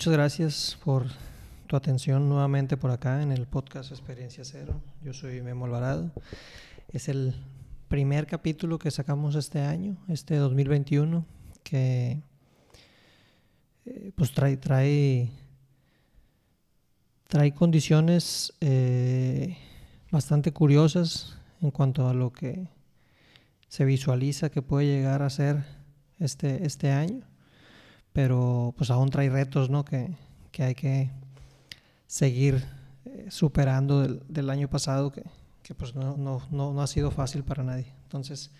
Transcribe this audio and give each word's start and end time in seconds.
Muchas 0.00 0.14
gracias 0.14 0.78
por 0.82 1.04
tu 1.66 1.76
atención 1.76 2.26
nuevamente 2.26 2.78
por 2.78 2.90
acá 2.90 3.22
en 3.22 3.32
el 3.32 3.46
podcast 3.46 3.90
Experiencia 3.90 4.44
Cero. 4.46 4.80
Yo 5.02 5.12
soy 5.12 5.42
Memo 5.42 5.66
Alvarado. 5.66 6.10
Es 6.88 7.10
el 7.10 7.34
primer 7.88 8.26
capítulo 8.26 8.78
que 8.78 8.90
sacamos 8.90 9.34
este 9.34 9.60
año, 9.60 9.98
este 10.08 10.36
2021, 10.36 11.26
que 11.62 12.22
eh, 13.84 14.12
pues 14.14 14.32
trae, 14.32 14.56
trae, 14.56 15.28
trae 17.28 17.52
condiciones 17.52 18.54
eh, 18.62 19.58
bastante 20.10 20.50
curiosas 20.50 21.36
en 21.60 21.70
cuanto 21.70 22.08
a 22.08 22.14
lo 22.14 22.32
que 22.32 22.68
se 23.68 23.84
visualiza 23.84 24.48
que 24.48 24.62
puede 24.62 24.86
llegar 24.86 25.20
a 25.20 25.28
ser 25.28 25.62
este, 26.18 26.64
este 26.64 26.90
año 26.90 27.29
pero 28.12 28.74
pues 28.76 28.90
aún 28.90 29.10
trae 29.10 29.28
retos, 29.30 29.70
¿no? 29.70 29.84
Que, 29.84 30.14
que 30.52 30.62
hay 30.62 30.74
que 30.74 31.10
seguir 32.06 32.64
eh, 33.04 33.26
superando 33.30 34.02
del, 34.02 34.22
del, 34.28 34.50
año 34.50 34.68
pasado, 34.68 35.10
que, 35.10 35.24
que 35.62 35.74
pues 35.74 35.94
no, 35.94 36.16
no, 36.16 36.42
no, 36.50 36.72
no, 36.72 36.82
ha 36.82 36.86
sido 36.86 37.10
fácil 37.10 37.44
para 37.44 37.62
nadie. 37.62 37.92
Entonces, 38.04 38.50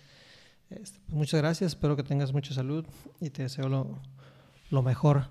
este, 0.69 0.99
pues 1.05 1.17
muchas 1.17 1.41
gracias, 1.41 1.73
espero 1.73 1.95
que 1.95 2.03
tengas 2.03 2.31
mucha 2.33 2.53
salud 2.53 2.85
y 3.19 3.29
te 3.29 3.43
deseo 3.43 3.67
lo, 3.67 3.99
lo 4.69 4.81
mejor. 4.81 5.27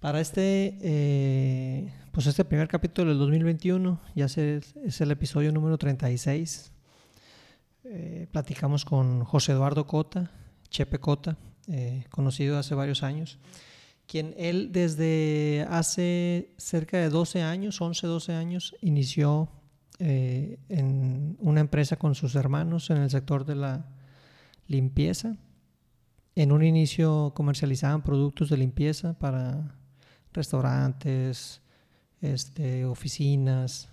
Para 0.00 0.20
este, 0.20 0.78
eh, 0.80 1.92
pues 2.12 2.26
este 2.26 2.44
primer 2.44 2.68
capítulo 2.68 3.10
del 3.10 3.18
2021, 3.18 4.00
ya 4.14 4.26
es 4.26 4.38
el, 4.38 4.64
es 4.84 5.00
el 5.00 5.10
episodio 5.10 5.52
número 5.52 5.76
36. 5.76 6.72
Eh, 7.84 8.28
platicamos 8.30 8.84
con 8.84 9.24
José 9.24 9.52
Eduardo 9.52 9.86
Cota, 9.86 10.30
Chepe 10.70 10.98
Cota, 10.98 11.36
eh, 11.70 12.04
conocido 12.10 12.58
hace 12.58 12.74
varios 12.74 13.02
años, 13.02 13.38
quien 14.06 14.34
él 14.38 14.72
desde 14.72 15.66
hace 15.68 16.54
cerca 16.56 16.96
de 16.96 17.10
12 17.10 17.42
años, 17.42 17.80
11, 17.80 18.06
12 18.06 18.32
años, 18.32 18.74
inició 18.80 19.50
eh, 19.98 20.58
en 20.68 21.36
una 21.40 21.60
empresa 21.60 21.96
con 21.96 22.14
sus 22.14 22.34
hermanos 22.36 22.88
en 22.90 22.98
el 22.98 23.10
sector 23.10 23.44
de 23.44 23.56
la 23.56 23.86
limpieza. 24.66 25.36
En 26.34 26.52
un 26.52 26.62
inicio 26.62 27.32
comercializaban 27.34 28.02
productos 28.02 28.48
de 28.48 28.56
limpieza 28.56 29.18
para 29.18 29.74
restaurantes, 30.32 31.60
este, 32.20 32.84
oficinas, 32.84 33.88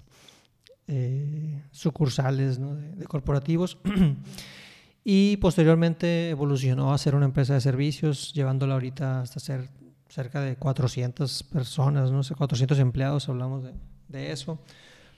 eh, 0.87 1.61
sucursales 1.71 2.59
de 2.59 3.05
corporativos. 3.05 3.77
Y 5.07 5.37
posteriormente 5.37 6.31
evolucionó 6.31 6.91
a 6.91 6.97
ser 6.97 7.13
una 7.13 7.25
empresa 7.25 7.53
de 7.53 7.61
servicios, 7.61 8.33
llevándola 8.33 8.73
ahorita 8.73 9.21
hasta 9.21 9.39
ser 9.39 9.69
cerca 10.09 10.41
de 10.41 10.55
400 10.55 11.43
personas, 11.43 12.09
no 12.11 12.23
sé, 12.23 12.33
400 12.33 12.79
empleados, 12.79 13.29
hablamos 13.29 13.63
de, 13.63 13.73
de 14.07 14.31
eso. 14.31 14.57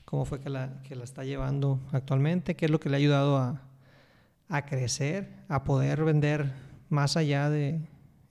¿Cómo 0.03 0.25
fue 0.25 0.41
que 0.41 0.50
la, 0.50 0.81
que 0.84 0.97
la 0.97 1.06
está 1.06 1.23
llevando 1.23 1.79
actualmente? 1.94 2.57
¿Qué 2.57 2.66
es 2.66 2.72
lo 2.72 2.81
que 2.81 2.89
le 2.89 2.97
ha 2.97 3.00
ayudado 3.00 3.38
a, 3.38 3.61
a 4.50 4.66
crecer, 4.66 5.29
a 5.47 5.63
poder 5.63 6.03
vender 6.03 6.51
más 6.90 7.16
allá 7.16 7.50
de... 7.50 7.79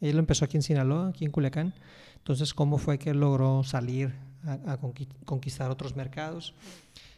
Él 0.02 0.12
lo 0.12 0.18
empezó 0.18 0.44
aquí 0.44 0.58
en 0.58 0.62
Sinaloa, 0.62 1.08
aquí 1.08 1.24
en 1.24 1.30
Culiacán. 1.30 1.72
Entonces, 2.18 2.52
¿cómo 2.52 2.76
fue 2.76 2.98
que 2.98 3.14
logró 3.14 3.64
salir 3.64 4.14
a, 4.44 4.72
a 4.72 4.78
conquistar 5.24 5.70
otros 5.70 5.96
mercados? 5.96 6.54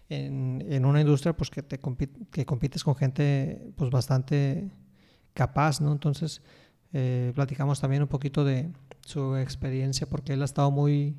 En, 0.08 0.84
una 0.84 1.00
industria 1.00 1.36
pues 1.36 1.50
que, 1.50 1.62
te 1.62 1.78
compite, 1.78 2.26
que 2.30 2.46
compites 2.46 2.84
con 2.84 2.94
gente 2.94 3.72
pues 3.76 3.90
bastante 3.90 4.70
capaz, 5.34 5.80
¿no? 5.80 5.92
Entonces 5.92 6.42
eh, 6.92 7.32
platicamos 7.34 7.80
también 7.80 8.02
un 8.02 8.08
poquito 8.08 8.44
de 8.44 8.70
su 9.04 9.36
experiencia 9.36 10.08
porque 10.08 10.32
él 10.32 10.42
ha 10.42 10.46
estado 10.46 10.70
muy 10.70 11.16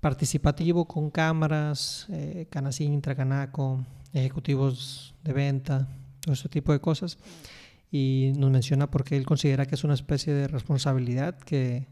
participativo 0.00 0.86
con 0.86 1.10
cámaras, 1.10 2.06
eh, 2.10 2.46
Canacín, 2.50 3.00
Tracanaco, 3.00 3.84
ejecutivos 4.12 5.14
de 5.24 5.32
venta, 5.32 5.88
todo 6.20 6.34
ese 6.34 6.48
tipo 6.48 6.72
de 6.72 6.80
cosas. 6.80 7.18
Y 7.90 8.32
nos 8.36 8.50
menciona 8.50 8.90
porque 8.90 9.16
él 9.16 9.24
considera 9.24 9.66
que 9.66 9.74
es 9.74 9.82
una 9.82 9.94
especie 9.94 10.34
de 10.34 10.46
responsabilidad 10.46 11.38
que, 11.38 11.88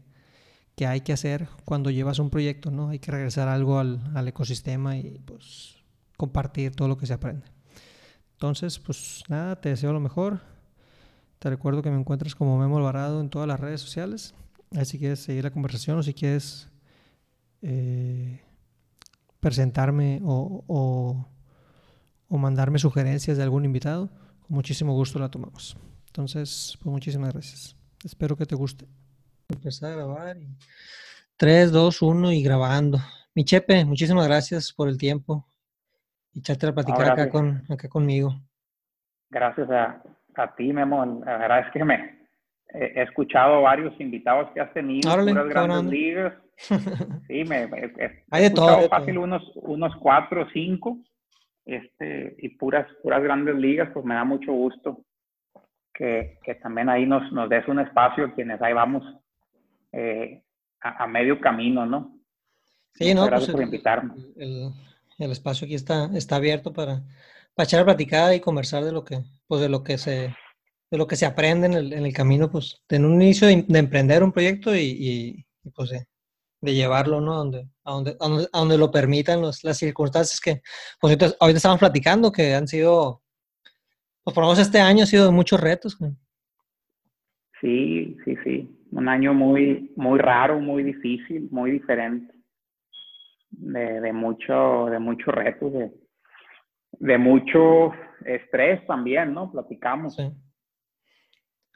que 0.75 0.85
hay 0.85 1.01
que 1.01 1.11
hacer 1.11 1.49
cuando 1.65 1.89
llevas 1.89 2.19
un 2.19 2.29
proyecto, 2.29 2.69
¿no? 2.69 2.89
Hay 2.89 2.99
que 2.99 3.11
regresar 3.11 3.47
algo 3.47 3.79
al, 3.79 3.99
al 4.15 4.27
ecosistema 4.27 4.95
y 4.95 5.19
pues 5.25 5.76
compartir 6.17 6.75
todo 6.75 6.87
lo 6.87 6.97
que 6.97 7.05
se 7.05 7.13
aprende. 7.13 7.45
Entonces, 8.33 8.79
pues 8.79 9.23
nada, 9.29 9.59
te 9.61 9.69
deseo 9.69 9.93
lo 9.93 9.99
mejor. 9.99 10.41
Te 11.39 11.49
recuerdo 11.49 11.81
que 11.81 11.91
me 11.91 11.99
encuentras 11.99 12.35
como 12.35 12.57
Memo 12.57 12.77
Alvarado 12.77 13.21
en 13.21 13.29
todas 13.29 13.47
las 13.47 13.59
redes 13.59 13.81
sociales. 13.81 14.33
Ahí 14.75 14.85
si 14.85 14.99
quieres 14.99 15.19
seguir 15.19 15.43
la 15.43 15.51
conversación 15.51 15.97
o 15.97 16.03
si 16.03 16.13
quieres 16.13 16.67
eh, 17.61 18.41
presentarme 19.39 20.21
o, 20.23 20.63
o, 20.67 21.27
o, 22.27 22.37
mandarme 22.37 22.79
sugerencias 22.79 23.37
de 23.37 23.43
algún 23.43 23.65
invitado, 23.65 24.09
con 24.41 24.55
muchísimo 24.55 24.93
gusto 24.93 25.19
la 25.19 25.31
tomamos. 25.31 25.77
Entonces, 26.07 26.77
pues 26.81 26.91
muchísimas 26.91 27.33
gracias. 27.33 27.75
Espero 28.03 28.35
que 28.35 28.45
te 28.45 28.55
guste. 28.55 28.87
Empezar 29.49 29.93
a 29.93 29.95
grabar. 29.95 30.37
Y... 30.37 30.47
3, 31.37 31.71
2, 31.71 32.01
1 32.01 32.31
y 32.33 32.41
grabando. 32.41 32.99
Mi 33.33 33.45
Chepe, 33.45 33.85
muchísimas 33.85 34.27
gracias 34.27 34.73
por 34.73 34.89
el 34.89 34.97
tiempo 34.97 35.46
y 36.37 36.39
echarte 36.39 36.67
a 36.67 36.73
platicar 36.73 37.07
no, 37.07 37.13
acá, 37.13 37.29
con, 37.29 37.63
acá 37.67 37.89
conmigo. 37.89 38.31
Gracias 39.31 39.69
a, 39.71 40.03
a 40.35 40.55
ti, 40.55 40.71
Memo. 40.71 41.03
La 41.25 41.37
verdad 41.39 41.61
es 41.61 41.71
que 41.73 41.83
me 41.83 42.15
he 42.73 43.01
escuchado 43.01 43.63
varios 43.63 43.99
invitados 43.99 44.51
que 44.51 44.61
has 44.61 44.71
tenido, 44.71 45.11
Órale, 45.11 45.31
puras 45.31 45.49
grandes 45.49 45.91
ligas. 45.91 46.33
Sí, 47.27 47.43
me, 47.43 47.67
me 47.67 47.77
he, 47.79 48.23
Hay 48.31 48.43
de 48.43 48.49
todo, 48.49 48.87
fácil 48.89 49.15
todo. 49.15 49.23
unos, 49.23 49.51
unos 49.55 49.95
cuatro 49.97 50.41
o 50.43 50.49
cinco 50.49 50.97
este, 51.65 52.35
y 52.39 52.49
puras, 52.49 52.87
puras 53.03 53.21
grandes 53.21 53.55
ligas, 53.55 53.89
pues 53.93 54.05
me 54.05 54.15
da 54.15 54.23
mucho 54.23 54.51
gusto 54.51 55.03
que, 55.93 56.39
que 56.43 56.55
también 56.55 56.89
ahí 56.89 57.05
nos, 57.05 57.31
nos 57.31 57.47
des 57.49 57.67
un 57.67 57.79
espacio 57.79 58.33
quienes 58.33 58.59
ahí 58.61 58.73
vamos 58.73 59.03
eh, 59.91 60.43
a, 60.81 61.03
a, 61.03 61.07
medio 61.07 61.39
camino, 61.39 61.85
¿no? 61.85 62.19
Sí, 62.93 63.13
no, 63.13 63.25
gracias 63.25 63.51
pues 63.51 63.53
por 63.53 63.61
el, 63.61 63.67
invitarme. 63.67 64.13
El, 64.35 64.71
el 65.17 65.31
espacio 65.31 65.65
aquí 65.65 65.75
está, 65.75 66.09
está 66.15 66.35
abierto 66.35 66.73
para, 66.73 67.03
para 67.55 67.65
echar 67.65 67.85
platicada 67.85 68.35
y 68.35 68.39
conversar 68.39 68.83
de 68.83 68.91
lo 68.91 69.03
que, 69.03 69.23
pues 69.47 69.61
de 69.61 69.69
lo 69.69 69.83
que 69.83 69.97
se, 69.97 70.35
de 70.91 70.97
lo 70.97 71.07
que 71.07 71.15
se 71.15 71.25
aprende 71.25 71.67
en 71.67 71.73
el, 71.73 71.93
en 71.93 72.05
el 72.05 72.13
camino, 72.13 72.49
pues 72.49 72.83
en 72.89 73.05
un 73.05 73.21
inicio 73.21 73.47
de, 73.47 73.65
de 73.67 73.79
emprender 73.79 74.23
un 74.23 74.31
proyecto 74.31 74.75
y, 74.75 74.81
y, 74.81 75.45
pues 75.75 75.89
de, 75.89 76.05
llevarlo, 76.61 77.21
¿no? 77.21 77.33
A, 77.33 77.37
donde, 77.37 77.67
a, 77.83 77.91
donde, 77.91 78.17
a 78.51 78.59
donde 78.59 78.77
lo 78.77 78.91
permitan 78.91 79.41
los, 79.41 79.63
las 79.63 79.77
circunstancias 79.77 80.39
que, 80.39 80.61
pues 80.99 81.11
ahorita, 81.11 81.37
ahorita 81.39 81.57
estamos 81.57 81.79
platicando, 81.79 82.31
que 82.31 82.53
han 82.53 82.67
sido, 82.67 83.21
pues 84.23 84.33
por 84.33 84.43
lo 84.43 84.49
menos 84.49 84.59
este 84.59 84.79
año 84.79 85.03
ha 85.03 85.07
sido 85.07 85.25
de 85.25 85.31
muchos 85.31 85.61
retos. 85.61 85.97
Sí, 87.61 88.17
sí, 88.25 88.35
sí. 88.43 88.69
Un 88.91 89.07
año 89.07 89.33
muy, 89.33 89.91
muy 89.95 90.19
raro, 90.19 90.59
muy 90.59 90.83
difícil, 90.83 91.47
muy 91.51 91.71
diferente 91.71 92.36
de, 93.49 94.01
de 94.01 94.13
mucho, 94.13 94.85
de 94.85 94.99
muchos 94.99 95.33
retos, 95.33 95.73
de, 95.73 95.91
de 96.91 97.17
mucho 97.17 97.93
estrés 98.25 98.85
también, 98.85 99.33
¿no? 99.33 99.51
Platicamos. 99.51 100.15
Sí. 100.15 100.31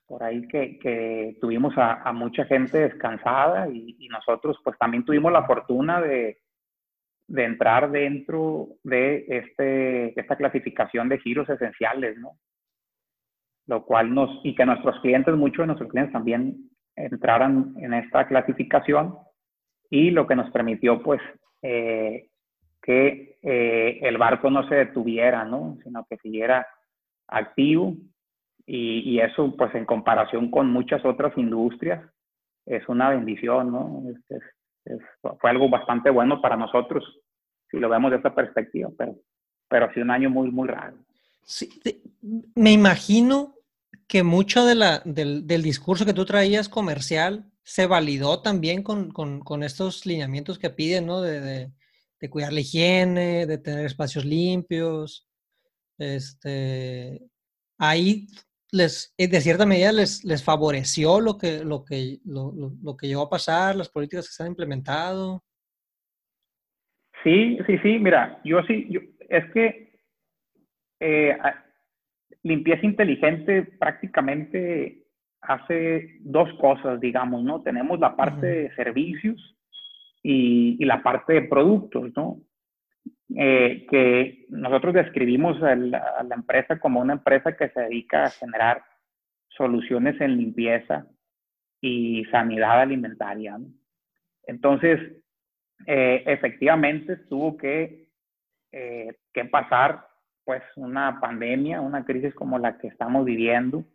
Por 0.07 0.23
ahí 0.23 0.45
que, 0.47 0.77
que 0.79 1.37
tuvimos 1.39 1.77
a, 1.77 2.01
a, 2.01 2.11
mucha 2.11 2.43
gente 2.45 2.79
descansada 2.79 3.69
y, 3.69 3.95
y, 3.97 4.09
nosotros 4.09 4.57
pues 4.61 4.77
también 4.77 5.05
tuvimos 5.05 5.31
la 5.31 5.45
fortuna 5.45 6.01
de, 6.01 6.41
de 7.27 7.45
entrar 7.45 7.89
dentro 7.91 8.67
de 8.83 9.25
este, 9.29 10.19
esta 10.19 10.35
clasificación 10.35 11.07
de 11.07 11.19
giros 11.19 11.47
esenciales, 11.49 12.17
¿no? 12.17 12.31
Lo 13.67 13.85
cual 13.85 14.13
nos, 14.13 14.29
y 14.43 14.53
que 14.53 14.65
nuestros 14.65 14.99
clientes, 14.99 15.33
muchos 15.35 15.59
de 15.63 15.67
nuestros 15.67 15.89
clientes 15.89 16.11
también 16.11 16.69
entraran 16.97 17.73
en 17.77 17.93
esta 17.93 18.27
clasificación 18.27 19.15
y 19.89 20.11
lo 20.11 20.27
que 20.27 20.35
nos 20.35 20.51
permitió 20.51 21.01
pues 21.01 21.21
eh, 21.61 22.27
que 22.81 23.37
eh, 23.41 23.99
el 24.01 24.17
barco 24.17 24.49
no 24.49 24.67
se 24.67 24.75
detuviera, 24.75 25.45
¿no? 25.45 25.77
Sino 25.83 26.05
que 26.09 26.17
siguiera 26.17 26.67
activo 27.27 27.95
y, 28.65 28.99
y, 29.11 29.19
eso, 29.19 29.55
pues 29.57 29.73
en 29.75 29.85
comparación 29.85 30.49
con 30.49 30.71
muchas 30.71 31.03
otras 31.05 31.37
industrias, 31.37 32.03
es 32.65 32.87
una 32.87 33.09
bendición, 33.09 33.71
¿no? 33.71 34.03
Es, 34.09 34.37
es, 34.37 34.43
es, 34.85 34.99
fue 35.39 35.49
algo 35.49 35.69
bastante 35.69 36.09
bueno 36.09 36.41
para 36.41 36.55
nosotros, 36.55 37.03
si 37.69 37.77
lo 37.77 37.89
vemos 37.89 38.11
de 38.11 38.17
esta 38.17 38.33
perspectiva, 38.33 38.89
pero, 38.97 39.15
pero 39.67 39.85
ha 39.85 39.93
sido 39.93 40.05
un 40.05 40.11
año 40.11 40.29
muy, 40.29 40.51
muy 40.51 40.67
raro. 40.67 40.97
Sí, 41.43 41.69
me 42.55 42.71
imagino 42.71 43.55
que 44.07 44.23
mucho 44.23 44.65
de 44.65 44.75
la, 44.75 45.01
del, 45.05 45.47
del 45.47 45.63
discurso 45.63 46.05
que 46.05 46.13
tú 46.13 46.25
traías 46.25 46.69
comercial 46.69 47.50
se 47.63 47.87
validó 47.87 48.41
también 48.41 48.83
con, 48.83 49.11
con, 49.11 49.63
estos 49.63 50.05
lineamientos 50.05 50.59
que 50.59 50.69
piden, 50.69 51.05
¿no? 51.05 51.21
De, 51.21 51.71
de, 52.19 52.29
cuidar 52.29 52.53
la 52.53 52.59
higiene, 52.59 53.45
de 53.45 53.57
tener 53.57 53.85
espacios 53.85 54.25
limpios. 54.25 55.27
Este, 55.97 57.21
ahí 57.77 58.27
les, 58.71 59.13
eh, 59.17 59.27
de 59.27 59.41
cierta 59.41 59.65
medida 59.65 59.91
les, 59.91 60.23
les 60.23 60.43
favoreció 60.43 61.19
lo 61.19 61.37
que, 61.37 61.63
lo, 61.63 61.83
que, 61.83 62.19
lo, 62.25 62.53
lo, 62.53 62.95
que 62.95 63.07
llegó 63.07 63.23
a 63.23 63.29
pasar, 63.29 63.75
las 63.75 63.89
políticas 63.89 64.27
que 64.27 64.33
se 64.33 64.43
han 64.43 64.49
implementado? 64.49 65.43
Sí, 67.23 67.59
sí, 67.67 67.77
sí, 67.83 67.99
mira, 67.99 68.39
yo 68.43 68.63
sí, 68.63 68.87
es 69.29 69.51
que 69.51 69.91
eh, 70.99 71.37
limpieza 72.43 72.85
inteligente 72.85 73.63
prácticamente 73.63 75.00
hace 75.41 76.17
dos 76.21 76.51
cosas, 76.59 76.99
digamos, 76.99 77.43
¿no? 77.43 77.61
Tenemos 77.61 77.99
la 77.99 78.15
parte 78.15 78.45
de 78.45 78.75
servicios 78.75 79.57
y, 80.23 80.77
y, 80.79 80.85
la 80.85 81.01
parte 81.01 81.33
de 81.33 81.41
productos, 81.43 82.11
¿no? 82.15 82.41
Eh, 83.33 83.87
que 83.89 84.45
nosotros 84.49 84.93
describimos 84.93 85.61
a 85.63 85.73
la, 85.75 86.35
empresa 86.35 86.79
como 86.79 86.99
una 86.99 87.13
empresa 87.13 87.55
que 87.55 87.69
se 87.69 87.81
dedica 87.81 88.25
a 88.25 88.29
generar 88.29 88.83
soluciones 89.47 90.19
en 90.19 90.37
limpieza 90.37 91.07
y 91.79 92.25
sanidad 92.25 92.81
alimentaria. 92.81 93.57
Entonces, 94.47 94.99
eh, 95.87 96.23
efectivamente 96.25 97.15
tuvo 97.15 97.55
que, 97.55 98.09
eh, 98.73 99.15
que 99.33 99.45
pasar 99.45 100.05
pues 100.43 100.63
una 100.75 101.21
pandemia, 101.21 101.79
una 101.79 102.03
crisis 102.03 102.33
como 102.33 102.59
la 102.59 102.77
que 102.79 102.87
estamos 102.87 103.23
viviendo. 103.23 103.85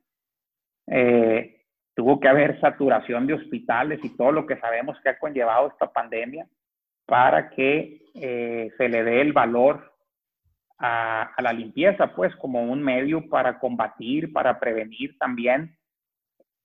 Tuvo 1.94 2.20
que 2.20 2.28
haber 2.28 2.60
saturación 2.60 3.26
de 3.26 3.34
hospitales 3.34 3.98
y 4.02 4.16
todo 4.16 4.30
lo 4.30 4.46
que 4.46 4.56
sabemos 4.58 4.98
que 5.00 5.08
ha 5.08 5.18
conllevado 5.18 5.68
esta 5.68 5.90
pandemia 5.90 6.46
para 7.06 7.50
que 7.50 8.02
eh, 8.14 8.70
se 8.76 8.88
le 8.88 9.02
dé 9.04 9.20
el 9.20 9.32
valor 9.32 9.92
a, 10.78 11.32
la 11.38 11.52
limpieza, 11.52 12.14
pues 12.14 12.34
como 12.36 12.62
un 12.62 12.82
medio 12.82 13.28
para 13.28 13.58
combatir, 13.58 14.32
para 14.32 14.60
prevenir 14.60 15.16
también, 15.18 15.74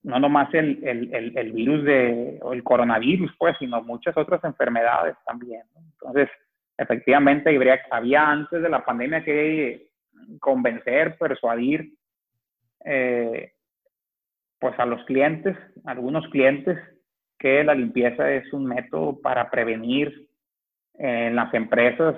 no 0.03 0.19
nomás 0.19 0.53
el, 0.53 0.83
el, 0.83 1.37
el, 1.37 1.51
virus 1.53 1.85
de, 1.85 2.39
o 2.41 2.53
el 2.53 2.63
coronavirus, 2.63 3.31
pues, 3.37 3.55
sino 3.59 3.81
muchas 3.83 4.17
otras 4.17 4.43
enfermedades 4.43 5.15
también. 5.25 5.61
Entonces, 5.93 6.27
efectivamente, 6.77 7.55
habría, 7.55 7.79
había 7.91 8.27
antes 8.27 8.61
de 8.61 8.69
la 8.69 8.83
pandemia 8.83 9.23
que 9.23 9.91
convencer, 10.39 11.17
persuadir, 11.17 11.93
eh, 12.83 13.53
pues 14.61 14.79
a 14.79 14.85
los 14.85 15.03
clientes, 15.05 15.57
algunos 15.83 16.25
clientes, 16.29 16.77
que 17.37 17.63
la 17.63 17.75
limpieza 17.75 18.31
es 18.31 18.53
un 18.53 18.65
método 18.65 19.19
para 19.19 19.49
prevenir 19.49 20.29
en 20.93 21.35
las 21.35 21.53
empresas 21.53 22.15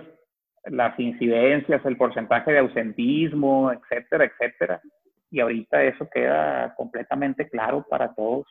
las 0.65 0.97
incidencias, 0.99 1.85
el 1.85 1.97
porcentaje 1.97 2.51
de 2.51 2.59
ausentismo, 2.59 3.71
etcétera, 3.71 4.25
etcétera. 4.25 4.81
Y 5.29 5.39
ahorita 5.39 5.83
eso 5.83 6.07
queda 6.13 6.73
completamente 6.75 7.49
claro 7.49 7.85
para 7.89 8.13
todos, 8.13 8.45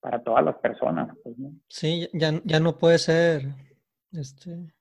para 0.00 0.22
todas 0.22 0.44
las 0.44 0.56
personas. 0.56 1.16
Pues, 1.22 1.36
sí, 1.68 2.08
ya, 2.12 2.32
ya 2.44 2.60
no 2.60 2.76
puede 2.76 2.98
ser, 2.98 3.42
este... 4.12 4.72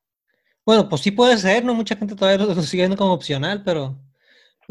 Bueno, 0.64 0.88
pues 0.88 1.02
sí 1.02 1.12
puede 1.12 1.38
ser, 1.38 1.66
¿no? 1.66 1.74
Mucha 1.74 1.96
gente 1.96 2.16
todavía 2.16 2.46
lo, 2.46 2.54
sigue 2.62 2.84
viendo 2.84 2.98
como 2.98 3.14
opcional, 3.14 3.64
pero, 3.66 3.96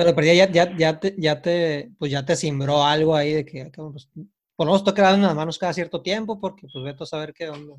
pero, 0.05 0.27
ya, 0.27 0.51
ya, 0.51 0.77
ya, 0.77 1.01
te, 1.01 1.15
ya 1.19 1.41
te, 1.41 1.91
pues 1.99 2.11
ya 2.11 2.25
te 2.25 2.37
simbró 2.37 2.85
algo 2.85 3.15
ahí 3.15 3.33
de 3.33 3.45
que, 3.45 3.71
pues, 3.75 4.11
por 4.57 4.67
lo 4.67 4.73
menos 4.73 4.85
toca 4.85 5.15
en 5.15 5.23
las 5.23 5.35
manos 5.35 5.59
cada 5.59 5.73
cierto 5.73 6.03
tiempo, 6.03 6.39
porque 6.41 6.67
pues 6.71 6.85
vete 6.85 7.03
a 7.03 7.07
saber 7.07 7.33
qué 7.33 7.49
onda. 7.49 7.77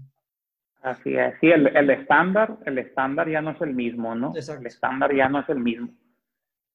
Así 0.82 1.16
es, 1.16 1.36
sí, 1.40 1.52
el, 1.52 1.68
el, 1.68 1.90
estándar, 1.92 2.58
el 2.66 2.80
estándar 2.80 3.30
ya 3.30 3.40
no 3.40 3.52
es 3.52 3.62
el 3.62 3.76
mismo, 3.76 4.16
¿no? 4.16 4.34
El 4.36 4.66
estándar 4.66 5.16
ya 5.16 5.30
no 5.30 5.42
es 5.42 5.50
el 5.50 5.60
mismo. 5.60 5.90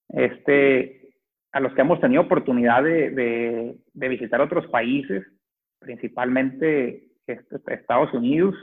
Este, 0.08 1.10
a 1.50 1.60
los 1.60 1.74
que 1.74 1.80
hemos 1.80 2.00
tenido 2.00 2.22
oportunidad 2.22 2.84
de, 2.84 3.76
de, 3.92 4.08
visitar 4.08 4.40
otros 4.40 4.66
países, 4.68 5.26
principalmente 5.80 7.08
este, 7.26 7.74
Estados 7.74 8.12
Unidos, 8.12 8.54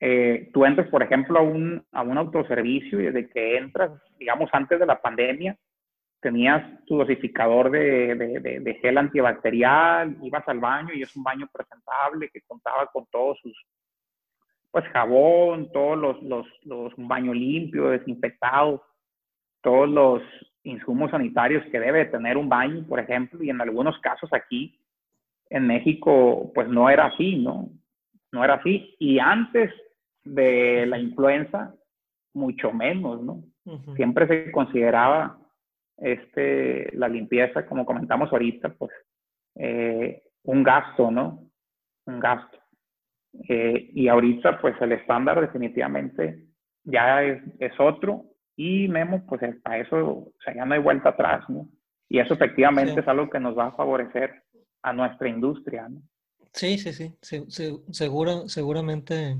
eh, 0.00 0.50
tú 0.52 0.64
entras, 0.64 0.88
por 0.88 1.02
ejemplo, 1.02 1.38
a 1.38 1.42
un, 1.42 1.84
a 1.92 2.02
un 2.02 2.18
autoservicio 2.18 3.00
y 3.00 3.04
desde 3.04 3.28
que 3.30 3.56
entras, 3.56 3.90
digamos, 4.18 4.50
antes 4.52 4.78
de 4.78 4.86
la 4.86 5.00
pandemia, 5.00 5.56
tenías 6.20 6.84
tu 6.84 6.98
dosificador 6.98 7.70
de, 7.70 8.14
de, 8.14 8.60
de, 8.60 8.74
gel 8.76 8.98
antibacterial, 8.98 10.16
ibas 10.22 10.46
al 10.48 10.58
baño 10.58 10.92
y 10.94 11.02
es 11.02 11.14
un 11.16 11.22
baño 11.22 11.48
presentable 11.52 12.28
que 12.30 12.40
contaba 12.42 12.86
con 12.86 13.06
todos 13.06 13.38
sus 13.40 13.56
pues 14.70 14.84
jabón, 14.92 15.70
todos 15.72 15.96
los, 15.96 16.22
los, 16.22 16.46
los 16.64 16.92
baño 16.96 17.32
limpio, 17.32 17.88
desinfectado, 17.88 18.84
todos 19.62 19.88
los 19.88 20.22
insumos 20.62 21.10
sanitarios 21.10 21.64
que 21.70 21.80
debe 21.80 22.04
tener 22.06 22.36
un 22.36 22.48
baño, 22.48 22.84
por 22.86 23.00
ejemplo, 23.00 23.42
y 23.42 23.50
en 23.50 23.60
algunos 23.60 23.98
casos 24.00 24.30
aquí 24.32 24.78
en 25.50 25.66
México, 25.66 26.52
pues 26.54 26.68
no 26.68 26.90
era 26.90 27.06
así, 27.06 27.36
¿no? 27.36 27.70
No 28.32 28.44
era 28.44 28.54
así. 28.54 28.94
Y 28.98 29.18
antes 29.18 29.72
de 30.22 30.84
la 30.86 30.98
influenza, 30.98 31.74
mucho 32.34 32.70
menos, 32.72 33.22
¿no? 33.22 33.42
Siempre 33.96 34.26
se 34.26 34.50
consideraba 34.52 35.37
este, 35.98 36.90
la 36.96 37.08
limpieza, 37.08 37.66
como 37.66 37.84
comentamos 37.84 38.32
ahorita, 38.32 38.70
pues 38.70 38.92
eh, 39.56 40.22
un 40.44 40.62
gasto, 40.62 41.10
¿no? 41.10 41.50
Un 42.06 42.20
gasto. 42.20 42.58
Eh, 43.48 43.90
y 43.92 44.08
ahorita, 44.08 44.60
pues 44.60 44.74
el 44.80 44.92
estándar 44.92 45.40
definitivamente 45.40 46.46
ya 46.84 47.22
es, 47.22 47.42
es, 47.58 47.72
otro 47.78 48.24
y 48.56 48.88
Memo, 48.88 49.24
pues 49.26 49.42
a 49.64 49.78
eso, 49.78 49.96
o 49.96 50.32
sea, 50.42 50.54
ya 50.54 50.64
no 50.64 50.74
hay 50.74 50.80
vuelta 50.80 51.10
atrás, 51.10 51.44
¿no? 51.48 51.68
Y 52.08 52.18
eso 52.18 52.34
efectivamente 52.34 53.00
es 53.00 53.08
algo 53.08 53.28
que 53.28 53.38
nos 53.38 53.56
va 53.56 53.66
a 53.66 53.72
favorecer 53.72 54.42
a 54.82 54.92
nuestra 54.92 55.28
industria, 55.28 55.88
¿no? 55.88 56.00
Sí, 56.52 56.78
sí, 56.78 57.14
sí, 57.20 57.46
segura, 57.90 58.48
seguramente. 58.48 59.36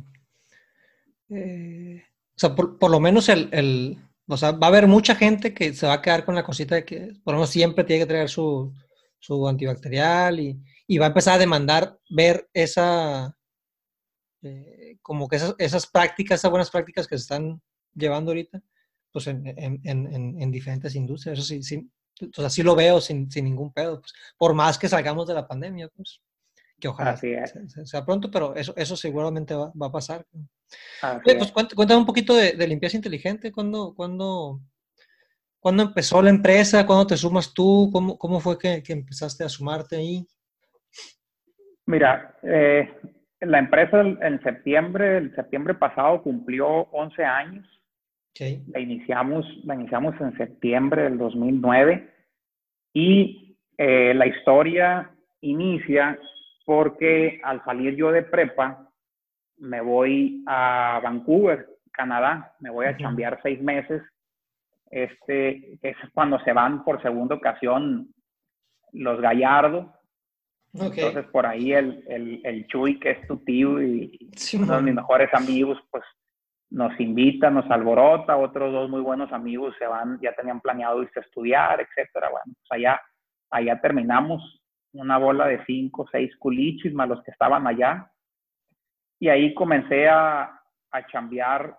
Eh, 1.31 2.05
o 2.05 2.39
sea, 2.39 2.55
por, 2.55 2.79
por, 2.79 2.91
lo 2.91 3.01
menos 3.01 3.29
el, 3.29 3.49
el, 3.53 3.97
o 4.29 4.37
sea, 4.37 4.53
va 4.53 4.67
a 4.67 4.71
haber 4.71 4.87
mucha 4.87 5.15
gente 5.15 5.55
que 5.55 5.73
se 5.73 5.87
va 5.87 5.95
a 5.95 6.03
quedar 6.03 6.25
con 6.25 6.35
la 6.35 6.45
cosita 6.45 6.75
de 6.75 6.85
que, 6.85 7.13
por 7.25 7.35
lo 7.35 7.39
menos 7.39 7.51
siempre 7.51 7.85
tiene 7.85 8.03
que 8.03 8.09
traer 8.09 8.29
su, 8.29 8.75
su 9.19 9.49
antibacterial 9.49 10.39
y, 10.39 10.63
y 10.87 10.99
va 10.99 11.07
a 11.07 11.09
empezar 11.09 11.35
a 11.35 11.39
demandar 11.39 11.99
ver 12.11 12.49
esa, 12.53 13.35
eh, 14.43 14.99
como 15.03 15.29
que 15.29 15.37
esas, 15.37 15.55
esas, 15.59 15.87
prácticas, 15.87 16.41
esas 16.41 16.51
buenas 16.51 16.71
prácticas 16.71 17.07
que 17.07 17.17
se 17.17 17.23
están 17.23 17.61
llevando 17.95 18.31
ahorita, 18.31 18.63
pues 19.11 19.27
en, 19.27 19.47
en, 19.47 19.81
en, 19.85 20.43
en 20.43 20.51
diferentes 20.51 20.95
industrias. 20.95 21.39
Eso 21.39 21.47
sí, 21.47 21.63
sí, 21.63 21.91
pues 22.19 22.47
así 22.47 22.63
lo 22.63 22.77
veo 22.77 23.01
sin, 23.01 23.31
sin, 23.31 23.45
ningún 23.45 23.73
pedo. 23.73 24.01
Pues, 24.01 24.13
por 24.37 24.55
más 24.55 24.79
que 24.79 24.89
salgamos 24.89 25.27
de 25.27 25.35
la 25.35 25.49
pandemia, 25.49 25.89
pues 25.89 26.21
que 26.79 26.89
ojalá 26.89 27.17
sea, 27.17 28.05
pronto, 28.05 28.31
pero 28.31 28.55
eso, 28.55 28.73
eso 28.77 28.97
seguramente 28.97 29.55
va, 29.55 29.73
va 29.81 29.87
a 29.87 29.93
pasar. 29.93 30.27
Pues 31.25 31.53
cuéntame 31.53 32.01
un 32.01 32.07
poquito 32.07 32.35
de, 32.35 32.53
de 32.53 32.69
limpieza 32.69 32.97
inteligente. 32.97 33.53
¿Cuándo, 33.53 33.95
cuándo, 33.95 34.61
¿Cuándo 35.61 35.83
empezó 35.83 36.23
la 36.23 36.31
empresa? 36.31 36.87
¿Cuándo 36.87 37.07
te 37.07 37.17
sumas 37.17 37.53
tú? 37.53 37.91
¿Cómo, 37.93 38.17
cómo 38.17 38.41
fue 38.41 38.59
que, 38.59 38.83
que 38.83 38.93
empezaste 38.93 39.45
a 39.45 39.49
sumarte 39.49 39.97
ahí? 39.97 40.25
Mira, 41.87 42.37
eh, 42.43 42.89
la 43.41 43.59
empresa 43.59 44.01
en 44.01 44.43
septiembre, 44.43 45.19
el 45.19 45.35
septiembre 45.35 45.75
pasado 45.75 46.23
cumplió 46.23 46.67
11 46.93 47.25
años. 47.25 47.67
La, 48.69 48.79
iniciamos, 48.79 49.45
la 49.65 49.75
iniciamos 49.75 50.15
en 50.21 50.37
septiembre 50.37 51.03
del 51.03 51.19
2009 51.19 52.09
y 52.95 53.59
eh, 53.77 54.15
la 54.15 54.29
historia 54.29 55.11
inicia 55.41 56.17
porque 56.65 57.41
al 57.43 57.65
salir 57.65 57.97
yo 57.97 58.13
de 58.13 58.23
prepa 58.23 58.88
me 59.59 59.81
voy 59.81 60.45
a 60.47 61.01
Vancouver, 61.03 61.69
Canadá, 61.93 62.55
me 62.61 62.71
voy 62.71 62.87
a 62.87 62.97
cambiar 62.97 63.41
seis 63.43 63.61
meses. 63.61 64.03
Este 64.91 65.79
es 65.83 65.97
cuando 66.15 66.39
se 66.41 66.53
van 66.53 66.85
por 66.85 67.03
segunda 67.03 67.35
ocasión 67.35 68.09
los 68.93 69.21
Gallardo, 69.21 69.99
entonces, 70.73 71.27
por 71.33 71.47
ahí 71.47 71.73
el, 71.73 72.05
el, 72.09 72.41
el, 72.45 72.67
Chuy, 72.67 73.01
que 73.01 73.11
es 73.11 73.27
tu 73.27 73.39
tío 73.39 73.83
y 73.83 74.31
uno 74.55 74.77
de 74.77 74.83
mis 74.83 74.95
mejores 74.95 75.33
amigos, 75.33 75.79
pues 75.91 76.05
nos 76.71 76.99
invita, 77.01 77.51
nos 77.51 77.69
alborota, 77.71 78.37
otros 78.37 78.73
dos 78.73 78.91
muy 78.91 79.01
buenos 79.01 79.33
amigos 79.33 79.75
se 79.79 79.87
van, 79.87 80.19
ya 80.21 80.35
tenían 80.35 80.61
planeado 80.61 81.03
irse 81.03 81.21
a 81.21 81.23
estudiar, 81.23 81.81
etcétera. 81.81 82.29
Bueno, 82.31 82.53
pues 82.55 82.67
allá, 82.71 83.01
allá 83.51 83.81
terminamos. 83.81 84.63
Una 84.93 85.19
bola 85.19 85.47
de 85.47 85.65
cinco, 85.65 86.07
seis 86.11 86.35
culichis 86.39 86.93
más 86.93 87.09
los 87.09 87.23
que 87.23 87.31
estaban 87.31 87.67
allá. 87.67 88.11
Y 89.21 89.29
ahí 89.29 89.55
comencé 89.55 90.09
a, 90.09 90.61
a 90.91 91.07
chambear 91.09 91.77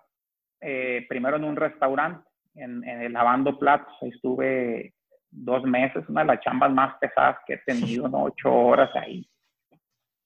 eh, 0.60 1.06
primero 1.08 1.36
en 1.36 1.44
un 1.44 1.56
restaurante, 1.56 2.28
en, 2.54 2.84
en 2.84 3.02
el 3.02 3.12
lavando 3.12 3.58
platos. 3.58 3.92
Ahí 4.02 4.10
estuve 4.10 4.94
dos 5.30 5.62
meses, 5.64 6.04
una 6.08 6.22
de 6.22 6.26
las 6.26 6.40
chambas 6.40 6.72
más 6.72 6.96
pesadas 6.98 7.38
que 7.46 7.54
he 7.54 7.58
tenido, 7.58 8.08
¿no? 8.08 8.24
Ocho 8.24 8.52
horas 8.52 8.90
ahí. 8.94 9.28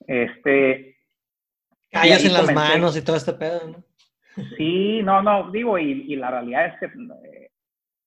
Este. 0.06 0.96
Callas 1.90 2.24
en 2.24 2.32
las 2.32 2.52
manos 2.52 2.96
y 2.96 3.04
todo 3.04 3.16
este 3.16 3.32
pedo, 3.34 3.68
¿no? 3.68 3.84
Sí, 4.56 5.00
no, 5.04 5.22
no, 5.22 5.52
digo, 5.52 5.78
y, 5.78 6.12
y 6.12 6.16
la 6.16 6.28
realidad 6.28 6.66
es 6.66 6.80
que 6.80 6.86
eh, 6.86 7.50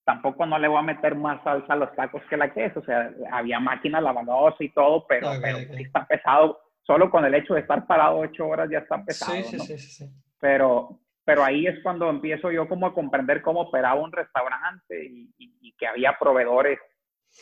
tampoco 0.03 0.45
no 0.45 0.59
le 0.59 0.67
voy 0.67 0.79
a 0.79 0.81
meter 0.81 1.15
más 1.15 1.41
salsa 1.41 1.71
a 1.71 1.77
los 1.77 1.95
tacos 1.95 2.21
que 2.29 2.35
la 2.35 2.53
queso, 2.53 2.81
o 2.81 2.83
sea, 2.83 3.11
había 3.31 3.61
máquina 3.61 4.01
lavadora 4.01 4.53
y 4.59 4.69
todo, 4.69 5.07
pero, 5.07 5.29
pero 5.41 5.59
sí 5.59 5.83
está 5.83 6.05
pesado, 6.05 6.59
solo 6.88 7.12
con 7.12 7.25
el 7.25 7.36
hecho 7.36 7.53
de 7.53 7.60
estar 7.60 7.86
parado 7.86 8.20
ocho 8.20 8.48
horas 8.48 8.70
ya 8.72 8.79
está 8.79 9.03
pesado, 9.03 9.36
sí, 9.36 9.60
sí, 9.60 9.60
sí, 9.60 9.77
sí, 9.77 10.06
Pero, 10.39 11.01
pero 11.24 11.44
ahí 11.44 11.67
es 11.67 11.79
cuando 11.84 12.10
empiezo 12.10 12.50
yo 12.50 12.67
como 12.67 12.88
a 12.88 12.94
comprender 12.94 13.44
cómo 13.44 13.62
operaba 13.62 14.01
un 14.01 14.12
restaurante 14.12 15.06
y, 15.06 15.29
y 15.38 15.74
que 15.74 15.86
había 15.86 16.17
proveedores 16.17 16.79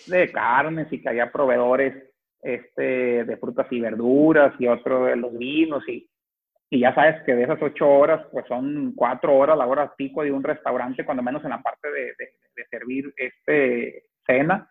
de 0.07 0.31
carnes 0.31 0.91
y 0.91 1.01
que 1.01 1.09
había 1.09 1.31
proveedores 1.31 1.93
este, 2.41 3.23
de 3.23 3.37
frutas 3.37 3.67
y 3.71 3.79
verduras 3.79 4.53
y 4.59 4.67
otro 4.67 5.05
de 5.05 5.15
los 5.15 5.35
vinos 5.37 5.83
y, 5.87 6.07
y 6.69 6.79
ya 6.79 6.93
sabes 6.93 7.23
que 7.23 7.33
de 7.33 7.43
esas 7.43 7.61
ocho 7.61 7.89
horas 7.89 8.25
pues 8.31 8.45
son 8.47 8.93
cuatro 8.95 9.35
horas 9.35 9.57
la 9.57 9.65
hora 9.65 9.93
pico 9.95 10.23
de 10.23 10.31
un 10.31 10.43
restaurante 10.43 11.05
cuando 11.05 11.23
menos 11.23 11.43
en 11.43 11.49
la 11.49 11.61
parte 11.61 11.89
de, 11.91 12.13
de, 12.17 12.65
servir 12.69 13.13
este 13.17 14.05
cena 14.25 14.69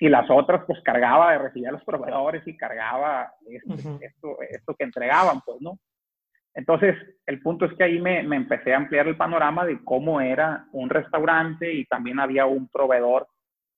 y 0.00 0.08
las 0.08 0.28
otras 0.30 0.64
pues 0.66 0.80
cargaba 0.82 1.32
de 1.32 1.38
recibir 1.38 1.68
a 1.68 1.72
los 1.72 1.84
proveedores 1.84 2.46
y 2.46 2.56
cargaba 2.56 3.32
este, 3.48 4.06
esto, 4.06 4.36
esto 4.42 4.74
que 4.74 4.84
entregaban 4.84 5.40
pues 5.42 5.60
no 5.60 5.78
entonces, 6.54 6.94
el 7.26 7.42
punto 7.42 7.64
es 7.64 7.74
que 7.74 7.84
ahí 7.84 8.00
me, 8.00 8.22
me, 8.22 8.36
empecé 8.36 8.72
a 8.72 8.76
ampliar 8.76 9.08
el 9.08 9.16
panorama 9.16 9.66
de 9.66 9.82
cómo 9.82 10.20
era 10.20 10.66
un 10.72 10.88
restaurante 10.88 11.72
y 11.72 11.84
también 11.86 12.20
había 12.20 12.46
un 12.46 12.68
proveedor 12.68 13.26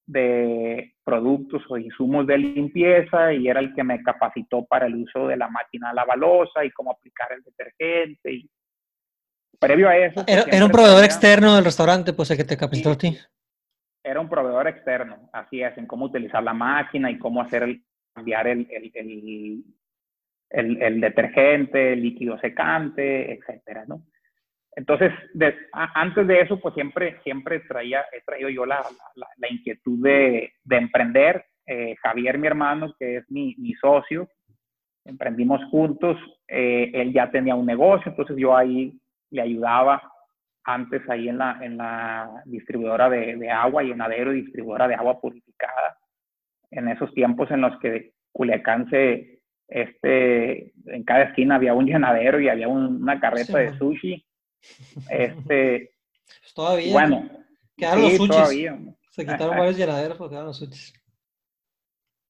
de 0.05 0.95
productos 1.03 1.63
o 1.69 1.79
insumos 1.79 2.27
de 2.27 2.39
limpieza 2.39 3.33
y 3.33 3.49
era 3.49 3.61
el 3.61 3.75
que 3.75 3.83
me 3.83 4.03
capacitó 4.03 4.65
para 4.65 4.87
el 4.87 4.95
uso 4.95 5.27
de 5.27 5.37
la 5.37 5.49
máquina 5.49 5.93
lavalosa 5.93 6.65
y 6.65 6.71
cómo 6.71 6.93
aplicar 6.93 7.33
el 7.33 7.43
detergente. 7.43 8.33
Y 8.33 8.51
previo 9.59 9.89
a 9.89 9.97
eso... 9.97 10.23
Era, 10.27 10.43
era 10.43 10.65
un 10.65 10.71
proveedor 10.71 11.03
externo 11.03 11.55
del 11.55 11.65
restaurante, 11.65 12.13
pues 12.13 12.31
el 12.31 12.37
que 12.37 12.45
te 12.45 12.59
capacitó 12.59 12.91
a 12.91 12.99
ti. 12.99 13.17
Era 14.07 14.21
un 14.21 14.29
proveedor 14.29 14.69
externo, 14.69 15.29
así 15.33 15.61
es, 15.63 15.77
en 15.77 15.87
cómo 15.87 16.05
utilizar 16.05 16.41
la 16.41 16.55
máquina 16.55 17.11
y 17.11 17.19
cómo 17.19 17.41
hacer 17.43 17.65
el, 17.65 17.83
cambiar 18.15 18.47
el, 18.47 18.69
el, 18.71 19.65
el, 20.51 20.83
el 20.83 21.01
detergente, 21.01 21.95
el 21.95 22.03
líquido 22.03 22.39
secante, 22.39 23.33
etcétera, 23.33 23.85
¿no? 23.89 24.03
Entonces, 24.77 25.11
antes 25.73 26.27
de 26.27 26.41
eso, 26.41 26.61
pues 26.61 26.75
siempre, 26.75 27.19
siempre 27.25 27.61
traía, 27.61 28.05
he 28.13 28.21
traído 28.21 28.49
yo 28.49 28.65
la, 28.65 28.85
la, 29.15 29.51
inquietud 29.51 30.01
de, 30.01 30.53
de 30.63 30.77
emprender. 30.77 31.45
Eh, 31.67 31.97
Javier, 32.01 32.39
mi 32.39 32.47
hermano, 32.47 32.95
que 32.99 33.17
es 33.17 33.31
mi, 33.31 33.57
mi 33.59 33.73
socio, 33.73 34.29
emprendimos 35.05 35.65
juntos. 35.71 36.17
Eh, 36.47 36.93
él 36.95 37.13
ya 37.13 37.29
tenía 37.31 37.57
un 37.57 37.67
negocio, 37.67 38.11
entonces 38.11 38.37
yo 38.37 38.57
ahí 38.57 38.93
le 39.31 39.43
ayudaba 39.43 40.01
antes 40.67 41.09
ahí 41.09 41.29
en 41.29 41.39
la, 41.39 41.59
en 41.63 41.77
la 41.77 42.43
distribuidora 42.45 43.09
de, 43.09 43.37
de 43.37 43.51
agua, 43.51 43.85
llenadero 43.85 44.35
y 44.35 44.43
distribuidora 44.43 44.89
de 44.89 44.97
agua 44.97 45.21
purificada. 45.21 45.97
En 46.71 46.89
esos 46.89 47.15
tiempos 47.15 47.51
en 47.53 47.61
los 47.61 47.79
que 47.79 48.13
Culiacán 48.33 48.91
se, 48.91 49.41
este, 49.69 50.73
en 50.87 51.05
cada 51.05 51.25
esquina 51.25 51.55
había 51.55 51.73
un 51.73 51.87
llenadero 51.87 52.41
y 52.41 52.49
había 52.49 52.67
una 52.67 53.21
carreta 53.21 53.59
de 53.59 53.79
sushi 53.79 54.27
este, 55.11 55.93
pues 56.27 56.55
todavía. 56.55 56.93
Bueno, 56.93 57.31
quedaron 57.77 58.03
los 58.03 58.17
sushis. 58.17 58.71
Se 59.11 59.23
quitaron 59.25 59.57
varios 59.57 59.77
llenaderos, 59.77 60.19
pero 60.19 60.29
quedaron 60.29 60.49
los 60.49 60.59
sushis. 60.59 60.93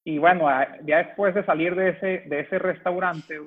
Y 0.03 0.19
bueno, 0.19 0.47
ya 0.85 0.99
después 0.99 1.33
de 1.33 1.43
salir 1.43 1.75
de 1.75 1.89
ese, 1.89 2.07
de 2.29 2.41
ese 2.41 2.59
restaurante, 2.59 3.39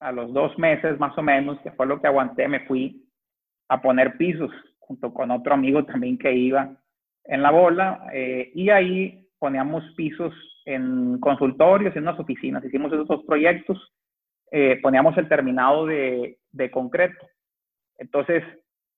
a 0.00 0.10
los 0.10 0.32
dos 0.32 0.58
meses 0.58 0.98
más 0.98 1.16
o 1.16 1.22
menos, 1.22 1.60
que 1.60 1.70
fue 1.70 1.86
lo 1.86 2.00
que 2.00 2.08
aguanté, 2.08 2.48
me 2.48 2.66
fui 2.66 3.05
a 3.68 3.80
poner 3.80 4.16
pisos 4.16 4.50
junto 4.78 5.12
con 5.12 5.30
otro 5.30 5.54
amigo 5.54 5.84
también 5.84 6.18
que 6.18 6.32
iba 6.32 6.76
en 7.24 7.42
la 7.42 7.50
bola. 7.50 8.06
Eh, 8.12 8.52
y 8.54 8.70
ahí 8.70 9.28
poníamos 9.38 9.84
pisos 9.96 10.32
en 10.64 11.18
consultorios, 11.20 11.94
en 11.96 12.02
unas 12.02 12.18
oficinas. 12.18 12.64
Hicimos 12.64 12.92
esos 12.92 13.08
dos 13.08 13.24
proyectos. 13.24 13.92
Eh, 14.50 14.78
poníamos 14.82 15.16
el 15.18 15.28
terminado 15.28 15.86
de, 15.86 16.38
de 16.52 16.70
concreto. 16.70 17.26
Entonces, 17.98 18.44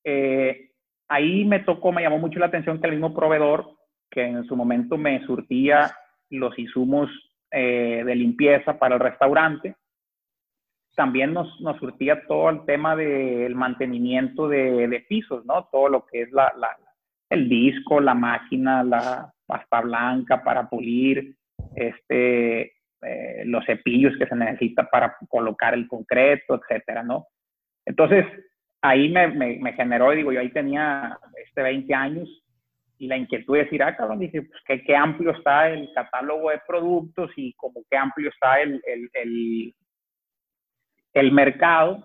eh, 0.05 0.71
ahí 1.09 1.45
me 1.45 1.61
tocó, 1.61 1.93
me 1.93 2.03
llamó 2.03 2.19
mucho 2.19 2.39
la 2.39 2.47
atención 2.47 2.81
que 2.81 2.87
el 2.87 2.95
mismo 2.95 3.15
proveedor, 3.15 3.67
que 4.11 4.23
en 4.23 4.45
su 4.45 4.57
momento 4.57 4.97
me 4.97 5.25
surtía 5.27 5.91
los 6.31 6.59
insumos 6.59 7.11
eh, 7.51 8.03
de 8.05 8.15
limpieza 8.15 8.79
para 8.79 8.97
el 8.97 9.01
restaurante, 9.01 9.75
también 10.99 11.33
nos, 11.33 11.61
nos 11.61 11.79
surtía 11.79 12.27
todo 12.27 12.51
el 12.51 12.65
tema 12.65 12.97
del 12.97 13.55
mantenimiento 13.55 14.49
de, 14.49 14.89
de, 14.89 15.01
pisos, 15.03 15.47
¿no? 15.47 15.69
Todo 15.71 15.89
lo 15.89 16.05
que 16.05 16.23
es 16.23 16.33
la, 16.33 16.53
la, 16.59 16.77
el 17.31 17.49
disco, 17.49 18.01
la 18.01 18.15
máquina, 18.15 18.83
la 18.83 19.33
pasta 19.47 19.81
blanca 19.81 20.43
para 20.43 20.69
pulir, 20.69 21.37
este, 21.77 22.73
eh, 23.03 23.45
los 23.45 23.65
cepillos 23.65 24.13
que 24.19 24.27
se 24.27 24.35
necesita 24.35 24.91
para 24.91 25.17
colocar 25.29 25.73
el 25.73 25.87
concreto, 25.87 26.61
etcétera, 26.61 27.05
¿no? 27.05 27.29
Entonces, 27.87 28.27
ahí 28.83 29.09
me, 29.09 29.29
me, 29.29 29.73
generó, 29.75 30.11
digo, 30.11 30.33
yo 30.33 30.41
ahí 30.41 30.51
tenía 30.51 31.17
este 31.47 31.63
20 31.63 31.95
años 31.95 32.29
y 32.99 33.07
la 33.07 33.17
inquietud 33.17 33.55
de 33.55 33.65
decir, 33.65 33.85
ah, 33.85 33.95
cabrón, 33.95 34.19
dije, 34.19 34.43
pues 34.43 34.61
qué, 34.67 34.83
qué 34.83 34.97
amplio 34.97 35.31
está 35.31 35.71
el 35.71 35.93
catálogo 35.95 36.51
de 36.51 36.61
productos 36.67 37.31
y 37.37 37.53
como 37.53 37.85
qué 37.89 37.97
amplio 37.97 38.31
está 38.31 38.61
el, 38.61 38.83
el, 38.85 39.09
el, 39.15 39.75
el 41.21 41.33
mercado. 41.33 42.05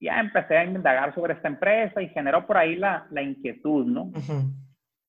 Ya 0.00 0.20
empecé 0.20 0.56
a 0.56 0.64
indagar 0.64 1.14
sobre 1.14 1.34
esta 1.34 1.48
empresa 1.48 2.00
y 2.00 2.08
generó 2.10 2.46
por 2.46 2.56
ahí 2.56 2.76
la, 2.76 3.06
la 3.10 3.22
inquietud, 3.22 3.86
¿no? 3.86 4.12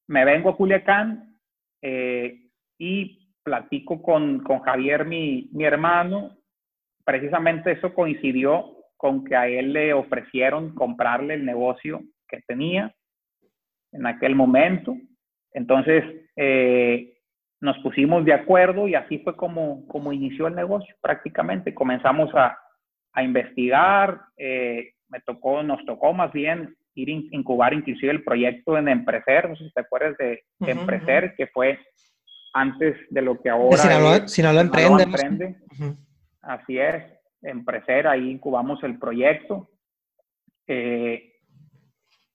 Me 0.07 0.25
vengo 0.25 0.49
a 0.49 0.57
Culiacán 0.57 1.37
eh, 1.81 2.49
y 2.79 3.35
platico 3.43 4.01
con, 4.01 4.39
con 4.39 4.59
Javier, 4.59 5.05
mi, 5.05 5.49
mi 5.53 5.63
hermano. 5.63 6.37
Precisamente 7.05 7.73
eso 7.73 7.93
coincidió 7.93 8.77
con 8.97 9.23
que 9.23 9.35
a 9.35 9.47
él 9.47 9.73
le 9.73 9.93
ofrecieron 9.93 10.73
comprarle 10.73 11.35
el 11.35 11.45
negocio 11.45 12.01
que 12.27 12.41
tenía 12.47 12.93
en 13.91 14.05
aquel 14.05 14.35
momento. 14.35 14.95
Entonces, 15.53 16.03
eh, 16.35 17.17
nos 17.61 17.77
pusimos 17.79 18.25
de 18.25 18.33
acuerdo 18.33 18.87
y 18.87 18.95
así 18.95 19.19
fue 19.19 19.35
como, 19.35 19.85
como 19.87 20.13
inició 20.13 20.47
el 20.47 20.55
negocio 20.55 20.95
prácticamente. 21.01 21.73
Comenzamos 21.73 22.33
a, 22.35 22.57
a 23.19 23.23
investigar, 23.23 24.21
eh, 24.38 24.93
me 25.09 25.19
tocó, 25.21 25.63
nos 25.63 25.83
tocó 25.85 26.13
más 26.13 26.31
bien 26.31 26.75
ir 26.95 27.09
a 27.09 27.35
incubar 27.35 27.73
inclusive 27.73 28.11
el 28.11 28.23
proyecto 28.23 28.77
en 28.77 28.89
Empreser, 28.89 29.49
no 29.49 29.55
sé 29.55 29.65
si 29.65 29.71
te 29.71 29.81
acuerdas 29.81 30.17
de, 30.17 30.43
Empreser, 30.59 31.35
que 31.35 31.47
fue 31.47 31.79
antes 32.53 32.97
de 33.09 33.21
lo 33.21 33.39
que 33.41 33.49
ahora... 33.49 34.27
Si 34.27 34.41
no 34.41 34.51
lo 34.51 34.59
emprende. 34.59 35.03
emprende. 35.03 35.55
Así 36.41 36.77
es. 36.79 37.03
Empreser, 37.41 38.07
ahí 38.07 38.31
incubamos 38.31 38.83
el 38.83 38.97
proyecto. 38.99 39.69
Eh, 40.67 41.33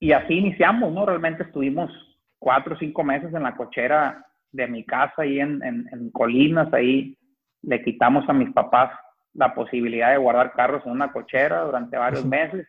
y 0.00 0.12
así 0.12 0.35
iniciamos, 0.35 0.93
¿no? 0.93 1.05
Realmente 1.05 1.43
estuvimos 1.45 1.91
cuatro 2.38 2.75
o 2.75 2.79
cinco 2.79 3.03
meses 3.05 3.33
en 3.35 3.43
la 3.43 3.57
cochera 3.57 4.25
de 4.53 4.67
mi 4.69 4.85
casa 4.85 5.23
ahí 5.23 5.41
en, 5.41 5.62
en, 5.62 6.11
Colinas, 6.11 6.73
ahí 6.73 7.17
le 7.62 7.83
quitamos 7.83 8.29
a 8.29 8.33
mis 8.33 8.53
papás 8.53 8.91
la 9.35 9.55
posibilidad 9.55 10.11
de 10.11 10.19
guardar 10.19 10.53
carros 10.53 10.83
en 10.87 10.93
una 10.93 11.12
cochera 11.12 11.62
durante 11.62 11.97
varios 11.97 12.25
meses. 12.25 12.67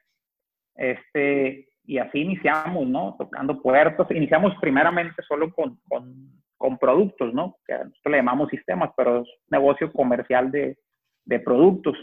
Este, 0.75 1.67
y 1.85 1.97
así 1.97 2.19
iniciamos, 2.19 2.87
¿no? 2.87 3.15
Tocando 3.17 3.61
puertos. 3.61 4.09
Iniciamos 4.11 4.53
primeramente 4.59 5.21
solo 5.27 5.53
con, 5.53 5.79
con, 5.87 6.13
con 6.57 6.77
productos, 6.77 7.33
¿no? 7.33 7.57
Que 7.65 7.73
nosotros 7.73 8.11
le 8.11 8.17
llamamos 8.17 8.49
sistemas, 8.49 8.89
pero 8.97 9.21
es 9.21 9.27
negocio 9.49 9.91
comercial 9.93 10.51
de, 10.51 10.77
de 11.25 11.39
productos 11.39 11.95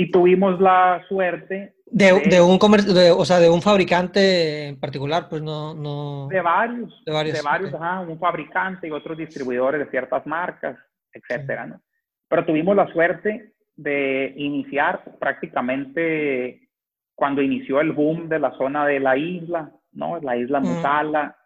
y 0.00 0.12
tuvimos 0.12 0.60
la 0.60 1.04
suerte 1.08 1.74
de, 1.90 2.20
de, 2.30 2.40
un 2.40 2.58
comercio, 2.58 3.18
o 3.18 3.24
sea, 3.24 3.40
de 3.40 3.50
un 3.50 3.60
fabricante 3.60 4.68
en 4.68 4.78
particular, 4.78 5.28
pues 5.28 5.42
no, 5.42 5.74
no... 5.74 6.28
De 6.28 6.40
varios, 6.40 7.02
de 7.04 7.12
varios, 7.12 7.36
de 7.36 7.42
varios 7.42 7.74
ajá, 7.74 8.00
un 8.00 8.18
fabricante 8.18 8.86
y 8.86 8.90
otros 8.90 9.18
distribuidores 9.18 9.80
de 9.80 9.90
ciertas 9.90 10.24
marcas, 10.26 10.78
etcétera, 11.12 11.66
¿no? 11.66 11.80
Pero 12.28 12.44
tuvimos 12.44 12.76
la 12.76 12.92
suerte 12.92 13.54
de 13.78 14.34
iniciar 14.36 15.04
prácticamente 15.20 16.68
cuando 17.14 17.40
inició 17.40 17.80
el 17.80 17.92
boom 17.92 18.28
de 18.28 18.40
la 18.40 18.50
zona 18.58 18.84
de 18.84 18.98
la 18.98 19.16
isla, 19.16 19.70
¿no? 19.92 20.20
La 20.20 20.36
isla 20.36 20.58
Musala, 20.58 21.36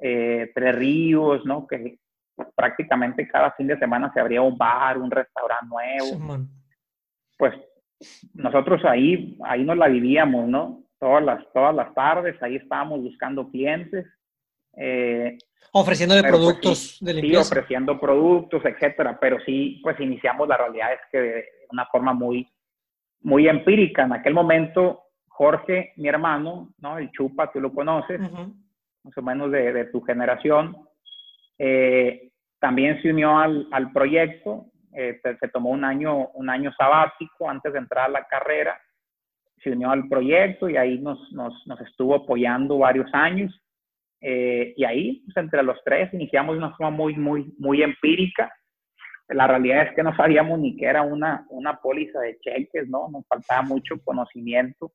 eh, 0.00 0.50
Tres 0.54 0.76
Ríos, 0.76 1.44
¿no? 1.44 1.66
Que 1.66 1.98
prácticamente 2.54 3.26
cada 3.26 3.50
fin 3.52 3.66
de 3.66 3.78
semana 3.78 4.12
se 4.14 4.20
abría 4.20 4.42
un 4.42 4.56
bar, 4.56 4.98
un 4.98 5.10
restaurante 5.10 5.66
nuevo. 5.66 6.46
pues 7.36 7.52
nosotros 8.34 8.84
ahí, 8.84 9.36
ahí 9.44 9.64
nos 9.64 9.76
la 9.76 9.88
vivíamos, 9.88 10.48
¿no? 10.48 10.84
Todas 11.00 11.24
las, 11.24 11.52
todas 11.52 11.74
las 11.74 11.92
tardes, 11.94 12.40
ahí 12.42 12.56
estábamos 12.56 13.02
buscando 13.02 13.50
clientes. 13.50 14.06
Eh, 14.76 15.36
Ofreciéndole 15.72 16.20
pues, 16.22 16.32
productos 16.32 16.98
de 17.00 17.14
limpieza. 17.14 17.42
Sí, 17.44 17.50
ofreciendo 17.50 17.98
productos, 17.98 18.64
etcétera, 18.64 19.18
pero 19.20 19.38
sí, 19.44 19.80
pues 19.82 19.98
iniciamos 19.98 20.46
la 20.46 20.56
realidad 20.56 20.92
es 20.92 21.00
que 21.10 21.55
una 21.70 21.86
forma 21.86 22.12
muy, 22.12 22.48
muy 23.20 23.48
empírica. 23.48 24.04
En 24.04 24.12
aquel 24.12 24.34
momento, 24.34 25.02
Jorge, 25.28 25.92
mi 25.96 26.08
hermano, 26.08 26.70
¿no? 26.78 26.98
El 26.98 27.10
Chupa, 27.10 27.50
tú 27.52 27.60
lo 27.60 27.72
conoces, 27.72 28.20
más 28.20 29.16
o 29.16 29.22
menos 29.22 29.50
de, 29.50 29.84
tu 29.86 30.00
generación. 30.02 30.76
Eh, 31.58 32.30
también 32.58 33.00
se 33.02 33.10
unió 33.10 33.38
al, 33.38 33.68
al 33.70 33.92
proyecto, 33.92 34.66
eh, 34.92 35.20
se, 35.22 35.48
tomó 35.48 35.70
un 35.70 35.84
año, 35.84 36.28
un 36.28 36.48
año 36.48 36.72
sabático 36.72 37.50
antes 37.50 37.72
de 37.72 37.78
entrar 37.78 38.06
a 38.06 38.12
la 38.12 38.24
carrera, 38.24 38.80
se 39.62 39.70
unió 39.70 39.90
al 39.90 40.08
proyecto 40.08 40.70
y 40.70 40.76
ahí 40.76 40.98
nos, 40.98 41.18
nos, 41.32 41.54
nos 41.66 41.80
estuvo 41.82 42.14
apoyando 42.14 42.78
varios 42.78 43.12
años. 43.12 43.54
Eh, 44.22 44.72
y 44.74 44.84
ahí, 44.84 45.22
pues, 45.26 45.36
entre 45.36 45.62
los 45.62 45.78
tres, 45.84 46.12
iniciamos 46.14 46.54
de 46.54 46.58
una 46.58 46.74
forma 46.74 46.90
muy, 46.90 47.14
muy, 47.14 47.54
muy 47.58 47.82
empírica. 47.82 48.50
La 49.28 49.46
realidad 49.46 49.88
es 49.88 49.94
que 49.94 50.02
no 50.02 50.14
sabíamos 50.16 50.58
ni 50.58 50.76
qué 50.76 50.86
era 50.86 51.02
una, 51.02 51.46
una 51.50 51.80
póliza 51.80 52.20
de 52.20 52.38
cheques, 52.38 52.88
¿no? 52.88 53.08
Nos 53.08 53.26
faltaba 53.26 53.62
mucho 53.62 53.96
conocimiento. 54.04 54.92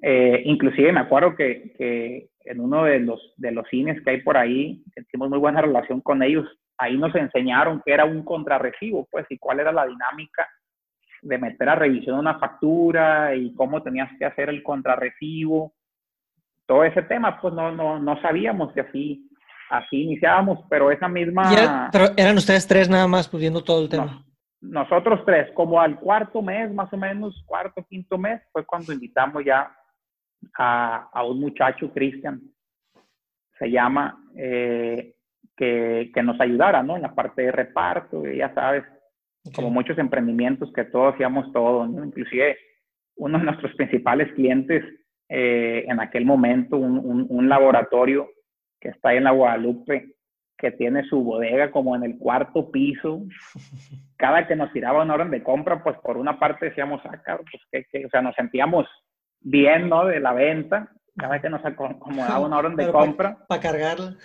Eh, 0.00 0.42
inclusive 0.44 0.92
me 0.92 1.00
acuerdo 1.00 1.34
que, 1.34 1.72
que, 1.78 2.28
en 2.44 2.60
uno 2.60 2.84
de 2.84 3.00
los, 3.00 3.34
de 3.36 3.52
los 3.52 3.68
cines 3.68 4.02
que 4.02 4.10
hay 4.10 4.22
por 4.22 4.36
ahí, 4.36 4.82
tuvimos 5.10 5.30
muy 5.30 5.38
buena 5.38 5.62
relación 5.62 6.00
con 6.00 6.22
ellos, 6.22 6.46
ahí 6.78 6.96
nos 6.96 7.14
enseñaron 7.14 7.82
qué 7.84 7.92
era 7.92 8.04
un 8.04 8.24
contrarrecibo, 8.24 9.06
pues, 9.10 9.26
y 9.30 9.38
cuál 9.38 9.60
era 9.60 9.72
la 9.72 9.86
dinámica 9.86 10.48
de 11.22 11.38
meter 11.38 11.68
a 11.68 11.76
revisión 11.76 12.18
una 12.18 12.38
factura 12.38 13.34
y 13.36 13.54
cómo 13.54 13.82
tenías 13.82 14.10
que 14.18 14.24
hacer 14.24 14.48
el 14.48 14.62
contrarrecibo. 14.62 15.72
Todo 16.66 16.84
ese 16.84 17.02
tema, 17.02 17.40
pues, 17.40 17.54
no, 17.54 17.70
no, 17.70 18.00
no 18.00 18.20
sabíamos 18.20 18.72
que 18.72 18.80
así, 18.80 19.28
así 19.72 20.02
iniciábamos, 20.02 20.60
pero 20.68 20.90
esa 20.90 21.08
misma... 21.08 21.88
pero 21.90 22.06
eran 22.16 22.36
ustedes 22.36 22.66
tres 22.66 22.88
nada 22.88 23.08
más, 23.08 23.26
pudiendo 23.26 23.60
pues, 23.60 23.66
todo 23.66 23.82
el 23.82 23.88
tema. 23.88 24.24
nosotros 24.60 25.20
tres, 25.24 25.50
como 25.54 25.80
al 25.80 25.98
cuarto 25.98 26.42
mes, 26.42 26.72
más 26.72 26.92
o 26.92 26.96
menos, 26.96 27.42
cuarto, 27.46 27.82
quinto 27.88 28.18
mes, 28.18 28.42
fue 28.52 28.66
cuando 28.66 28.92
invitamos 28.92 29.42
ya 29.44 29.74
a, 30.58 31.08
a 31.10 31.24
un 31.24 31.40
muchacho, 31.40 31.90
Cristian, 31.90 32.42
se 33.58 33.70
llama, 33.70 34.22
eh, 34.36 35.14
que, 35.56 36.10
que, 36.14 36.22
nos 36.22 36.38
ayudara, 36.40 36.82
¿no? 36.82 36.96
En 36.96 37.02
la 37.02 37.14
parte 37.14 37.42
de 37.42 37.52
reparto, 37.52 38.26
ya 38.26 38.52
sabes, 38.52 38.84
como 39.54 39.70
muchos 39.70 39.96
emprendimientos 39.98 40.70
que 40.74 40.84
todos 40.84 41.14
hacíamos 41.14 41.50
todo, 41.52 41.86
¿no? 41.86 42.04
Inclusive 42.04 42.58
uno 43.16 43.38
de 43.38 43.44
nuestros 43.44 43.74
principales 43.74 44.30
clientes 44.34 44.84
eh, 45.28 45.84
en 45.88 45.98
aquel 45.98 46.26
momento, 46.26 46.76
un, 46.76 46.98
un, 46.98 47.26
un, 47.28 47.48
laboratorio 47.48 48.28
que 48.82 48.88
está 48.88 49.10
ahí 49.10 49.18
en 49.18 49.24
la 49.24 49.30
Guadalupe, 49.30 50.16
que 50.58 50.72
tiene 50.72 51.04
su 51.04 51.22
bodega 51.22 51.70
como 51.70 51.94
en 51.94 52.02
el 52.02 52.18
cuarto 52.18 52.70
piso. 52.70 53.22
Cada 54.16 54.46
que 54.46 54.56
nos 54.56 54.72
tiraba 54.72 55.02
una 55.02 55.14
orden 55.14 55.30
de 55.30 55.42
compra, 55.42 55.82
pues 55.82 55.96
por 55.98 56.16
una 56.16 56.38
parte 56.38 56.66
decíamos, 56.66 57.00
ah, 57.04 57.38
pues 57.50 57.62
que, 57.70 57.84
que, 57.84 58.06
o 58.06 58.10
sea, 58.10 58.20
nos 58.20 58.34
sentíamos 58.34 58.86
bien, 59.40 59.88
¿no? 59.88 60.06
De 60.06 60.20
la 60.20 60.32
venta, 60.32 60.92
cada 61.18 61.40
que 61.40 61.50
nos 61.50 61.64
acomodaba 61.64 62.40
una 62.40 62.58
orden 62.58 62.76
de 62.76 62.90
compra. 62.90 63.38
Para 63.48 63.60
cargarla. 63.60 64.16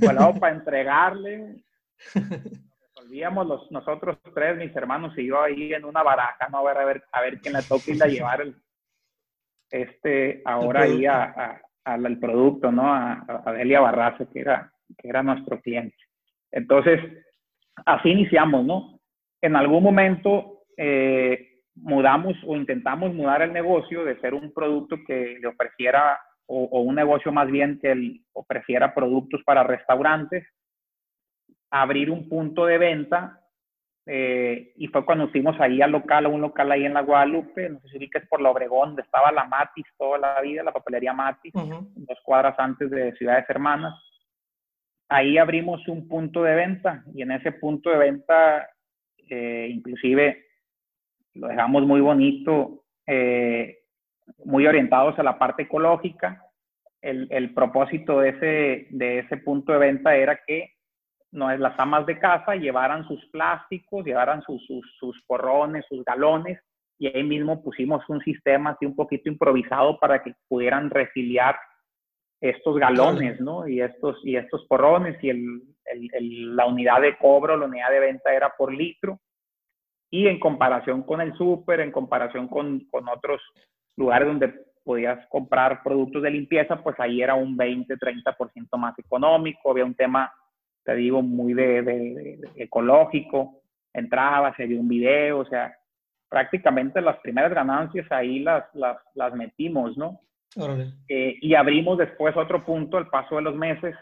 Pues 0.00 0.38
para 0.40 0.54
entregarle. 0.54 1.62
Resolvíamos 2.94 3.46
los, 3.46 3.70
nosotros 3.70 4.18
tres, 4.34 4.56
mis 4.56 4.74
hermanos 4.74 5.16
y 5.16 5.26
yo 5.26 5.42
ahí 5.42 5.72
en 5.72 5.84
una 5.84 6.02
baraja, 6.02 6.48
¿no? 6.50 6.58
A 6.58 6.62
ver, 6.64 6.78
a 6.78 6.84
ver, 6.84 7.04
a 7.12 7.20
ver 7.20 7.40
quién 7.40 7.54
le 7.54 7.62
toca 7.62 7.90
ir 7.90 8.02
a 8.02 8.06
llevar 8.06 8.40
el, 8.40 8.56
este, 9.70 10.42
ahora 10.44 10.82
ahí 10.82 11.06
a, 11.06 11.60
al 11.84 12.18
producto, 12.18 12.70
¿no? 12.70 12.92
A, 12.92 13.42
a 13.44 13.52
Delia 13.52 13.80
Barraza, 13.80 14.26
que 14.32 14.40
era, 14.40 14.72
que 14.98 15.08
era 15.08 15.22
nuestro 15.22 15.60
cliente. 15.60 15.96
Entonces, 16.50 17.00
así 17.86 18.10
iniciamos, 18.10 18.64
¿no? 18.64 19.00
En 19.40 19.56
algún 19.56 19.82
momento, 19.82 20.62
eh, 20.76 21.60
mudamos 21.74 22.36
o 22.46 22.56
intentamos 22.56 23.14
mudar 23.14 23.42
el 23.42 23.52
negocio 23.52 24.04
de 24.04 24.18
ser 24.20 24.34
un 24.34 24.52
producto 24.52 24.96
que 25.06 25.38
le 25.40 25.46
ofreciera, 25.46 26.18
o, 26.46 26.80
un 26.82 26.94
negocio 26.94 27.32
más 27.32 27.50
bien 27.50 27.78
que 27.80 27.94
le 27.94 28.20
ofreciera 28.32 28.94
productos 28.94 29.42
para 29.44 29.62
restaurantes, 29.62 30.46
abrir 31.70 32.10
un 32.10 32.28
punto 32.28 32.66
de 32.66 32.78
venta. 32.78 33.40
Eh, 34.04 34.72
y 34.76 34.88
fue 34.88 35.04
cuando 35.04 35.28
fuimos 35.28 35.58
ahí 35.60 35.80
al 35.80 35.92
local, 35.92 36.26
a 36.26 36.28
un 36.28 36.40
local 36.40 36.72
ahí 36.72 36.84
en 36.84 36.94
la 36.94 37.02
Guadalupe, 37.02 37.68
no 37.68 37.80
sé 37.82 37.98
si 37.98 38.10
es 38.12 38.28
por 38.28 38.40
la 38.40 38.50
Obregón, 38.50 38.90
donde 38.90 39.02
estaba 39.02 39.30
la 39.30 39.44
Matis 39.44 39.86
toda 39.96 40.18
la 40.18 40.40
vida, 40.40 40.64
la 40.64 40.72
papelería 40.72 41.12
Matis, 41.12 41.52
dos 41.54 42.18
cuadras 42.24 42.58
antes 42.58 42.90
de 42.90 43.12
Ciudades 43.12 43.48
Hermanas. 43.48 43.94
Ahí 45.08 45.38
abrimos 45.38 45.86
un 45.86 46.08
punto 46.08 46.42
de 46.42 46.54
venta 46.54 47.04
y 47.14 47.22
en 47.22 47.32
ese 47.32 47.52
punto 47.52 47.90
de 47.90 47.98
venta, 47.98 48.68
eh, 49.28 49.68
inclusive 49.70 50.46
lo 51.34 51.48
dejamos 51.48 51.86
muy 51.86 52.00
bonito, 52.00 52.84
eh, 53.06 53.78
muy 54.44 54.66
orientados 54.66 55.18
a 55.18 55.22
la 55.22 55.38
parte 55.38 55.62
ecológica. 55.62 56.44
El, 57.00 57.28
el, 57.30 57.52
propósito 57.52 58.20
de 58.20 58.28
ese, 58.30 58.86
de 58.90 59.18
ese 59.20 59.36
punto 59.38 59.72
de 59.72 59.78
venta 59.78 60.16
era 60.16 60.40
que 60.46 60.72
no 61.32 61.50
es 61.50 61.58
las 61.58 61.78
amas 61.78 62.06
de 62.06 62.18
casa 62.18 62.54
llevaran 62.54 63.06
sus 63.08 63.24
plásticos, 63.26 64.04
llevaran 64.04 64.42
sus, 64.42 64.64
sus, 64.66 64.86
sus, 64.98 65.22
porrones, 65.26 65.84
sus 65.88 66.04
galones, 66.04 66.60
y 66.98 67.08
ahí 67.08 67.24
mismo 67.24 67.62
pusimos 67.62 68.08
un 68.08 68.20
sistema 68.20 68.70
así 68.70 68.86
un 68.86 68.94
poquito 68.94 69.28
improvisado 69.28 69.98
para 69.98 70.22
que 70.22 70.34
pudieran 70.48 70.90
resiliar 70.90 71.56
estos 72.40 72.76
galones, 72.78 73.40
¿no? 73.40 73.66
Y 73.66 73.80
estos, 73.80 74.16
y 74.24 74.36
estos 74.36 74.66
porrones, 74.66 75.16
y 75.22 75.30
el, 75.30 75.62
el, 75.84 76.56
la 76.56 76.66
unidad 76.66 77.00
de 77.00 77.16
cobro, 77.16 77.56
la 77.56 77.66
unidad 77.66 77.90
de 77.90 78.00
venta 78.00 78.32
era 78.34 78.52
por 78.56 78.72
litro, 78.72 79.20
y 80.10 80.26
en 80.26 80.38
comparación 80.38 81.02
con 81.02 81.20
el 81.20 81.34
súper, 81.34 81.80
en 81.80 81.90
comparación 81.90 82.46
con, 82.46 82.80
con, 82.90 83.08
otros 83.08 83.40
lugares 83.96 84.28
donde 84.28 84.52
podías 84.84 85.26
comprar 85.28 85.82
productos 85.82 86.22
de 86.22 86.30
limpieza, 86.30 86.82
pues 86.82 86.98
ahí 87.00 87.22
era 87.22 87.34
un 87.34 87.56
20, 87.56 87.96
30% 87.96 88.76
más 88.76 88.98
económico, 88.98 89.70
había 89.70 89.84
un 89.84 89.94
tema, 89.94 90.30
te 90.84 90.94
digo, 90.94 91.22
muy 91.22 91.54
de, 91.54 91.82
de, 91.82 92.38
ecológico, 92.56 93.62
entraba, 93.92 94.54
se 94.56 94.66
dio 94.66 94.80
un 94.80 94.88
video, 94.88 95.40
o 95.40 95.46
sea, 95.46 95.76
prácticamente 96.28 97.00
las 97.00 97.18
primeras 97.18 97.52
ganancias 97.52 98.10
ahí 98.10 98.40
las, 98.40 98.64
las, 98.74 98.96
las 99.14 99.34
metimos, 99.34 99.96
¿no? 99.96 100.20
Eh, 101.08 101.38
y 101.40 101.54
abrimos 101.54 101.98
después 101.98 102.36
otro 102.36 102.64
punto 102.64 102.98
al 102.98 103.08
paso 103.08 103.36
de 103.36 103.42
los 103.42 103.54
meses 103.54 103.94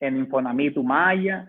en 0.00 0.16
Infonamit 0.16 0.76
Umaya, 0.76 1.48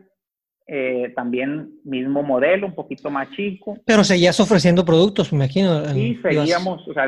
eh, 0.68 1.12
también 1.16 1.80
mismo 1.84 2.24
modelo, 2.24 2.68
un 2.68 2.76
poquito 2.76 3.10
más 3.10 3.30
chico. 3.32 3.78
Pero 3.86 4.04
seguías 4.04 4.40
ofreciendo 4.40 4.86
productos, 4.86 5.34
me 5.34 5.38
imagino. 5.38 5.84
Sí, 5.86 6.20
seguíamos, 6.22 6.88
o 6.88 6.94
sea, 6.94 7.06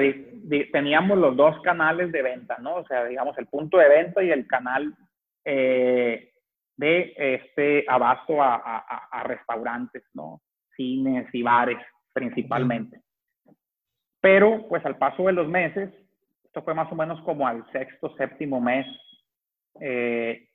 teníamos 0.71 1.17
los 1.17 1.37
dos 1.37 1.61
canales 1.61 2.11
de 2.11 2.21
venta, 2.21 2.57
¿no? 2.59 2.75
O 2.77 2.87
sea, 2.87 3.05
digamos, 3.05 3.37
el 3.37 3.45
punto 3.45 3.77
de 3.77 3.87
venta 3.87 4.23
y 4.23 4.31
el 4.31 4.47
canal 4.47 4.93
eh, 5.45 6.33
de 6.77 7.13
este 7.17 7.85
abasto 7.87 8.41
a, 8.41 8.55
a, 8.55 9.07
a, 9.11 9.23
restaurantes, 9.23 10.03
¿no? 10.13 10.41
Cines 10.75 11.27
y 11.33 11.41
bares 11.41 11.77
principalmente. 12.13 13.01
Pero, 14.21 14.67
pues 14.67 14.85
al 14.85 14.97
paso 14.97 15.23
de 15.23 15.33
los 15.33 15.47
meses, 15.47 15.93
esto 16.43 16.63
fue 16.63 16.73
más 16.73 16.91
o 16.91 16.95
menos 16.95 17.21
como 17.21 17.47
al 17.47 17.69
sexto, 17.71 18.15
séptimo 18.15 18.59
mes, 18.59 18.85
eh, 19.79 20.49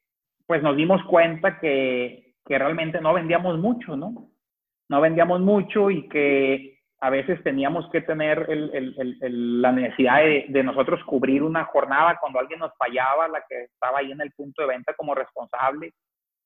pues 0.46 0.62
nos 0.62 0.76
dimos 0.76 1.02
cuenta 1.04 1.60
que 1.60 2.30
que 2.50 2.58
realmente 2.58 3.00
no 3.00 3.14
vendíamos 3.14 3.58
mucho, 3.58 3.96
¿no? 3.96 4.28
No 4.88 5.00
vendíamos 5.00 5.40
mucho 5.40 5.88
y 5.88 6.08
que 6.08 6.80
a 7.00 7.08
veces 7.08 7.40
teníamos 7.44 7.88
que 7.90 8.00
tener 8.00 8.44
el, 8.48 8.70
el, 8.74 9.16
el, 9.20 9.62
la 9.62 9.70
necesidad 9.70 10.18
de, 10.18 10.46
de, 10.48 10.62
nosotros 10.64 11.00
cubrir 11.04 11.44
una 11.44 11.64
jornada 11.66 12.18
cuando 12.20 12.40
alguien 12.40 12.58
nos 12.58 12.72
fallaba, 12.76 13.28
la 13.28 13.42
que 13.48 13.62
estaba 13.62 14.00
ahí 14.00 14.10
en 14.10 14.20
el 14.20 14.32
punto 14.32 14.62
de 14.62 14.68
venta 14.68 14.94
como 14.94 15.14
responsable, 15.14 15.92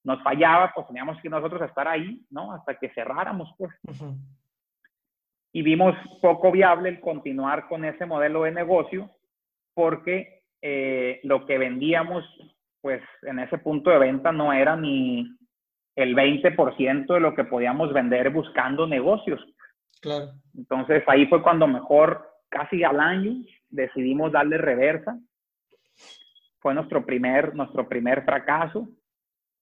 nos 0.04 0.22
fallaba, 0.22 0.72
pues 0.74 0.86
teníamos 0.86 1.20
que 1.20 1.28
nosotros 1.28 1.62
estar 1.62 1.88
ahí, 1.88 2.20
¿no? 2.30 2.52
Hasta 2.52 2.74
que 2.76 2.90
cerráramos, 2.90 3.52
pues. 3.58 3.72
Y 5.52 5.62
vimos 5.62 5.94
poco 6.20 6.52
viable 6.52 6.88
el 6.88 7.00
continuar 7.00 7.68
con 7.68 7.84
ese 7.84 8.06
modelo 8.06 8.42
de 8.42 8.52
negocio 8.52 9.10
porque 9.72 10.42
eh, 10.62 11.20
lo 11.24 11.46
que 11.46 11.58
vendíamos, 11.58 12.24
pues 12.80 13.02
en 13.22 13.38
ese 13.38 13.58
punto 13.58 13.90
de 13.90 13.98
venta 13.98 14.30
no 14.30 14.52
era 14.52 14.76
ni, 14.76 15.26
el 15.96 16.16
20% 16.16 17.14
de 17.14 17.20
lo 17.20 17.34
que 17.34 17.44
podíamos 17.44 17.92
vender 17.92 18.30
buscando 18.30 18.86
negocios. 18.86 19.40
Claro. 20.00 20.32
Entonces 20.56 21.02
ahí 21.06 21.26
fue 21.26 21.42
cuando 21.42 21.66
mejor, 21.66 22.28
casi 22.48 22.82
al 22.82 23.00
año, 23.00 23.32
decidimos 23.68 24.32
darle 24.32 24.58
reversa. 24.58 25.18
Fue 26.58 26.74
nuestro 26.74 27.04
primer, 27.04 27.54
nuestro 27.54 27.88
primer 27.88 28.24
fracaso, 28.24 28.88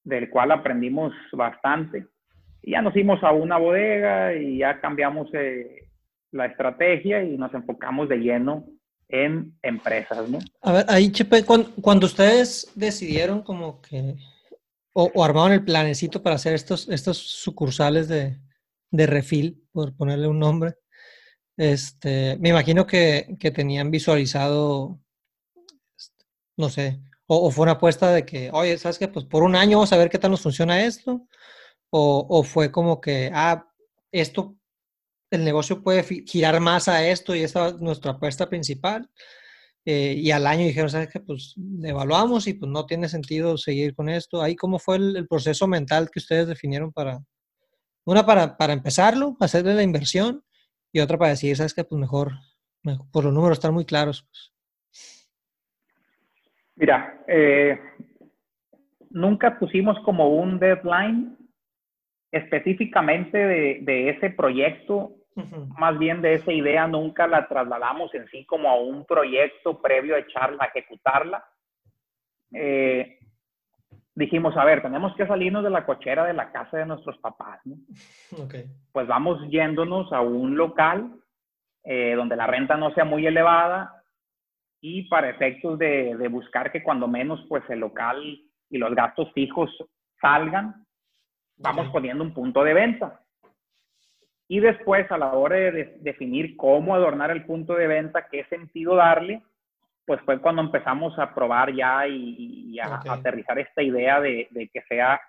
del 0.04 0.30
cual 0.30 0.52
aprendimos 0.52 1.12
bastante. 1.32 2.06
Y 2.62 2.72
ya 2.72 2.82
nos 2.82 2.92
fuimos 2.92 3.22
a 3.22 3.32
una 3.32 3.58
bodega 3.58 4.34
y 4.34 4.58
ya 4.58 4.80
cambiamos 4.80 5.28
eh, 5.34 5.88
la 6.30 6.46
estrategia 6.46 7.22
y 7.22 7.36
nos 7.36 7.52
enfocamos 7.54 8.08
de 8.08 8.18
lleno 8.18 8.64
en 9.08 9.54
empresas, 9.62 10.28
¿no? 10.28 10.38
A 10.62 10.72
ver, 10.72 10.84
ahí, 10.88 11.12
Chepe, 11.12 11.44
cuando, 11.44 12.06
ustedes 12.06 12.72
decidieron 12.74 13.42
como 13.42 13.80
que 13.82 14.16
o, 14.94 15.10
o, 15.14 15.24
armaban 15.24 15.52
el 15.52 15.64
planecito 15.64 16.22
para 16.22 16.36
hacer 16.36 16.54
estos, 16.54 16.88
estos 16.88 17.18
sucursales 17.18 18.08
de, 18.08 18.38
de 18.90 19.06
refil, 19.06 19.62
por 19.72 19.94
ponerle 19.96 20.28
un 20.28 20.38
nombre. 20.38 20.74
Este, 21.56 22.38
me 22.38 22.50
imagino 22.50 22.86
que, 22.86 23.36
que 23.38 23.50
tenían 23.50 23.90
visualizado, 23.90 24.98
no 26.56 26.68
sé, 26.68 27.00
O, 27.34 27.50
fue 27.50 27.62
una 27.62 27.72
apuesta 27.72 28.12
de 28.12 28.26
que, 28.26 28.50
oye, 28.52 28.76
¿sabes 28.76 28.98
qué? 28.98 29.08
Pues 29.08 29.24
por 29.24 29.42
un 29.42 29.56
año 29.56 29.78
vamos 29.78 29.92
a 29.92 29.96
ver 29.96 30.10
qué 30.10 30.18
tal 30.18 30.32
nos 30.32 30.42
funciona 30.42 30.84
esto. 30.84 31.26
O, 31.90 32.42
fue 32.44 32.70
como 32.70 33.00
que, 33.00 33.30
ah, 33.34 33.66
esto, 34.12 34.56
el 35.30 35.44
negocio 35.44 35.82
puede 35.82 36.02
girar 36.26 36.60
más 36.60 36.88
a 36.88 37.06
esto 37.06 37.34
y 37.34 37.42
esta 37.42 37.68
es 37.68 37.80
nuestra 37.80 38.12
apuesta 38.12 38.48
principal. 38.50 39.08
Eh, 39.86 40.14
y 40.18 40.30
al 40.30 40.46
año 40.46 40.66
dijeron, 40.66 40.90
¿sabes 40.90 41.08
qué? 41.10 41.20
Pues 41.20 41.54
evaluamos 41.82 42.46
y 42.48 42.54
pues 42.54 42.70
no 42.70 42.84
tiene 42.86 43.08
sentido 43.08 43.56
seguir 43.56 43.94
con 43.94 44.10
esto. 44.10 44.42
Ahí, 44.42 44.54
¿cómo 44.54 44.78
fue 44.78 44.96
el, 44.96 45.26
proceso 45.26 45.66
mental 45.66 46.10
que 46.10 46.18
ustedes 46.18 46.46
definieron 46.48 46.92
para, 46.92 47.18
una 48.04 48.26
para, 48.26 48.58
para 48.58 48.74
empezarlo, 48.74 49.36
hacerle 49.40 49.74
la 49.74 49.82
inversión 49.82 50.44
y 50.92 51.00
otra 51.00 51.18
para 51.18 51.30
decir, 51.30 51.56
¿sabes 51.56 51.74
qué? 51.74 51.84
Pues 51.84 51.98
mejor, 52.00 52.32
por 53.10 53.24
los 53.24 53.32
números 53.32 53.56
están 53.58 53.74
muy 53.74 53.86
claros. 53.86 54.26
Pues. 54.28 54.51
Mira, 56.82 57.22
eh, 57.28 57.78
nunca 59.10 59.56
pusimos 59.56 59.96
como 60.00 60.30
un 60.30 60.58
deadline 60.58 61.36
específicamente 62.32 63.38
de, 63.38 64.08
ese 64.08 64.30
proyecto, 64.30 65.12
más 65.78 65.96
bien 65.96 66.20
de 66.22 66.34
esa 66.34 66.52
idea, 66.52 66.88
nunca 66.88 67.28
la 67.28 67.46
trasladamos 67.46 68.12
en 68.16 68.26
sí 68.30 68.44
como 68.46 68.68
a 68.68 68.74
un 68.74 69.06
proyecto 69.06 69.80
previo 69.80 70.16
a 70.16 70.18
echarla, 70.18 70.64
a 70.64 70.76
ejecutarla. 70.76 71.44
Eh, 72.52 73.16
dijimos, 74.16 74.56
a 74.56 74.64
ver, 74.64 74.82
tenemos 74.82 75.14
que 75.14 75.28
salirnos 75.28 75.62
de 75.62 75.70
la 75.70 75.86
cochera 75.86 76.24
de 76.24 76.34
la 76.34 76.50
casa 76.50 76.78
de 76.78 76.86
nuestros 76.86 77.16
papás. 77.18 77.60
Pues 78.90 79.06
vamos 79.06 79.40
yéndonos 79.48 80.12
a 80.12 80.20
un 80.20 80.56
local 80.56 81.12
eh, 81.84 82.14
donde 82.16 82.34
la 82.34 82.48
renta 82.48 82.76
no 82.76 82.92
sea 82.92 83.04
muy 83.04 83.24
elevada, 83.24 84.01
y 84.82 85.04
para 85.04 85.30
efectos 85.30 85.78
de, 85.78 86.16
de, 86.16 86.28
buscar 86.28 86.72
que 86.72 86.82
cuando 86.82 87.06
menos 87.06 87.42
pues 87.48 87.62
el 87.70 87.78
local 87.78 88.20
y 88.68 88.78
los 88.78 88.92
gastos 88.94 89.32
fijos 89.32 89.70
salgan, 90.20 90.84
vamos 91.56 91.88
poniendo 91.90 92.24
un 92.24 92.34
punto 92.34 92.64
de 92.64 92.74
venta. 92.74 93.20
Y 94.48 94.58
después 94.58 95.10
a 95.12 95.18
la 95.18 95.34
hora 95.34 95.56
de, 95.56 95.98
definir 96.00 96.56
cómo 96.56 96.96
adornar 96.96 97.30
el 97.30 97.46
punto 97.46 97.74
de 97.74 97.86
venta, 97.86 98.26
qué 98.28 98.44
sentido 98.46 98.96
darle, 98.96 99.40
pues 100.04 100.20
fue 100.22 100.40
cuando 100.40 100.62
empezamos 100.62 101.16
a 101.16 101.32
probar 101.32 101.72
ya 101.72 102.08
y, 102.08 102.76
a, 102.80 103.00
aterrizar 103.08 103.60
esta 103.60 103.82
idea 103.82 104.20
de, 104.20 104.48
de 104.50 104.68
que 104.68 104.82
sea 104.82 105.20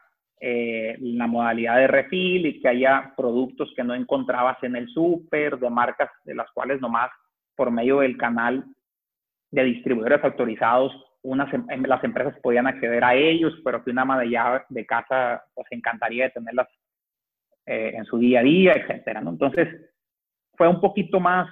eh, 0.42 0.98
la 1.00 1.28
modalidad 1.28 1.78
de 1.78 1.88
refil 1.88 2.48
y 2.48 2.60
que 2.60 2.70
haya 2.70 3.14
productos 3.16 3.72
que 3.76 3.84
no 3.84 3.94
encontrabas 3.94 4.58
en 4.64 4.76
el 4.76 4.90
súper, 4.90 5.60
de 5.60 5.70
marcas 5.70 6.10
de 6.24 6.34
las 6.34 6.52
cuales 6.54 6.82
nomás 6.82 7.12
por 7.56 7.70
medio 7.70 8.00
del 8.00 8.18
canal 8.18 8.66
de 9.54 9.64
distribuidores 9.64 10.24
autorizados, 10.24 10.92
unas, 11.22 11.54
em, 11.54 11.64
em, 11.70 11.84
las 11.84 12.04
empresas 12.04 12.36
podían 12.42 12.66
acceder 12.66 13.04
a 13.04 13.14
ellos, 13.16 13.54
pero 13.64 13.84
que 13.84 13.92
una 13.92 14.02
ama 14.02 14.20
de 14.20 14.30
llave 14.30 14.64
de 14.68 14.86
casa 14.86 15.44
pues 15.54 15.68
encantaría 15.70 16.26
de 16.26 16.32
tenerlas 16.32 16.68
eh, 17.68 17.94
en 17.96 18.04
su 18.06 18.18
día 18.18 18.40
a 18.40 18.44
día, 18.44 18.74
etcétera, 18.74 19.22
¿no? 19.22 19.30
Entonces, 19.30 19.70
fue 20.58 20.68
un 20.68 20.82
poquito 20.82 21.20
más, 21.20 21.48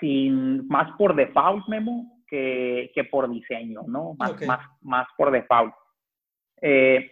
sin, 0.00 0.66
más 0.66 0.90
por 0.98 1.14
default, 1.14 1.66
Memo, 1.68 2.22
que, 2.26 2.90
que 2.92 3.04
por 3.04 3.30
diseño, 3.30 3.82
¿no? 3.86 4.14
Más, 4.18 4.34
más, 4.44 4.60
más 4.82 5.06
por 5.16 5.30
default. 5.30 5.72
Eh, 6.60 7.10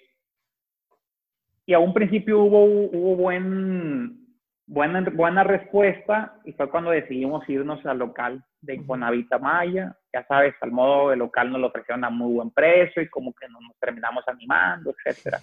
y 1.67 1.73
a 1.73 1.79
un 1.79 1.95
principio 1.95 2.41
hubo, 2.41 2.65
hubo 2.65 3.17
buen, 3.17 4.27
buena, 4.67 5.09
buena 5.11 5.45
respuesta 5.45 6.41
y 6.45 6.53
fue 6.53 6.69
cuando 6.69 6.91
decidimos 6.91 7.49
irnos 7.49 7.87
al 7.87 7.99
local 7.99 8.45
de 8.65 8.75
Infonavita 8.75 9.39
Maya. 9.39 9.97
Ya 10.13 10.27
sabes, 10.27 10.55
al 10.61 10.71
modo 10.71 11.11
de 11.11 11.17
local 11.17 11.51
nos 11.51 11.61
lo 11.61 11.69
ofrecieron 11.69 12.05
a 12.05 12.11
muy 12.11 12.33
buen 12.35 12.51
precio 12.51 13.03
y 13.03 13.09
como 13.09 13.33
que 13.35 13.49
nos, 13.49 13.61
terminamos 13.79 14.25
animando, 14.27 14.95
etcétera. 15.05 15.41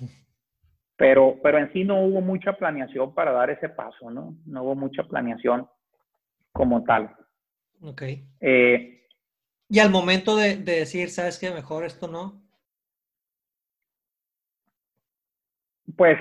Pero, 0.96 1.38
pero 1.42 1.58
en 1.58 1.72
sí 1.74 1.84
no 1.84 2.02
hubo 2.02 2.22
mucha 2.22 2.54
planeación 2.54 3.14
para 3.14 3.32
dar 3.32 3.50
ese 3.50 3.70
paso, 3.70 4.12
¿no? 4.12 4.36
No 4.46 4.64
hubo 4.64 4.76
mucha 4.76 5.04
planeación 5.04 5.68
como 6.52 6.84
tal. 6.84 7.16
Ok. 7.82 8.04
Eh, 8.40 9.08
y 9.68 9.80
al 9.80 9.90
momento 9.90 10.36
de, 10.36 10.58
de 10.58 10.80
decir, 10.80 11.10
¿sabes 11.10 11.40
qué? 11.40 11.50
Mejor 11.50 11.86
esto 11.86 12.08
no. 12.08 12.44
Pues, 15.98 16.20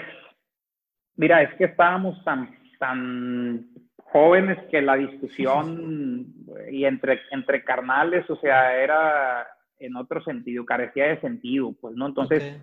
mira, 1.17 1.43
es 1.43 1.55
que 1.57 1.65
estábamos 1.65 2.23
tan 2.25 2.61
tan 2.81 3.69
jóvenes 4.13 4.59
que 4.71 4.83
la 4.83 4.97
discusión 4.97 6.35
y 6.71 6.85
entre, 6.85 7.21
entre 7.31 7.65
carnales, 7.65 8.29
o 8.31 8.37
sea, 8.37 8.77
era 8.77 9.47
en 9.79 9.97
otro 9.97 10.23
sentido, 10.23 10.65
carecía 10.65 11.07
de 11.07 11.21
sentido, 11.21 11.73
pues, 11.81 11.95
¿no? 11.97 12.07
Entonces... 12.07 12.61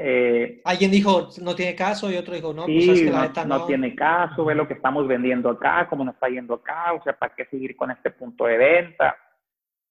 Eh, 0.00 0.60
Alguien 0.64 0.92
dijo, 0.92 1.28
no 1.42 1.56
tiene 1.56 1.74
caso, 1.74 2.08
y 2.08 2.16
otro 2.16 2.32
dijo, 2.32 2.54
no, 2.54 2.66
pues 2.66 2.88
es 2.88 3.00
que 3.02 3.10
la 3.10 3.32
no, 3.44 3.58
no, 3.58 3.66
tiene 3.66 3.96
caso, 3.96 4.44
ve 4.44 4.54
lo 4.54 4.68
que 4.68 4.74
estamos 4.74 5.08
vendiendo 5.08 5.50
acá, 5.50 5.88
cómo 5.90 6.04
nos 6.04 6.14
está 6.14 6.28
yendo 6.28 6.54
acá, 6.54 6.92
o 6.92 7.02
sea, 7.02 7.14
¿para 7.18 7.34
qué 7.34 7.46
seguir 7.46 7.74
con 7.74 7.90
este 7.90 8.12
punto 8.12 8.44
de 8.44 8.58
venta? 8.58 9.16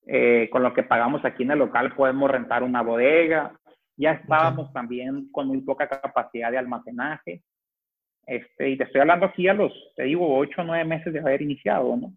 Eh, 0.10 0.50
con 0.50 0.64
lo 0.64 0.74
que 0.74 0.84
pagamos 0.84 1.26
aquí 1.26 1.44
en 1.44 1.52
el 1.52 1.60
local 1.60 1.94
podemos 1.94 2.32
rentar 2.32 2.64
una 2.64 2.82
bodega. 2.82 3.52
Ya 3.98 4.12
estábamos 4.14 4.72
también 4.72 5.30
con 5.32 5.48
muy 5.48 5.60
poca 5.62 5.90
capacidad 5.90 6.50
de 6.50 6.58
almacenaje. 6.58 7.44
Este, 8.28 8.72
y 8.72 8.78
te 8.78 8.84
estoy 8.84 9.00
hablando 9.00 9.26
aquí 9.26 9.48
a 9.48 9.54
los, 9.54 9.72
te 9.96 10.04
digo, 10.04 10.38
ocho 10.38 10.62
o 10.62 10.64
nueve 10.66 10.84
meses 10.84 11.14
de 11.14 11.20
haber 11.20 11.42
iniciado, 11.42 11.96
¿no? 11.96 12.14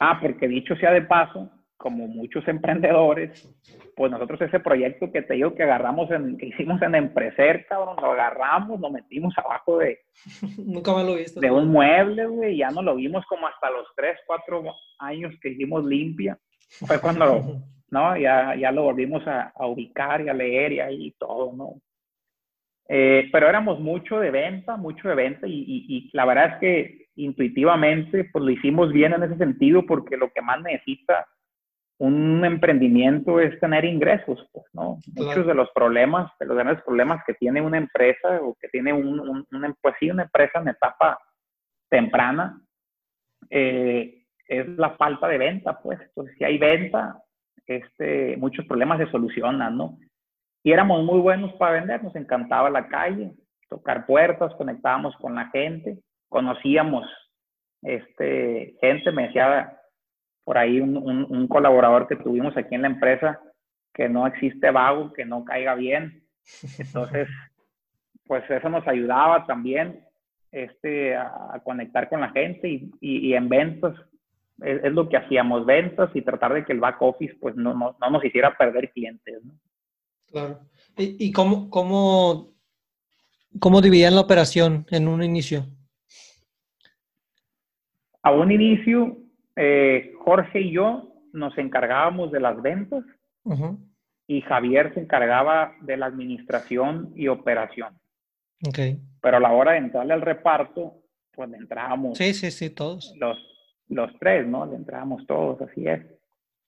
Ah, 0.00 0.18
porque 0.20 0.48
dicho 0.48 0.74
sea 0.76 0.90
de 0.90 1.02
paso, 1.02 1.50
como 1.76 2.08
muchos 2.08 2.48
emprendedores, 2.48 3.46
pues 3.94 4.10
nosotros 4.10 4.40
ese 4.40 4.60
proyecto 4.60 5.12
que 5.12 5.20
te 5.20 5.34
digo 5.34 5.54
que 5.54 5.64
agarramos, 5.64 6.10
en, 6.10 6.38
que 6.38 6.46
hicimos 6.46 6.80
en 6.80 6.94
Empreser, 6.94 7.66
cabrón, 7.66 7.96
lo 8.00 8.12
agarramos, 8.12 8.80
lo 8.80 8.90
metimos 8.90 9.34
abajo 9.36 9.78
de... 9.78 9.98
Nunca 10.64 10.96
me 10.96 11.04
lo 11.04 11.14
visto. 11.14 11.40
De 11.40 11.50
un 11.50 11.68
mueble, 11.68 12.24
güey, 12.24 12.56
ya 12.56 12.70
no 12.70 12.80
lo 12.80 12.94
vimos 12.94 13.22
como 13.26 13.46
hasta 13.46 13.70
los 13.70 13.86
tres, 13.94 14.18
cuatro 14.26 14.64
años 14.98 15.34
que 15.42 15.50
hicimos 15.50 15.84
limpia. 15.84 16.38
Fue 16.86 16.98
cuando, 17.02 17.60
¿no? 17.90 18.16
Ya, 18.16 18.56
ya 18.56 18.72
lo 18.72 18.84
volvimos 18.84 19.26
a, 19.26 19.52
a 19.54 19.66
ubicar 19.66 20.22
y 20.22 20.30
a 20.30 20.32
leer 20.32 20.72
y 20.72 20.80
ahí 20.80 21.14
todo, 21.18 21.52
¿no? 21.52 21.74
Eh, 22.88 23.28
pero 23.32 23.48
éramos 23.48 23.80
mucho 23.80 24.20
de 24.20 24.30
venta, 24.30 24.76
mucho 24.76 25.08
de 25.08 25.14
venta 25.14 25.46
y, 25.46 26.10
la 26.12 26.26
verdad 26.26 26.54
es 26.54 26.58
que 26.60 27.06
intuitivamente 27.16 28.28
pues 28.30 28.44
lo 28.44 28.50
hicimos 28.50 28.92
bien 28.92 29.14
en 29.14 29.22
ese 29.22 29.36
sentido 29.36 29.86
porque 29.86 30.16
lo 30.16 30.30
que 30.30 30.42
más 30.42 30.60
necesita 30.60 31.26
un 31.98 32.44
emprendimiento 32.44 33.40
es 33.40 33.58
tener 33.60 33.84
ingresos, 33.84 34.46
pues, 34.52 34.66
¿no? 34.72 34.98
Muchos 35.14 35.46
de 35.46 35.54
los 35.54 35.70
problemas, 35.70 36.30
de 36.40 36.46
los 36.46 36.56
grandes 36.56 36.82
problemas 36.84 37.22
que 37.24 37.34
tiene 37.34 37.60
una 37.62 37.78
empresa 37.78 38.40
o 38.42 38.54
que 38.60 38.68
tiene 38.68 38.92
un, 38.92 39.46
pues 39.80 39.94
sí, 40.00 40.10
una 40.10 40.24
empresa 40.24 40.58
en 40.60 40.68
etapa 40.68 41.18
temprana, 41.88 42.60
eh, 43.48 44.24
es 44.48 44.68
la 44.76 44.90
falta 44.96 45.28
de 45.28 45.38
venta, 45.38 45.80
pues. 45.80 46.00
Entonces, 46.00 46.34
si 46.36 46.44
hay 46.44 46.58
venta, 46.58 47.22
este, 47.66 48.36
muchos 48.36 48.66
problemas 48.66 48.98
se 48.98 49.10
solucionan, 49.10 49.76
¿no? 49.76 49.96
Y 50.64 50.72
éramos 50.72 51.04
muy 51.04 51.20
buenos 51.20 51.52
para 51.52 51.72
vender, 51.72 52.02
nos 52.02 52.16
encantaba 52.16 52.70
la 52.70 52.88
calle, 52.88 53.30
tocar 53.68 54.06
puertas, 54.06 54.54
conectábamos 54.54 55.14
con 55.16 55.34
la 55.34 55.50
gente, 55.50 55.98
conocíamos 56.28 57.06
este, 57.82 58.74
gente, 58.80 59.12
me 59.12 59.26
decía 59.26 59.78
por 60.42 60.56
ahí 60.56 60.80
un, 60.80 61.46
colaborador 61.48 62.08
que 62.08 62.16
tuvimos 62.16 62.56
aquí 62.56 62.74
en 62.74 62.82
la 62.82 62.88
empresa, 62.88 63.40
que 63.92 64.08
no 64.08 64.26
existe 64.26 64.70
vago, 64.70 65.12
que 65.12 65.26
no 65.26 65.44
caiga 65.44 65.74
bien. 65.74 66.24
Entonces, 66.78 67.28
pues 68.26 68.48
eso 68.50 68.68
nos 68.70 68.88
ayudaba 68.88 69.46
también 69.46 70.02
este, 70.50 71.14
a, 71.14 71.60
conectar 71.62 72.08
con 72.08 72.22
la 72.22 72.30
gente 72.30 72.68
y, 72.68 72.90
y, 73.00 73.34
en 73.34 73.50
ventas 73.50 73.94
es, 74.62 74.92
lo 74.92 75.08
que 75.08 75.18
hacíamos, 75.18 75.66
ventas 75.66 76.10
y 76.14 76.22
tratar 76.22 76.54
de 76.54 76.64
que 76.64 76.72
el 76.72 76.80
back 76.80 77.00
office 77.00 77.34
pues 77.40 77.54
no, 77.54 77.74
no, 77.74 77.96
no 78.00 78.10
nos 78.10 78.24
hiciera 78.24 78.56
perder 78.56 78.90
clientes. 78.92 79.42
Claro. 80.30 80.60
¿Y, 80.96 81.32
cómo, 81.32 81.70
cómo, 81.70 82.52
cómo 83.58 83.80
dividían 83.80 84.14
la 84.14 84.20
operación 84.20 84.86
en 84.90 85.08
un 85.08 85.22
inicio? 85.22 85.66
A 88.22 88.30
un 88.32 88.52
inicio, 88.52 89.18
eh, 89.56 90.12
Jorge 90.24 90.60
y 90.60 90.72
yo 90.72 91.12
nos 91.32 91.56
encargábamos 91.58 92.30
de 92.32 92.40
las 92.40 92.60
ventas 92.62 93.04
y 94.26 94.40
Javier 94.40 94.94
se 94.94 95.00
encargaba 95.00 95.74
de 95.82 95.96
la 95.96 96.06
administración 96.06 97.12
y 97.14 97.28
operación. 97.28 97.98
Okay. 98.66 98.98
Pero 99.20 99.36
a 99.36 99.40
la 99.40 99.52
hora 99.52 99.72
de 99.72 99.78
entrarle 99.78 100.14
al 100.14 100.22
reparto, 100.22 101.02
pues 101.32 101.50
le 101.50 101.58
entrábamos. 101.58 102.16
Sí, 102.16 102.32
sí, 102.32 102.50
sí, 102.50 102.70
todos. 102.70 103.14
Los, 103.18 103.36
los 103.88 104.10
tres, 104.18 104.46
¿no? 104.46 104.64
Le 104.64 104.76
entrábamos 104.76 105.26
todos, 105.26 105.60
así 105.60 105.86
es. 105.86 106.00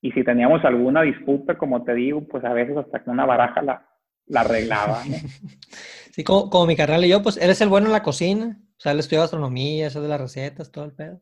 Y 0.00 0.12
si 0.12 0.24
teníamos 0.24 0.64
alguna 0.64 1.02
disputa, 1.02 1.56
como 1.56 1.82
te 1.82 1.94
digo, 1.94 2.26
pues 2.26 2.44
a 2.44 2.52
veces 2.52 2.76
hasta 2.76 3.02
que 3.02 3.10
una 3.10 3.24
baraja 3.26 3.62
la, 3.62 3.88
la 4.26 4.40
arreglaba. 4.40 5.02
Sí, 6.12 6.24
como, 6.24 6.64
mi 6.64 6.76
carnal 6.76 7.04
y 7.04 7.08
yo, 7.08 7.22
pues 7.22 7.36
él 7.36 7.50
es 7.50 7.60
el 7.60 7.68
bueno 7.68 7.88
en 7.88 7.92
la 7.92 8.02
cocina. 8.02 8.58
O 8.78 8.80
sea, 8.80 8.92
él 8.92 9.00
estudió 9.00 9.20
gastronomía, 9.20 9.88
eso 9.88 10.00
de 10.00 10.08
las 10.08 10.18
recetas, 10.18 10.72
todo 10.72 10.86
el 10.86 10.94
pedo. 10.94 11.20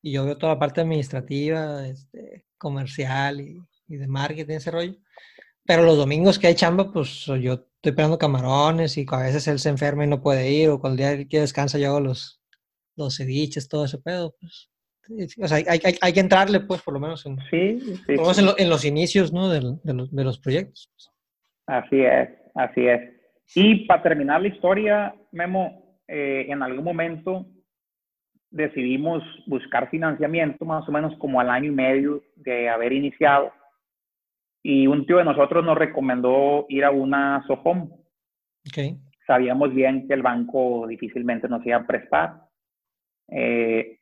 Y 0.00 0.10
yo 0.10 0.24
veo 0.24 0.36
toda 0.36 0.54
la 0.54 0.58
parte 0.58 0.80
administrativa, 0.80 1.86
este, 1.86 2.44
comercial 2.58 3.40
y 3.40 3.60
y 3.92 3.96
de 3.98 4.06
marketing, 4.08 4.54
ese 4.54 4.70
rollo. 4.70 4.96
Pero 5.64 5.84
los 5.84 5.96
domingos 5.96 6.38
que 6.38 6.48
hay 6.48 6.54
chamba, 6.54 6.92
pues 6.92 7.26
yo 7.40 7.52
estoy 7.76 7.92
pegando 7.92 8.18
camarones 8.18 8.96
y 8.96 9.06
a 9.08 9.18
veces 9.18 9.46
él 9.48 9.58
se 9.58 9.68
enferma 9.68 10.04
y 10.04 10.08
no 10.08 10.22
puede 10.22 10.50
ir, 10.50 10.70
o 10.70 10.80
cuando 10.80 11.02
el 11.02 11.18
día 11.18 11.28
que 11.28 11.40
descansa 11.40 11.78
yo 11.78 11.88
hago 11.88 12.00
los, 12.00 12.40
los 12.96 13.16
ceviches, 13.16 13.68
todo 13.68 13.84
ese 13.84 13.98
pedo, 13.98 14.34
pues. 14.40 14.70
O 15.42 15.48
sea, 15.48 15.56
hay, 15.56 15.64
hay, 15.84 15.94
hay 16.00 16.12
que 16.12 16.20
entrarle, 16.20 16.60
pues, 16.60 16.80
por 16.82 16.94
lo 16.94 17.00
menos 17.00 17.26
en, 17.26 17.38
sí, 17.50 17.80
sí, 18.06 18.14
En, 18.58 18.70
los 18.70 18.84
inicios, 18.84 19.32
¿no? 19.32 19.48
De, 19.48 19.60
de, 19.82 19.94
los, 19.94 20.14
de 20.14 20.24
los 20.24 20.38
proyectos. 20.38 20.90
Pues. 20.94 21.10
Así 21.66 22.00
es, 22.00 22.28
así 22.54 22.86
es. 22.86 23.00
Y 23.54 23.86
para 23.86 24.02
terminar 24.02 24.40
la 24.40 24.48
historia, 24.48 25.14
Memo, 25.32 26.00
eh, 26.08 26.46
en 26.48 26.62
algún 26.62 26.84
momento 26.84 27.46
decidimos 28.50 29.22
buscar 29.46 29.90
financiamiento, 29.90 30.64
más 30.64 30.88
o 30.88 30.92
menos 30.92 31.16
como 31.18 31.40
al 31.40 31.50
año 31.50 31.70
y 31.70 31.74
medio 31.74 32.22
de 32.36 32.68
haber 32.68 32.92
iniciado. 32.92 33.52
Y 34.62 34.86
un 34.86 35.06
tío 35.06 35.18
de 35.18 35.24
nosotros 35.24 35.64
nos 35.64 35.76
recomendó 35.76 36.66
ir 36.68 36.84
a 36.84 36.90
una 36.90 37.44
SOFOM. 37.46 37.90
Okay. 38.68 38.96
Sabíamos 39.26 39.74
bien 39.74 40.06
que 40.06 40.14
el 40.14 40.22
banco 40.22 40.86
difícilmente 40.86 41.48
nos 41.48 41.64
iba 41.66 41.78
a 41.78 41.86
prestar. 41.86 42.34
Eh, 43.28 43.98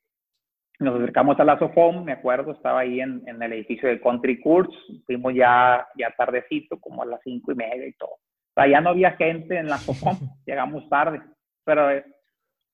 nos 0.81 0.97
acercamos 0.97 1.39
a 1.39 1.45
la 1.45 1.59
SOFOM, 1.59 2.05
me 2.05 2.13
acuerdo, 2.13 2.53
estaba 2.53 2.81
ahí 2.81 3.01
en, 3.01 3.23
en, 3.27 3.43
el 3.43 3.53
edificio 3.53 3.89
de 3.89 4.01
Country 4.01 4.41
Courts, 4.41 4.75
fuimos 5.07 5.35
ya, 5.35 5.87
ya 5.97 6.11
tardecito, 6.17 6.81
como 6.81 7.03
a 7.03 7.07
las 7.07 7.21
cinco 7.23 7.53
y 7.53 7.55
media 7.55 7.87
y 7.87 7.93
todo. 7.93 8.13
O 8.13 8.53
sea, 8.55 8.67
ya 8.67 8.81
no 8.81 8.91
había 8.91 9.13
gente 9.13 9.59
en 9.59 9.69
la 9.69 9.77
SOFOM, 9.77 10.17
llegamos 10.47 10.89
tarde, 10.89 11.21
pero 11.65 11.91
eh, 11.91 12.05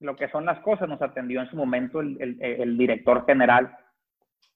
lo 0.01 0.15
que 0.15 0.29
son 0.29 0.45
las 0.45 0.61
cosas 0.61 0.89
nos 0.89 1.03
atendió 1.03 1.41
en 1.41 1.51
su 1.51 1.57
momento 1.57 2.01
el, 2.01 2.17
el, 2.21 2.41
el 2.41 2.79
director 2.79 3.27
general 3.27 3.77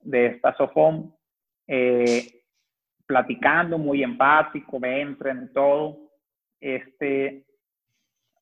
de 0.01 0.27
esta 0.27 0.55
SOFOM, 0.57 1.13
eh, 1.67 2.43
platicando, 3.05 3.79
muy 3.79 4.05
empático, 4.05 4.79
me 4.79 5.01
entren 5.01 5.53
todo, 5.53 5.99
este, 6.61 7.45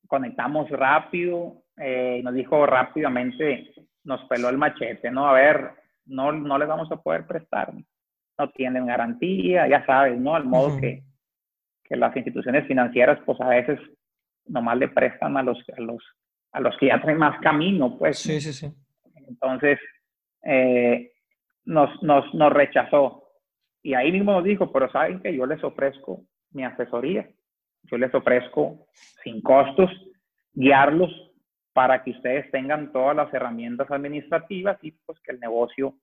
conectamos 0.07 0.69
rápido, 0.69 1.63
eh, 1.77 2.21
nos 2.23 2.33
dijo 2.33 2.65
rápidamente, 2.65 3.73
nos 4.03 4.23
peló 4.25 4.49
el 4.49 4.57
machete, 4.57 5.11
¿no? 5.11 5.27
A 5.27 5.33
ver, 5.33 5.71
no, 6.05 6.31
no 6.31 6.57
les 6.57 6.67
vamos 6.67 6.91
a 6.91 7.01
poder 7.01 7.25
prestar, 7.27 7.73
no 7.73 8.49
tienen 8.51 8.85
garantía, 8.85 9.67
ya 9.67 9.85
sabes, 9.85 10.19
¿no? 10.19 10.35
Al 10.35 10.45
modo 10.45 10.79
que, 10.79 11.03
que 11.83 11.95
las 11.95 12.15
instituciones 12.15 12.67
financieras, 12.67 13.19
pues 13.25 13.39
a 13.41 13.49
veces 13.49 13.79
nomás 14.45 14.77
le 14.77 14.87
prestan 14.87 15.37
a 15.37 15.43
los, 15.43 15.57
a 15.77 15.81
los, 15.81 16.03
a 16.51 16.59
los 16.59 16.75
que 16.77 16.87
ya 16.87 17.01
traen 17.01 17.17
más 17.17 17.39
camino, 17.41 17.97
pues. 17.97 18.19
Sí, 18.19 18.39
sí, 18.41 18.53
sí. 18.53 18.73
Entonces, 19.27 19.79
eh, 20.43 21.11
nos, 21.65 22.01
nos, 22.01 22.33
nos 22.33 22.51
rechazó. 22.51 23.25
Y 23.81 23.93
ahí 23.93 24.11
mismo 24.11 24.33
nos 24.33 24.43
dijo, 24.43 24.71
pero 24.71 24.91
saben 24.91 25.21
que 25.21 25.35
yo 25.35 25.45
les 25.45 25.63
ofrezco 25.63 26.23
mi 26.51 26.63
asesoría, 26.63 27.29
yo 27.83 27.97
les 27.97 28.13
ofrezco 28.13 28.87
sin 29.23 29.41
costos 29.41 29.89
guiarlos 30.53 31.11
para 31.73 32.03
que 32.03 32.11
ustedes 32.11 32.49
tengan 32.51 32.91
todas 32.91 33.15
las 33.15 33.33
herramientas 33.33 33.89
administrativas 33.91 34.77
y 34.81 34.91
pues 34.91 35.19
que 35.21 35.31
el 35.31 35.39
negocio 35.39 35.95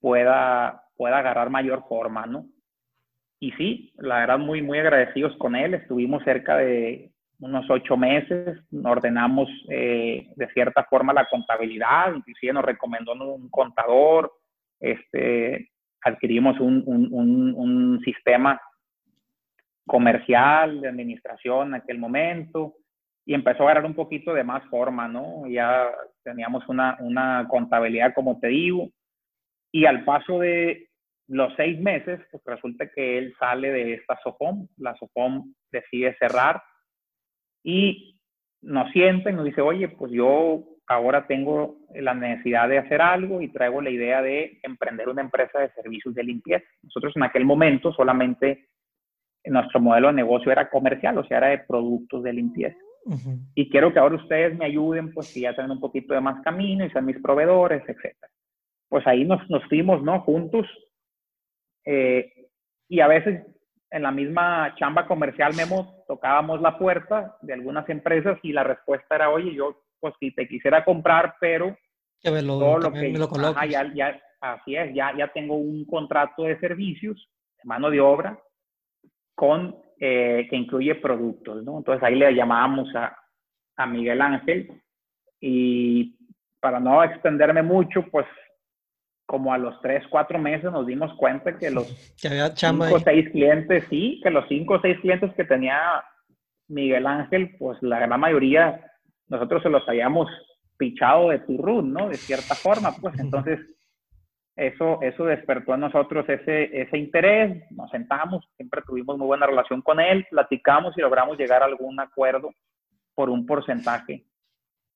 pueda, 0.00 0.84
pueda 0.96 1.18
agarrar 1.18 1.50
mayor 1.50 1.84
forma, 1.88 2.26
¿no? 2.26 2.46
Y 3.38 3.52
sí, 3.52 3.92
la 3.96 4.20
verdad 4.20 4.38
muy, 4.38 4.60
muy 4.60 4.78
agradecidos 4.78 5.36
con 5.36 5.56
él. 5.56 5.74
Estuvimos 5.74 6.22
cerca 6.24 6.56
de 6.56 7.10
unos 7.38 7.68
ocho 7.70 7.96
meses, 7.96 8.58
ordenamos 8.84 9.48
eh, 9.70 10.28
de 10.36 10.48
cierta 10.48 10.84
forma 10.84 11.14
la 11.14 11.26
contabilidad, 11.26 12.14
inclusive 12.14 12.52
nos 12.52 12.64
recomendó 12.64 13.12
un 13.12 13.48
contador, 13.48 14.30
este, 14.78 15.70
adquirimos 16.02 16.60
un, 16.60 16.82
un, 16.86 17.54
un 17.54 18.00
sistema 18.04 18.60
comercial 19.86 20.82
de 20.82 20.88
administración 20.88 21.68
en 21.68 21.74
aquel 21.74 21.98
momento, 21.98 22.74
y 23.26 23.34
empezó 23.34 23.62
a 23.62 23.66
agarrar 23.66 23.86
un 23.86 23.94
poquito 23.94 24.34
de 24.34 24.44
más 24.44 24.64
forma, 24.68 25.08
¿no? 25.08 25.46
Ya 25.46 25.90
teníamos 26.24 26.68
una, 26.68 26.96
una 27.00 27.46
contabilidad, 27.48 28.14
como 28.14 28.38
te 28.40 28.48
digo, 28.48 28.88
y 29.72 29.86
al 29.86 30.04
paso 30.04 30.38
de 30.38 30.88
los 31.28 31.52
seis 31.56 31.78
meses, 31.80 32.20
pues 32.30 32.42
resulta 32.44 32.88
que 32.88 33.18
él 33.18 33.34
sale 33.38 33.70
de 33.70 33.94
esta 33.94 34.18
SOFOM, 34.22 34.66
la 34.78 34.96
SOFOM 34.96 35.54
decide 35.70 36.16
cerrar 36.18 36.60
y 37.62 38.18
nos 38.62 38.90
siente 38.90 39.30
y 39.30 39.34
nos 39.34 39.44
dice, 39.44 39.60
oye, 39.60 39.88
pues 39.88 40.10
yo 40.10 40.64
ahora 40.88 41.28
tengo 41.28 41.76
la 41.94 42.14
necesidad 42.14 42.68
de 42.68 42.78
hacer 42.78 43.00
algo 43.00 43.40
y 43.40 43.52
traigo 43.52 43.80
la 43.80 43.90
idea 43.90 44.22
de 44.22 44.58
emprender 44.64 45.08
una 45.08 45.22
empresa 45.22 45.60
de 45.60 45.70
servicios 45.70 46.14
de 46.14 46.24
limpieza. 46.24 46.66
Nosotros 46.82 47.12
en 47.14 47.22
aquel 47.22 47.44
momento 47.44 47.92
solamente 47.92 48.66
nuestro 49.44 49.80
modelo 49.80 50.08
de 50.08 50.14
negocio 50.14 50.50
era 50.50 50.68
comercial, 50.68 51.16
o 51.16 51.24
sea, 51.24 51.38
era 51.38 51.46
de 51.48 51.58
productos 51.58 52.24
de 52.24 52.32
limpieza. 52.32 52.76
Y 53.54 53.70
quiero 53.70 53.92
que 53.92 53.98
ahora 53.98 54.16
ustedes 54.16 54.56
me 54.56 54.66
ayuden, 54.66 55.12
pues 55.12 55.28
si 55.28 55.40
ya 55.40 55.54
tienen 55.54 55.72
un 55.72 55.80
poquito 55.80 56.14
de 56.14 56.20
más 56.20 56.42
camino 56.42 56.84
y 56.84 56.90
sean 56.90 57.06
mis 57.06 57.20
proveedores, 57.20 57.82
etc. 57.88 58.14
Pues 58.88 59.06
ahí 59.06 59.24
nos, 59.24 59.48
nos 59.48 59.64
fuimos, 59.64 60.02
¿no? 60.02 60.20
Juntos. 60.20 60.66
Eh, 61.84 62.48
y 62.88 63.00
a 63.00 63.06
veces 63.06 63.42
en 63.90 64.02
la 64.02 64.12
misma 64.12 64.74
chamba 64.76 65.06
comercial, 65.06 65.54
Memo, 65.54 66.04
tocábamos 66.06 66.60
la 66.60 66.78
puerta 66.78 67.36
de 67.42 67.54
algunas 67.54 67.88
empresas 67.88 68.38
y 68.42 68.52
la 68.52 68.64
respuesta 68.64 69.16
era, 69.16 69.30
oye, 69.30 69.54
yo 69.54 69.82
pues 69.98 70.14
si 70.18 70.32
te 70.34 70.48
quisiera 70.48 70.84
comprar, 70.84 71.34
pero 71.40 71.76
que 72.22 72.30
me 72.30 72.42
lo, 72.42 72.58
todo 72.58 72.78
lo 72.78 72.92
que, 72.92 73.10
lo 73.10 73.28
ya, 73.66 73.92
ya, 73.94 74.20
así 74.40 74.76
es, 74.76 74.94
ya, 74.94 75.16
ya 75.16 75.28
tengo 75.32 75.56
un 75.56 75.84
contrato 75.84 76.44
de 76.44 76.58
servicios, 76.58 77.28
de 77.56 77.68
mano 77.68 77.90
de 77.90 78.00
obra, 78.00 78.38
con 79.34 79.76
eh, 80.00 80.46
que 80.48 80.56
incluye 80.56 80.94
productos, 80.94 81.62
¿no? 81.62 81.78
Entonces 81.78 82.02
ahí 82.02 82.14
le 82.14 82.34
llamábamos 82.34 82.88
a, 82.96 83.14
a 83.76 83.86
Miguel 83.86 84.22
Ángel 84.22 84.82
y 85.40 86.16
para 86.58 86.80
no 86.80 87.04
extenderme 87.04 87.62
mucho, 87.62 88.02
pues 88.10 88.26
como 89.26 89.52
a 89.52 89.58
los 89.58 89.80
tres, 89.82 90.02
cuatro 90.10 90.38
meses 90.38 90.72
nos 90.72 90.86
dimos 90.86 91.14
cuenta 91.18 91.56
que 91.58 91.70
los 91.70 91.86
cinco 92.16 92.94
o 92.94 92.98
seis 93.00 93.28
clientes, 93.30 93.84
sí, 93.88 94.20
que 94.22 94.30
los 94.30 94.44
cinco 94.48 94.74
o 94.74 94.80
seis 94.80 94.98
clientes 95.00 95.32
que 95.34 95.44
tenía 95.44 96.02
Miguel 96.68 97.06
Ángel, 97.06 97.54
pues 97.58 97.76
la 97.82 98.00
gran 98.00 98.18
mayoría 98.18 98.84
nosotros 99.28 99.62
se 99.62 99.68
los 99.68 99.88
habíamos 99.88 100.28
pichado 100.76 101.28
de 101.28 101.40
turrún, 101.40 101.92
¿no? 101.92 102.08
De 102.08 102.16
cierta 102.16 102.54
forma, 102.54 102.92
pues 103.00 103.18
entonces 103.18 103.60
eso, 104.60 105.00
eso 105.00 105.24
despertó 105.24 105.74
en 105.74 105.80
nosotros 105.80 106.28
ese, 106.28 106.82
ese 106.82 106.98
interés, 106.98 107.64
nos 107.70 107.90
sentamos, 107.90 108.46
siempre 108.56 108.82
tuvimos 108.86 109.16
muy 109.16 109.26
buena 109.26 109.46
relación 109.46 109.80
con 109.80 110.00
él, 110.00 110.26
platicamos 110.28 110.96
y 110.98 111.00
logramos 111.00 111.38
llegar 111.38 111.62
a 111.62 111.66
algún 111.66 111.98
acuerdo 111.98 112.50
por 113.14 113.30
un 113.30 113.46
porcentaje 113.46 114.24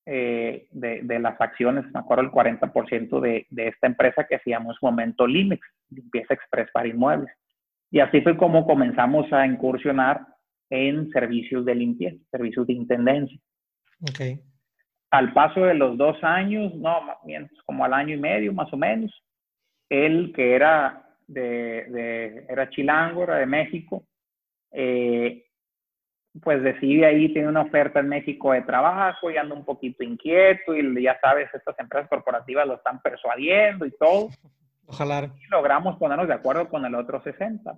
eh, 0.05 0.67
de, 0.69 1.01
de, 1.01 1.19
las 1.19 1.41
acciones, 1.41 1.83
me 1.91 1.99
acuerdo 1.99 2.23
el 2.23 2.31
40% 2.31 3.19
de, 3.19 3.47
de 3.49 3.67
esta 3.67 3.87
empresa 3.87 4.27
que 4.29 4.35
hacíamos 4.35 4.77
momento 4.83 5.25
Limex, 5.25 5.67
Limpieza 5.89 6.35
Express 6.35 6.69
para 6.71 6.87
Inmuebles. 6.87 7.33
Y 7.89 8.01
así 8.01 8.21
fue 8.21 8.37
como 8.37 8.67
comenzamos 8.67 9.33
a 9.33 9.47
incursionar 9.47 10.27
en 10.69 11.09
servicios 11.09 11.65
de 11.65 11.73
limpieza, 11.73 12.17
servicios 12.29 12.67
de 12.67 12.73
intendencia. 12.73 13.39
Okay. 14.11 14.39
Al 15.09 15.33
paso 15.33 15.61
de 15.61 15.73
los 15.73 15.97
dos 15.97 16.23
años, 16.23 16.75
no, 16.75 17.01
más 17.01 17.17
bien, 17.25 17.49
como 17.65 17.83
al 17.83 17.93
año 17.93 18.13
y 18.13 18.19
medio 18.19 18.53
más 18.53 18.71
o 18.71 18.77
menos, 18.77 19.11
él 19.89 20.31
que 20.35 20.55
era 20.55 21.05
de, 21.27 22.45
era 22.49 22.69
chilango, 22.69 23.23
era 23.23 23.37
de 23.37 23.45
México, 23.45 24.03
eh, 24.71 25.45
pues 26.41 26.61
decide 26.61 27.05
ahí, 27.05 27.31
tiene 27.31 27.47
una 27.47 27.61
oferta 27.61 27.99
en 27.99 28.09
México 28.09 28.51
de 28.51 28.61
trabajo 28.63 29.31
y 29.31 29.37
anda 29.37 29.55
un 29.55 29.63
poquito 29.63 30.03
inquieto 30.03 30.75
y 30.75 31.01
ya 31.01 31.17
sabes, 31.21 31.49
estas 31.53 31.77
empresas 31.79 32.09
corporativas 32.09 32.67
lo 32.67 32.75
están 32.75 33.01
persuadiendo 33.01 33.85
y 33.85 33.91
todo. 33.91 34.29
Ojalá. 34.87 35.23
Y 35.23 35.47
logramos 35.49 35.97
ponernos 35.97 36.27
de 36.27 36.33
acuerdo 36.33 36.69
con 36.69 36.85
el 36.85 36.93
otro 36.93 37.21
60. 37.23 37.73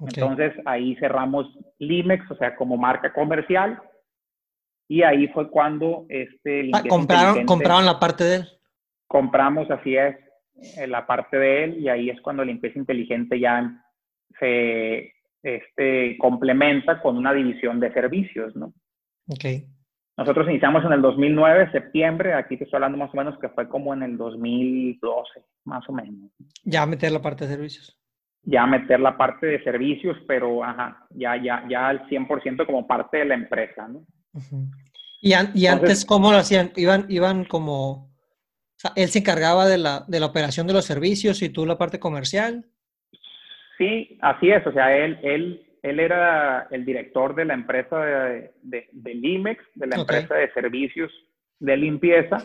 Entonces 0.00 0.54
ahí 0.64 0.96
cerramos 0.96 1.46
Limex, 1.78 2.30
o 2.30 2.36
sea, 2.36 2.56
como 2.56 2.76
marca 2.76 3.12
comercial. 3.12 3.78
Y 4.88 5.02
ahí 5.02 5.28
fue 5.28 5.50
cuando 5.50 6.06
este... 6.08 6.70
Ah, 6.72 6.82
compraron, 6.88 7.44
compraron 7.44 7.84
la 7.84 8.00
parte 8.00 8.24
de 8.24 8.36
él. 8.36 8.48
Compramos, 9.06 9.70
así 9.70 9.96
es, 9.96 10.16
la 10.86 11.06
parte 11.06 11.38
de 11.38 11.64
él 11.64 11.78
y 11.78 11.88
ahí 11.88 12.10
es 12.10 12.20
cuando 12.20 12.44
limpieza 12.44 12.78
inteligente 12.78 13.38
ya 13.38 13.84
se 14.38 15.12
este, 15.42 16.18
complementa 16.18 17.00
con 17.00 17.16
una 17.16 17.32
división 17.32 17.80
de 17.80 17.92
servicios, 17.92 18.54
¿no? 18.56 18.72
Ok. 19.28 19.44
Nosotros 20.16 20.48
iniciamos 20.50 20.84
en 20.84 20.92
el 20.92 21.00
2009, 21.00 21.72
septiembre, 21.72 22.34
aquí 22.34 22.58
te 22.58 22.64
estoy 22.64 22.76
hablando 22.76 22.98
más 22.98 23.10
o 23.14 23.16
menos 23.16 23.38
que 23.38 23.48
fue 23.48 23.68
como 23.68 23.94
en 23.94 24.02
el 24.02 24.18
2012, 24.18 25.44
más 25.64 25.88
o 25.88 25.92
menos. 25.92 26.30
Ya 26.62 26.84
meter 26.84 27.10
la 27.12 27.22
parte 27.22 27.46
de 27.46 27.54
servicios. 27.54 27.96
Ya 28.42 28.66
meter 28.66 29.00
la 29.00 29.16
parte 29.16 29.46
de 29.46 29.62
servicios, 29.64 30.16
pero 30.26 30.62
ajá, 30.62 31.06
ya, 31.10 31.42
ya, 31.42 31.64
ya 31.70 31.88
al 31.88 32.06
100% 32.08 32.66
como 32.66 32.86
parte 32.86 33.18
de 33.18 33.24
la 33.26 33.34
empresa, 33.34 33.88
¿no? 33.88 34.04
¿Y, 35.22 35.32
y 35.54 35.66
antes 35.66 36.04
cómo 36.04 36.30
lo 36.32 36.38
hacían? 36.38 36.70
¿Iban, 36.76 37.06
iban 37.08 37.44
como 37.44 38.09
sea, 38.80 38.92
él 38.96 39.08
se 39.08 39.18
encargaba 39.18 39.66
de 39.66 39.78
la, 39.78 40.04
de 40.08 40.20
la 40.20 40.26
operación 40.26 40.66
de 40.66 40.72
los 40.72 40.84
servicios 40.84 41.42
y 41.42 41.50
tú 41.50 41.66
la 41.66 41.78
parte 41.78 42.00
comercial. 42.00 42.64
Sí, 43.76 44.18
así 44.20 44.50
es. 44.50 44.66
O 44.66 44.72
sea, 44.72 44.96
él, 44.96 45.18
él, 45.22 45.66
él 45.82 46.00
era 46.00 46.66
el 46.70 46.84
director 46.84 47.34
de 47.34 47.44
la 47.44 47.54
empresa 47.54 47.98
de, 48.04 48.52
de, 48.62 48.88
de 48.92 49.14
Limex, 49.14 49.62
de 49.74 49.86
la 49.86 49.96
empresa 49.96 50.34
de 50.34 50.52
servicios 50.52 51.10
de 51.58 51.76
limpieza, 51.76 52.38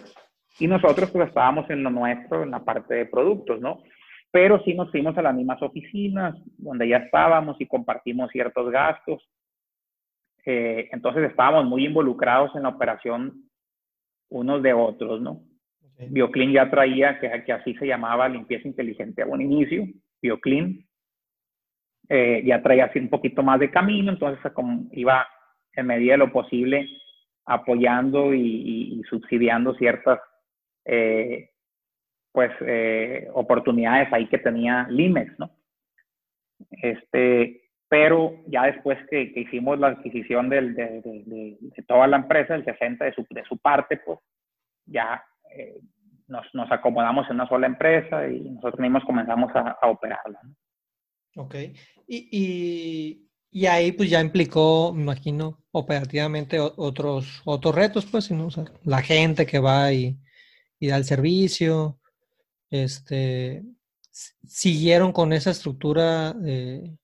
y 0.59 0.67
nosotros 0.67 1.09
pues 1.11 1.29
estábamos 1.29 1.69
en 1.69 1.83
lo 1.83 1.89
nuestro, 1.89 2.43
en 2.43 2.51
la 2.51 2.63
parte 2.63 2.93
de 2.93 3.05
productos, 3.05 3.59
¿no? 3.61 3.83
Pero 4.31 4.61
sí 4.63 4.73
nos 4.73 4.91
fuimos 4.91 5.17
a 5.17 5.21
las 5.21 5.33
mismas 5.33 5.61
oficinas 5.61 6.35
donde 6.57 6.89
ya 6.89 6.97
estábamos 6.97 7.55
y 7.59 7.65
compartimos 7.65 8.29
ciertos 8.31 8.69
gastos. 8.69 9.23
Eh, 10.45 10.89
entonces 10.91 11.29
estábamos 11.29 11.65
muy 11.65 11.85
involucrados 11.85 12.53
en 12.55 12.63
la 12.63 12.69
operación 12.69 13.49
unos 14.29 14.61
de 14.61 14.73
otros, 14.73 15.21
¿no? 15.21 15.41
Bioclean 15.97 16.51
ya 16.51 16.69
traía, 16.69 17.19
que, 17.19 17.51
así 17.51 17.73
se 17.75 17.87
llamaba 17.87 18.27
limpieza 18.27 18.67
inteligente 18.67 19.21
a 19.21 19.27
un 19.27 19.41
inicio, 19.41 19.85
Bioclean. 20.21 20.85
Eh, 22.09 22.43
ya 22.45 22.61
traía 22.61 22.85
así 22.85 22.99
un 22.99 23.09
poquito 23.09 23.41
más 23.41 23.59
de 23.59 23.71
camino, 23.71 24.11
entonces 24.11 24.51
como 24.53 24.87
iba 24.91 25.27
en 25.73 25.87
medida 25.87 26.13
de 26.13 26.17
lo 26.19 26.31
posible 26.31 26.87
apoyando 27.45 28.33
y, 28.33 29.01
subsidiando 29.09 29.75
ciertas 29.75 30.19
eh, 30.85 31.49
pues 32.31 32.51
eh, 32.61 33.27
oportunidades 33.33 34.11
ahí 34.11 34.27
que 34.27 34.37
tenía 34.37 34.87
Limex, 34.89 35.39
¿no? 35.39 35.51
Este, 36.69 37.69
pero 37.87 38.43
ya 38.47 38.63
después 38.63 38.97
que, 39.09 39.31
hicimos 39.35 39.79
la 39.79 39.87
adquisición 39.87 40.49
de, 40.49 40.61
de, 40.61 41.57
toda 41.87 42.07
la 42.07 42.17
empresa, 42.17 42.55
el 42.55 42.65
60 42.65 43.05
de 43.05 43.13
su, 43.13 43.25
de 43.29 43.43
su 43.45 43.57
parte, 43.57 43.97
pues 43.97 44.19
ya 44.85 45.23
eh, 45.51 45.79
nos, 46.27 46.45
nos, 46.53 46.71
acomodamos 46.71 47.27
en 47.29 47.35
una 47.35 47.47
sola 47.47 47.67
empresa 47.67 48.27
y 48.27 48.49
nosotros 48.49 48.79
mismos 48.79 49.03
comenzamos 49.05 49.51
a, 49.55 49.77
operarla. 49.87 50.39
Ok. 51.35 51.55
Y, 52.07 52.29
y, 52.31 53.29
y, 53.51 53.65
ahí 53.67 53.91
pues 53.91 54.09
ya 54.09 54.21
implicó, 54.21 54.91
me 54.93 55.03
imagino, 55.03 55.63
operativamente 55.71 56.59
otros, 56.59 57.41
otros 57.45 57.75
retos, 57.75 58.05
pues, 58.05 58.31
¿no? 58.31 58.47
la 58.83 59.01
gente 59.01 59.45
que 59.45 59.59
va 59.59 59.91
y, 59.91 60.17
y 60.79 60.87
da 60.87 60.97
el 60.97 61.05
servicio, 61.05 61.99
este, 62.69 63.63
siguieron 64.47 65.11
con 65.11 65.33
esa 65.33 65.51
estructura, 65.51 66.35
eh, 66.45 66.95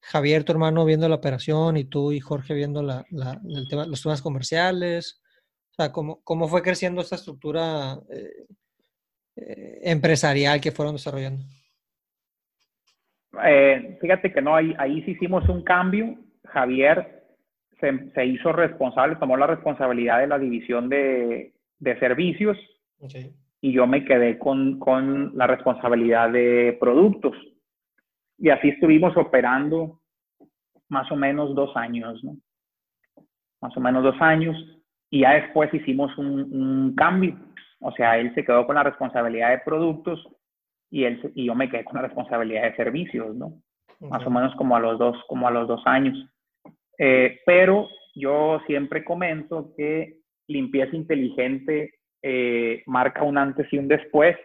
Javier, 0.00 0.44
tu 0.44 0.52
hermano, 0.52 0.84
viendo 0.84 1.08
la 1.08 1.16
operación 1.16 1.76
y 1.76 1.84
tú 1.84 2.12
y 2.12 2.20
Jorge 2.20 2.54
viendo 2.54 2.82
la, 2.82 3.04
la, 3.10 3.40
el 3.48 3.68
tema, 3.68 3.86
los 3.86 4.02
temas 4.02 4.22
comerciales. 4.22 5.20
O 5.78 5.82
sea, 5.82 5.92
¿cómo, 5.92 6.20
cómo 6.24 6.48
fue 6.48 6.62
creciendo 6.62 7.00
esta 7.00 7.16
estructura 7.16 7.98
eh, 8.10 8.46
eh, 9.36 9.80
empresarial 9.82 10.60
que 10.60 10.72
fueron 10.72 10.94
desarrollando? 10.94 11.42
fíjate 14.00 14.32
que 14.32 14.40
no, 14.40 14.56
ahí, 14.56 14.74
ahí 14.78 15.02
sí 15.02 15.10
hicimos 15.10 15.46
un 15.50 15.62
cambio. 15.62 16.16
Javier 16.44 17.24
se, 17.78 18.10
se, 18.14 18.24
hizo 18.24 18.50
responsable, 18.50 19.16
tomó 19.16 19.36
la 19.36 19.46
responsabilidad 19.46 20.20
de 20.20 20.26
la 20.26 20.38
división 20.38 20.88
de, 20.88 21.52
de 21.78 21.98
servicios. 21.98 22.56
Okay 22.98 23.34
y 23.60 23.72
yo 23.72 23.86
me 23.86 24.04
quedé 24.04 24.38
con, 24.38 24.78
con 24.78 25.36
la 25.36 25.48
responsabilidad 25.48 26.30
de 26.30 26.76
productos. 26.78 27.34
Y 28.38 28.50
así 28.50 28.68
estuvimos 28.68 29.16
operando 29.16 30.00
más 30.88 31.10
o 31.10 31.16
menos 31.16 31.54
dos 31.54 31.76
años, 31.76 32.22
¿no? 32.22 32.36
Más 33.60 33.76
o 33.76 33.80
menos 33.80 34.04
dos 34.04 34.14
años. 34.20 34.56
Y 35.10 35.20
ya 35.20 35.34
después 35.34 35.72
hicimos 35.72 36.16
un, 36.18 36.52
un 36.52 36.94
cambio. 36.94 37.36
O 37.80 37.92
sea, 37.92 38.18
él 38.18 38.34
se 38.34 38.44
quedó 38.44 38.66
con 38.66 38.76
la 38.76 38.82
responsabilidad 38.82 39.50
de 39.50 39.58
productos 39.58 40.26
y, 40.90 41.04
él, 41.04 41.32
y 41.34 41.46
yo 41.46 41.54
me 41.54 41.68
quedé 41.68 41.84
con 41.84 41.96
la 41.96 42.02
responsabilidad 42.02 42.62
de 42.62 42.76
servicios, 42.76 43.34
¿no? 43.34 43.60
Más 44.00 44.24
o 44.26 44.30
menos 44.30 44.54
como 44.56 44.76
a 44.76 44.80
los 44.80 44.98
dos, 44.98 45.16
como 45.28 45.48
a 45.48 45.50
los 45.50 45.66
dos 45.68 45.82
años. 45.86 46.16
Eh, 46.98 47.40
pero 47.46 47.88
yo 48.14 48.60
siempre 48.66 49.04
comento 49.04 49.72
que 49.76 50.18
limpieza 50.48 50.94
inteligente 50.94 51.94
eh, 52.22 52.82
marca 52.86 53.22
un 53.22 53.38
antes 53.38 53.66
y 53.72 53.78
un 53.78 53.88
después 53.88 54.36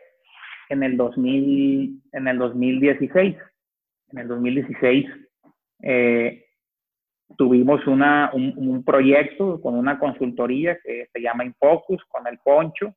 en 0.70 0.84
el, 0.84 0.98
2000, 0.98 2.02
en 2.14 2.28
el 2.28 2.38
2016. 2.38 3.36
En 4.12 4.18
el 4.18 4.28
2016 4.28 5.06
eh, 5.84 6.46
tuvimos 7.38 7.86
una, 7.88 8.32
un, 8.34 8.84
proyecto 8.84 9.62
con 9.62 9.76
una 9.76 10.00
consultoría 10.00 10.78
que 10.84 11.08
se 11.12 11.22
llama 11.22 11.46
Infocus, 11.46 12.04
con 12.06 12.28
el 12.28 12.40
Poncho, 12.40 12.96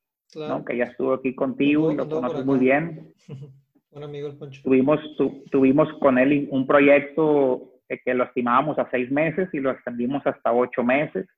que 0.67 0.77
ya 0.77 0.85
estuvo 0.85 1.15
aquí 1.15 1.35
contigo 1.35 1.93
y 1.93 1.97
lo 1.97 2.09
conoces 2.09 2.45
muy 2.45 2.59
bien. 2.59 3.13
Un 3.91 4.03
amigo 4.03 4.27
el 4.27 4.37
Poncho. 4.37 4.61
Tuvimos, 4.65 4.99
tuvimos 5.53 5.89
con 6.01 6.19
él 6.19 6.49
un 6.51 6.67
proyecto 6.67 7.75
que 8.05 8.15
lo 8.15 8.25
estimábamos 8.25 8.77
a 8.79 8.91
seis 8.91 9.09
meses 9.11 9.49
y 9.53 9.61
lo 9.61 9.71
extendimos 9.71 10.27
hasta 10.27 10.53
ocho 10.53 10.83
meses. 10.83 11.29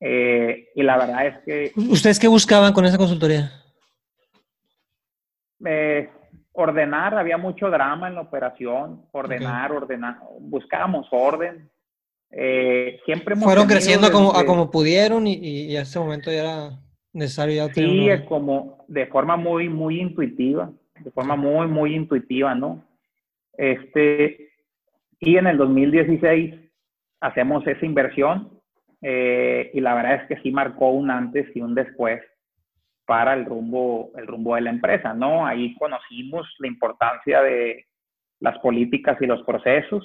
Eh, 0.00 0.68
y 0.74 0.82
la 0.82 0.96
verdad 0.96 1.26
es 1.26 1.44
que... 1.44 1.72
¿Ustedes 1.90 2.18
qué 2.18 2.28
buscaban 2.28 2.72
con 2.72 2.84
esa 2.84 2.98
consultoría? 2.98 3.50
Eh, 5.64 6.08
ordenar, 6.52 7.14
había 7.14 7.38
mucho 7.38 7.70
drama 7.70 8.08
en 8.08 8.14
la 8.14 8.20
operación, 8.22 9.06
ordenar, 9.12 9.72
ordenar, 9.72 10.18
buscábamos 10.40 11.06
orden. 11.10 11.70
Eh, 12.30 13.00
siempre 13.04 13.36
Fueron 13.36 13.66
creciendo 13.66 14.10
como, 14.10 14.36
a 14.36 14.44
como 14.44 14.70
pudieron 14.70 15.26
y, 15.26 15.34
y, 15.36 15.76
a 15.76 15.82
ese 15.82 15.98
momento 15.98 16.30
ya 16.30 16.40
era 16.40 16.70
necesario 17.12 17.66
ya 17.66 17.72
Sí, 17.72 18.08
es 18.08 18.22
como 18.22 18.84
de 18.88 19.06
forma 19.06 19.36
muy, 19.36 19.68
muy 19.68 20.00
intuitiva, 20.00 20.70
de 21.00 21.10
forma 21.12 21.36
muy, 21.36 21.66
muy 21.68 21.94
intuitiva, 21.94 22.54
¿no? 22.54 22.84
Este, 23.56 24.50
y 25.20 25.36
en 25.36 25.46
el 25.46 25.56
2016 25.56 26.54
hacemos 27.20 27.66
esa 27.66 27.86
inversión 27.86 28.60
eh, 29.00 29.70
y 29.72 29.80
la 29.80 29.94
verdad 29.94 30.22
es 30.22 30.28
que 30.28 30.42
sí 30.42 30.50
marcó 30.50 30.90
un 30.90 31.10
antes 31.10 31.46
y 31.54 31.60
un 31.60 31.74
después 31.74 32.20
para 33.06 33.34
el 33.34 33.44
rumbo, 33.44 34.10
el 34.16 34.26
rumbo 34.26 34.56
de 34.56 34.62
la 34.62 34.70
empresa, 34.70 35.14
¿no? 35.14 35.46
Ahí 35.46 35.74
conocimos 35.76 36.46
la 36.58 36.66
importancia 36.66 37.40
de 37.40 37.86
las 38.40 38.58
políticas 38.58 39.16
y 39.20 39.26
los 39.26 39.42
procesos. 39.44 40.04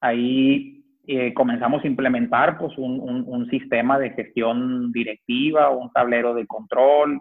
Ahí 0.00 0.77
eh, 1.10 1.32
comenzamos 1.32 1.82
a 1.82 1.86
implementar 1.86 2.58
pues, 2.58 2.76
un, 2.76 3.00
un, 3.26 3.48
sistema 3.48 3.98
de 3.98 4.10
gestión 4.10 4.92
directiva, 4.92 5.70
un 5.70 5.90
tablero 5.90 6.34
de 6.34 6.46
control. 6.46 7.18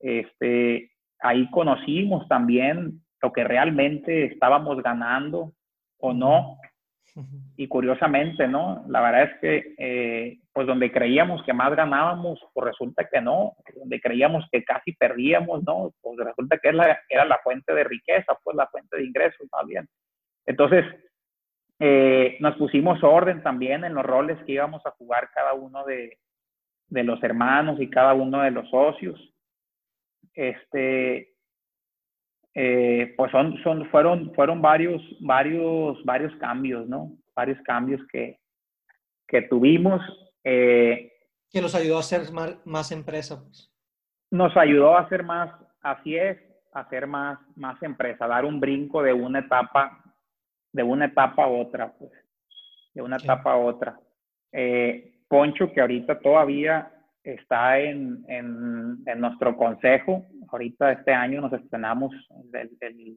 Este, 0.00 0.90
ahí 1.20 1.50
conocimos 1.50 2.26
también 2.28 3.02
lo 3.20 3.32
que 3.34 3.44
realmente 3.44 4.24
estábamos 4.24 4.82
ganando 4.82 5.52
o 5.98 6.14
no 6.14 6.56
y 7.56 7.68
curiosamente, 7.68 8.48
¿no? 8.48 8.84
La 8.88 9.00
verdad 9.00 9.22
es 9.24 9.40
que, 9.40 9.74
eh, 9.78 10.38
pues 10.52 10.66
donde 10.66 10.90
creíamos 10.90 11.42
que 11.44 11.52
más 11.52 11.74
ganábamos, 11.76 12.38
pues 12.54 12.66
resulta 12.66 13.06
que 13.10 13.20
no. 13.20 13.54
Donde 13.74 14.00
creíamos 14.00 14.46
que 14.50 14.64
casi 14.64 14.92
perdíamos, 14.92 15.62
¿no? 15.64 15.92
Pues 16.00 16.18
resulta 16.18 16.58
que 16.58 16.68
era 16.68 16.76
la, 16.76 16.98
era 17.08 17.24
la 17.26 17.38
fuente 17.42 17.74
de 17.74 17.84
riqueza, 17.84 18.34
pues 18.42 18.56
la 18.56 18.66
fuente 18.68 18.96
de 18.96 19.04
ingresos, 19.04 19.46
más 19.52 19.66
bien. 19.66 19.86
Entonces, 20.46 20.84
eh, 21.78 22.36
nos 22.40 22.56
pusimos 22.56 23.02
orden 23.02 23.42
también 23.42 23.84
en 23.84 23.94
los 23.94 24.04
roles 24.04 24.38
que 24.44 24.52
íbamos 24.52 24.84
a 24.86 24.92
jugar 24.92 25.30
cada 25.34 25.54
uno 25.54 25.84
de, 25.84 26.18
de 26.88 27.04
los 27.04 27.22
hermanos 27.22 27.80
y 27.80 27.90
cada 27.90 28.14
uno 28.14 28.42
de 28.42 28.50
los 28.50 28.68
socios. 28.70 29.20
Este, 30.34 31.34
eh, 32.54 33.14
pues 33.16 33.30
son, 33.30 33.56
son, 33.62 33.86
fueron, 33.90 34.34
fueron 34.34 34.62
varios, 34.62 35.02
varios, 35.20 36.02
varios 36.04 36.34
cambios, 36.36 36.88
¿no? 36.88 37.12
Varios 37.34 37.60
cambios 37.62 38.00
que, 38.10 38.38
que 39.26 39.42
tuvimos. 39.42 40.00
Eh, 40.44 41.12
que 41.50 41.60
nos 41.60 41.74
ayudó 41.74 41.96
a 41.96 42.00
hacer 42.00 42.32
más, 42.32 42.56
más 42.66 42.92
empresa, 42.92 43.42
pues. 43.42 43.70
Nos 44.30 44.56
ayudó 44.56 44.96
a 44.96 45.02
hacer 45.02 45.22
más, 45.22 45.50
así 45.80 46.16
es, 46.16 46.38
a 46.72 46.80
hacer 46.80 47.06
más, 47.06 47.38
más 47.56 47.80
empresa, 47.82 48.26
dar 48.26 48.44
un 48.44 48.58
brinco 48.58 49.02
de 49.02 49.12
una 49.12 49.38
etapa, 49.40 50.02
de 50.76 50.82
una 50.82 51.06
etapa 51.06 51.44
a 51.44 51.48
otra, 51.48 51.90
pues, 51.98 52.12
de 52.92 53.00
una 53.00 53.16
etapa 53.16 53.52
a 53.52 53.56
otra. 53.56 53.98
Eh, 54.52 55.22
Poncho, 55.26 55.72
que 55.72 55.80
ahorita 55.80 56.20
todavía 56.20 56.92
está 57.24 57.80
en, 57.80 58.22
en, 58.28 58.98
en, 59.06 59.20
nuestro 59.20 59.56
consejo. 59.56 60.26
Ahorita 60.48 60.92
este 60.92 61.14
año 61.14 61.40
nos 61.40 61.54
estrenamos 61.54 62.12
el, 62.52 62.76
el, 62.80 63.16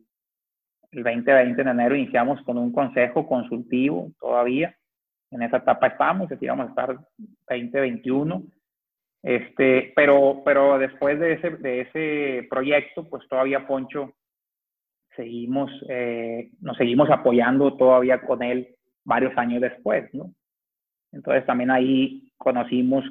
el 0.91 1.03
2020 1.03 1.61
en 1.61 1.67
enero, 1.67 1.95
iniciamos 1.95 2.41
con 2.43 2.57
un 2.57 2.71
consejo 2.71 3.27
consultivo 3.27 4.09
todavía. 4.19 4.73
En 5.29 5.41
esa 5.41 5.57
etapa 5.57 5.87
estamos, 5.87 6.31
así 6.31 6.47
vamos 6.47 6.67
a 6.67 6.69
estar 6.69 6.97
2021. 7.49 8.41
Este, 9.21 9.91
pero, 9.97 10.43
pero 10.45 10.79
después 10.79 11.19
de 11.19 11.33
ese, 11.33 11.49
de 11.57 11.81
ese 11.81 12.47
proyecto, 12.49 13.07
pues 13.09 13.27
todavía 13.27 13.67
Poncho 13.67 14.13
seguimos, 15.15 15.71
eh, 15.89 16.51
nos 16.61 16.77
seguimos 16.77 17.09
apoyando 17.09 17.75
todavía 17.75 18.21
con 18.21 18.43
él 18.43 18.75
varios 19.03 19.37
años 19.37 19.61
después, 19.61 20.13
¿no? 20.13 20.33
Entonces 21.11 21.45
también 21.45 21.71
ahí 21.71 22.31
conocimos 22.37 23.03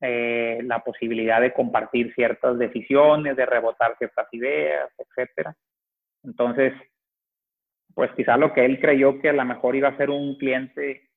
eh, 0.00 0.60
la 0.64 0.80
posibilidad 0.80 1.40
de 1.40 1.52
compartir 1.52 2.12
ciertas 2.14 2.58
decisiones, 2.58 3.36
de 3.36 3.46
rebotar 3.46 3.96
ciertas 3.96 4.26
ideas, 4.32 4.90
etcétera. 4.98 5.54
Entonces, 6.24 6.72
pues 7.94 8.10
quizá 8.16 8.36
lo 8.36 8.52
que 8.52 8.64
él 8.64 8.80
creyó 8.80 9.20
que 9.20 9.30
a 9.30 9.32
lo 9.32 9.44
mejor 9.44 9.76
iba 9.76 9.88
a 9.88 9.96
ser 9.96 10.10
un 10.10 10.36
cliente 10.36 11.08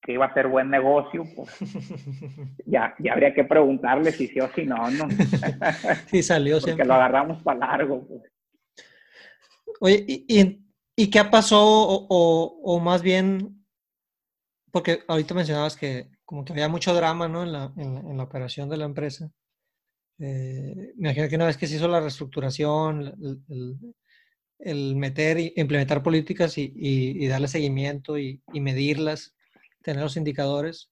que 0.00 0.12
iba 0.12 0.26
a 0.26 0.34
ser 0.34 0.48
buen 0.48 0.68
negocio, 0.68 1.24
pues 1.36 1.60
ya, 2.66 2.94
ya 2.98 3.12
habría 3.12 3.32
que 3.32 3.44
preguntarle 3.44 4.10
si 4.10 4.26
sí 4.26 4.40
o 4.40 4.48
si 4.48 4.64
no, 4.64 4.90
¿no? 4.90 5.08
Sí, 6.06 6.22
salió 6.22 6.58
Porque 6.66 6.84
lo 6.84 6.94
agarramos 6.94 7.40
para 7.42 7.60
largo. 7.60 8.04
Pues. 8.08 8.31
Oye, 9.84 10.04
¿y, 10.06 10.62
y, 10.94 11.10
qué 11.10 11.24
pasó? 11.24 11.60
O, 11.60 12.60
o, 12.62 12.78
más 12.78 13.02
bien, 13.02 13.66
porque 14.70 15.00
ahorita 15.08 15.34
mencionabas 15.34 15.76
que 15.76 16.08
como 16.24 16.44
que 16.44 16.52
había 16.52 16.68
mucho 16.68 16.94
drama, 16.94 17.26
¿no? 17.26 17.42
En 17.42 17.52
la, 17.52 17.72
en 17.76 18.16
la, 18.16 18.22
operación 18.22 18.68
de 18.68 18.76
la 18.76 18.84
empresa. 18.84 19.32
Eh, 20.20 20.92
me 20.96 21.08
imagino 21.08 21.28
que 21.28 21.34
una 21.34 21.46
vez 21.46 21.56
que 21.56 21.66
se 21.66 21.76
hizo 21.76 21.88
la 21.88 21.98
reestructuración, 21.98 23.12
el, 24.60 24.94
meter 24.94 25.40
y 25.40 25.52
implementar 25.56 26.00
políticas 26.04 26.58
y, 26.58 26.72
y, 26.76 27.26
darle 27.26 27.48
seguimiento 27.48 28.18
y, 28.18 28.40
medirlas, 28.52 29.34
tener 29.82 30.00
los 30.00 30.16
indicadores, 30.16 30.90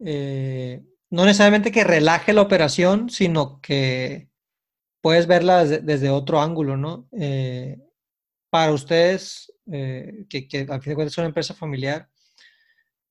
eh, 0.00 0.82
no 1.10 1.26
necesariamente 1.26 1.70
que 1.70 1.84
relaje 1.84 2.32
la 2.32 2.42
operación, 2.42 3.08
sino 3.08 3.60
que 3.60 4.30
puedes 5.00 5.28
verla 5.28 5.64
desde, 5.64 6.10
otro 6.10 6.40
ángulo, 6.40 6.76
¿no? 6.76 7.08
Eh, 7.12 7.78
para 8.50 8.72
ustedes, 8.72 9.52
eh, 9.72 10.26
que, 10.28 10.46
que, 10.46 10.66
al 10.68 10.82
fin 10.82 10.90
de 10.90 10.94
cuentas 10.94 11.14
es 11.14 11.18
una 11.18 11.28
empresa 11.28 11.54
familiar, 11.54 12.08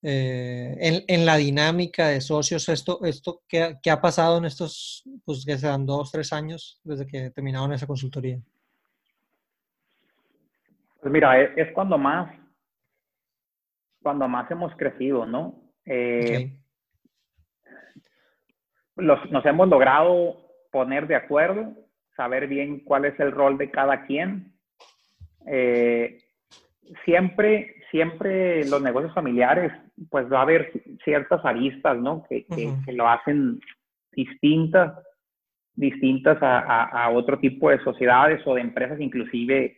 en, 0.02 1.04
en, 1.10 1.26
la 1.26 1.36
dinámica 1.36 2.08
de 2.08 2.22
socios, 2.22 2.70
esto, 2.70 3.04
esto 3.04 3.42
¿qué, 3.50 3.76
qué, 3.84 3.92
ha 3.92 4.00
pasado 4.00 4.38
en 4.38 4.46
estos, 4.46 5.04
pues 5.26 5.46
que 5.46 5.58
sean 5.58 5.86
dos, 5.86 6.10
tres 6.10 6.32
años 6.32 6.80
desde 6.86 7.06
que 7.06 7.32
terminaron 7.32 7.74
esa 7.74 7.86
consultoría? 7.86 8.40
Pues 11.02 11.14
mira, 11.14 11.42
es, 11.42 11.72
cuando 11.74 11.98
más, 11.98 12.34
cuando 14.02 14.28
más 14.28 14.50
hemos 14.52 14.76
crecido, 14.76 15.26
¿no? 15.26 15.72
Eh, 15.86 16.58
los, 18.98 19.32
nos 19.32 19.46
hemos 19.46 19.70
logrado 19.70 20.38
poner 20.72 21.08
de 21.08 21.16
acuerdo, 21.16 21.74
saber 22.16 22.48
bien 22.48 22.82
cuál 22.82 23.06
es 23.06 23.18
el 23.20 23.32
rol 23.32 23.58
de 23.58 23.72
cada 23.72 24.06
quien. 24.06 24.54
Eh, 25.52 26.20
siempre, 27.06 27.76
siempre 27.90 28.66
los 28.66 28.82
negocios 28.82 29.14
familiares, 29.14 29.72
pues 30.10 30.32
va 30.32 30.40
a 30.40 30.44
haber 30.44 30.72
ciertas 31.04 31.44
aristas, 31.44 31.98
¿no? 31.98 32.24
Que, 32.30 32.46
que, 32.46 32.92
lo 32.94 33.08
hacen 33.08 33.60
distintas, 34.12 34.94
distintas 35.74 36.38
a, 36.42 36.84
a, 36.84 37.10
otro 37.10 37.40
tipo 37.40 37.70
de 37.70 37.84
sociedades 37.84 38.46
o 38.46 38.54
de 38.56 38.62
empresas, 38.62 39.00
inclusive 39.00 39.78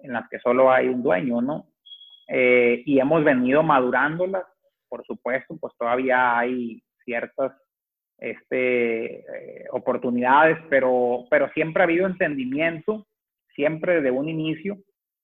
en 0.00 0.12
las 0.12 0.28
que 0.28 0.38
solo 0.40 0.70
hay 0.70 0.88
un 0.88 1.02
dueño, 1.02 1.40
¿no? 1.40 1.66
Eh, 2.28 2.82
y 2.84 3.00
hemos 3.00 3.24
venido 3.24 3.62
madurándolas, 3.62 4.44
por 4.88 5.04
supuesto, 5.06 5.56
pues 5.58 5.72
todavía 5.78 6.38
hay 6.38 6.82
ciertas 7.04 7.52
este, 8.18 9.20
eh, 9.20 9.64
oportunidades, 9.72 10.58
pero, 10.68 11.24
pero 11.30 11.48
siempre 11.54 11.82
ha 11.82 11.84
habido 11.84 12.06
entendimiento, 12.06 13.06
siempre 13.54 13.96
desde 13.96 14.10
un 14.10 14.28
inicio 14.28 14.78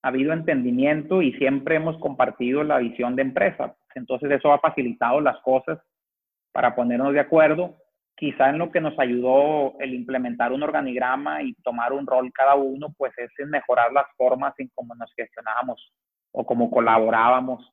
ha 0.05 0.09
habido 0.09 0.33
entendimiento 0.33 1.23
y 1.23 1.33
siempre 1.33 1.77
hemos 1.77 1.97
compartido 1.97 2.63
la 2.63 2.77
visión 2.77 3.15
de 3.15 3.23
empresa. 3.23 3.75
Entonces 3.95 4.29
eso 4.29 4.53
ha 4.53 4.59
facilitado 4.59 5.19
las 5.19 5.39
cosas 5.39 5.79
para 6.51 6.75
ponernos 6.75 7.11
de 7.11 7.21
acuerdo. 7.21 7.75
Quizá 8.15 8.51
en 8.51 8.59
lo 8.59 8.71
que 8.71 8.81
nos 8.81 8.97
ayudó 8.99 9.73
el 9.79 9.95
implementar 9.95 10.51
un 10.51 10.61
organigrama 10.61 11.41
y 11.41 11.55
tomar 11.55 11.91
un 11.91 12.05
rol 12.05 12.31
cada 12.31 12.53
uno, 12.53 12.93
pues 12.95 13.13
es 13.17 13.31
en 13.39 13.49
mejorar 13.49 13.91
las 13.91 14.05
formas 14.15 14.53
en 14.59 14.69
cómo 14.75 14.93
nos 14.93 15.11
gestionábamos 15.15 15.91
o 16.31 16.45
cómo 16.45 16.69
colaborábamos 16.69 17.67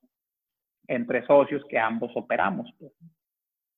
entre 0.88 1.26
socios 1.26 1.62
que 1.68 1.78
ambos 1.78 2.12
operamos. 2.14 2.72
Pues. 2.78 2.92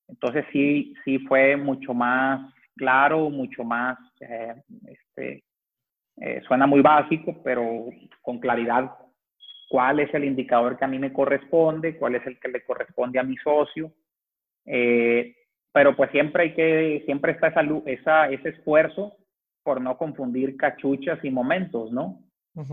Entonces 0.06 0.44
sí, 0.52 0.94
sí 1.04 1.18
fue 1.18 1.56
mucho 1.56 1.92
más 1.92 2.54
claro, 2.76 3.30
mucho 3.30 3.64
más, 3.64 3.98
eh, 4.20 4.54
este, 4.86 5.42
eh, 6.18 6.40
suena 6.46 6.68
muy 6.68 6.82
básico, 6.82 7.42
pero 7.42 7.86
con 8.24 8.40
claridad 8.40 8.90
cuál 9.68 10.00
es 10.00 10.12
el 10.14 10.24
indicador 10.24 10.76
que 10.76 10.84
a 10.84 10.88
mí 10.88 10.98
me 10.98 11.12
corresponde, 11.12 11.96
cuál 11.96 12.16
es 12.16 12.26
el 12.26 12.40
que 12.40 12.48
le 12.48 12.64
corresponde 12.64 13.18
a 13.18 13.22
mi 13.22 13.36
socio. 13.36 13.92
Eh, 14.66 15.36
pero 15.72 15.94
pues 15.94 16.10
siempre 16.10 16.44
hay 16.44 16.54
que, 16.54 17.02
siempre 17.04 17.32
está 17.32 17.48
esa, 17.48 17.62
esa, 17.86 18.28
ese 18.30 18.48
esfuerzo 18.48 19.16
por 19.62 19.80
no 19.80 19.96
confundir 19.96 20.56
cachuchas 20.56 21.18
y 21.24 21.30
momentos, 21.30 21.92
¿no? 21.92 22.20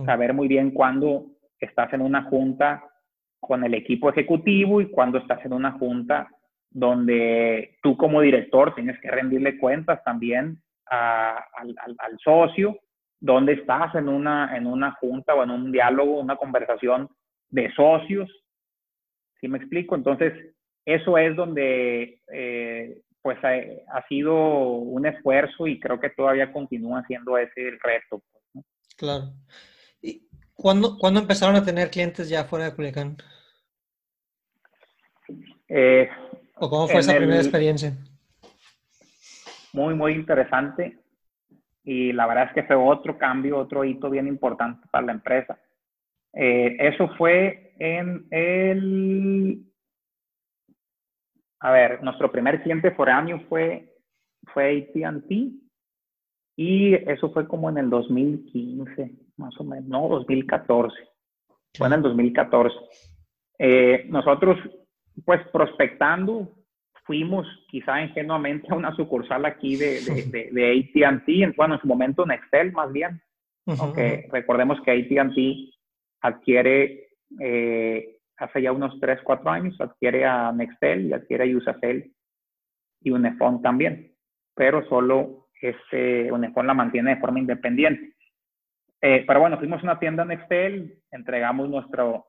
Saber 0.06 0.34
muy 0.34 0.48
bien 0.48 0.72
cuándo 0.72 1.26
estás 1.60 1.92
en 1.94 2.02
una 2.02 2.24
junta 2.24 2.84
con 3.40 3.64
el 3.64 3.74
equipo 3.74 4.10
ejecutivo 4.10 4.80
y 4.80 4.92
cuándo 4.92 5.18
estás 5.18 5.44
en 5.44 5.54
una 5.54 5.72
junta 5.72 6.30
donde 6.70 7.78
tú 7.82 7.98
como 7.98 8.22
director 8.22 8.76
tienes 8.76 9.00
que 9.02 9.10
rendirle 9.10 9.58
cuentas 9.58 10.04
también 10.04 10.62
al, 10.86 12.20
socio, 12.24 12.78
donde 13.22 13.54
estás 13.54 13.94
en 13.96 14.10
una, 14.10 14.58
en 14.58 14.66
una 14.66 14.92
junta 14.94 15.36
o 15.36 15.44
en 15.44 15.52
un 15.52 15.72
diálogo, 15.72 16.20
una 16.20 16.36
conversación 16.36 17.08
de 17.50 17.72
socios. 17.74 18.30
¿Sí 19.40 19.48
me 19.48 19.60
explico? 19.60 19.96
Entonces, 19.96 20.34
eso 20.86 21.18
es 21.18 21.36
donde 21.36 22.20
eh, 22.34 23.02
pues 23.22 23.38
ha, 23.44 24.08
sido 24.10 24.34
un 24.36 25.06
esfuerzo 25.06 25.68
y 25.68 25.80
creo 25.80 26.00
que 26.00 26.10
todavía 26.10 26.52
continúa 26.52 27.06
siendo 27.06 27.38
ese 27.38 27.68
el 27.68 27.80
reto. 27.80 28.24
Pues, 28.52 28.66
claro. 28.98 29.34
¿Y 30.02 30.28
cuándo, 30.56 30.98
cuándo 30.98 31.20
empezaron 31.20 31.56
a 31.56 31.64
tener 31.64 31.92
clientes 31.92 32.28
ya 32.28 32.46
fuera 32.46 32.66
de 32.66 32.76
Culiacán? 32.76 33.18
Eh, 35.70 36.10
¿O 36.56 36.70
cómo 36.70 36.88
fue 36.88 37.00
esa 37.00 37.16
primera 37.16 37.40
experiencia? 37.40 37.96
Muy, 39.74 39.94
muy 39.94 40.14
interesante. 40.14 41.01
Y 41.84 42.14
la 42.14 42.28
verdad 42.28 42.46
es 42.48 42.54
que 42.54 42.64
fue 42.64 42.76
otro 42.76 43.18
cambio, 43.18 43.58
otro 43.58 43.84
hito 43.84 44.10
bien 44.10 44.28
importante 44.28 44.88
para 44.92 45.08
la 45.08 45.14
empresa. 45.14 45.60
Eh, 46.34 46.78
eso 46.80 47.10
fue 47.18 47.74
en 47.80 48.28
el... 48.30 49.66
A 51.60 51.72
ver, 51.72 52.04
nuestro 52.04 52.32
primer 52.32 52.62
cliente 52.64 52.92
foráneo 52.92 53.40
fue, 53.48 53.96
fue 54.54 54.88
AT&T 54.96 55.52
y 56.56 56.94
eso 57.10 57.32
fue 57.32 57.48
como 57.48 57.70
en 57.70 57.78
el 57.78 57.90
2015, 57.90 59.12
más 59.38 59.60
o 59.60 59.64
menos, 59.64 59.86
no, 59.86 60.08
2014. 60.08 60.96
Fue 61.78 61.88
en 61.88 61.94
el 61.94 62.02
2014. 62.02 62.76
Eh, 63.60 64.06
nosotros 64.10 64.58
pues 65.26 65.42
prospectando, 65.50 66.52
fuimos 67.12 67.46
quizá 67.68 68.02
ingenuamente 68.02 68.68
a 68.70 68.76
una 68.76 68.96
sucursal 68.96 69.44
aquí 69.44 69.76
de, 69.76 70.00
de, 70.00 70.50
de, 70.50 70.94
ATT, 70.96 71.58
bueno, 71.58 71.74
en 71.74 71.82
su 71.82 71.88
momento 71.88 72.26
Nextel 72.26 72.72
más 72.72 72.90
bien, 72.94 73.22
aunque 73.82 74.30
recordemos 74.32 74.80
que 74.80 74.92
ATT 74.92 75.76
adquiere, 76.22 77.10
eh, 77.42 78.16
hace 78.38 78.62
ya 78.62 78.72
unos 78.72 78.98
3, 79.02 79.20
4 79.26 79.50
años, 79.50 79.82
adquiere 79.82 80.24
a 80.24 80.54
Nextel 80.54 81.08
y 81.08 81.12
adquiere 81.12 81.52
a 81.52 81.58
Usacell 81.58 82.14
y 83.02 83.12
Unifón 83.12 83.62
también, 83.62 84.14
pero 84.56 84.88
solo 84.88 85.50
este, 85.62 86.32
Unifón 86.32 86.66
la 86.66 86.74
mantiene 86.74 87.16
de 87.16 87.20
forma 87.20 87.40
independiente. 87.40 88.16
Eh, 89.02 89.26
pero 89.28 89.42
bueno, 89.42 89.58
fuimos 89.58 89.82
a 89.82 89.84
una 89.84 90.00
tienda 90.00 90.24
Nextel, 90.24 90.98
entregamos 91.12 91.68
nuestro, 91.68 92.28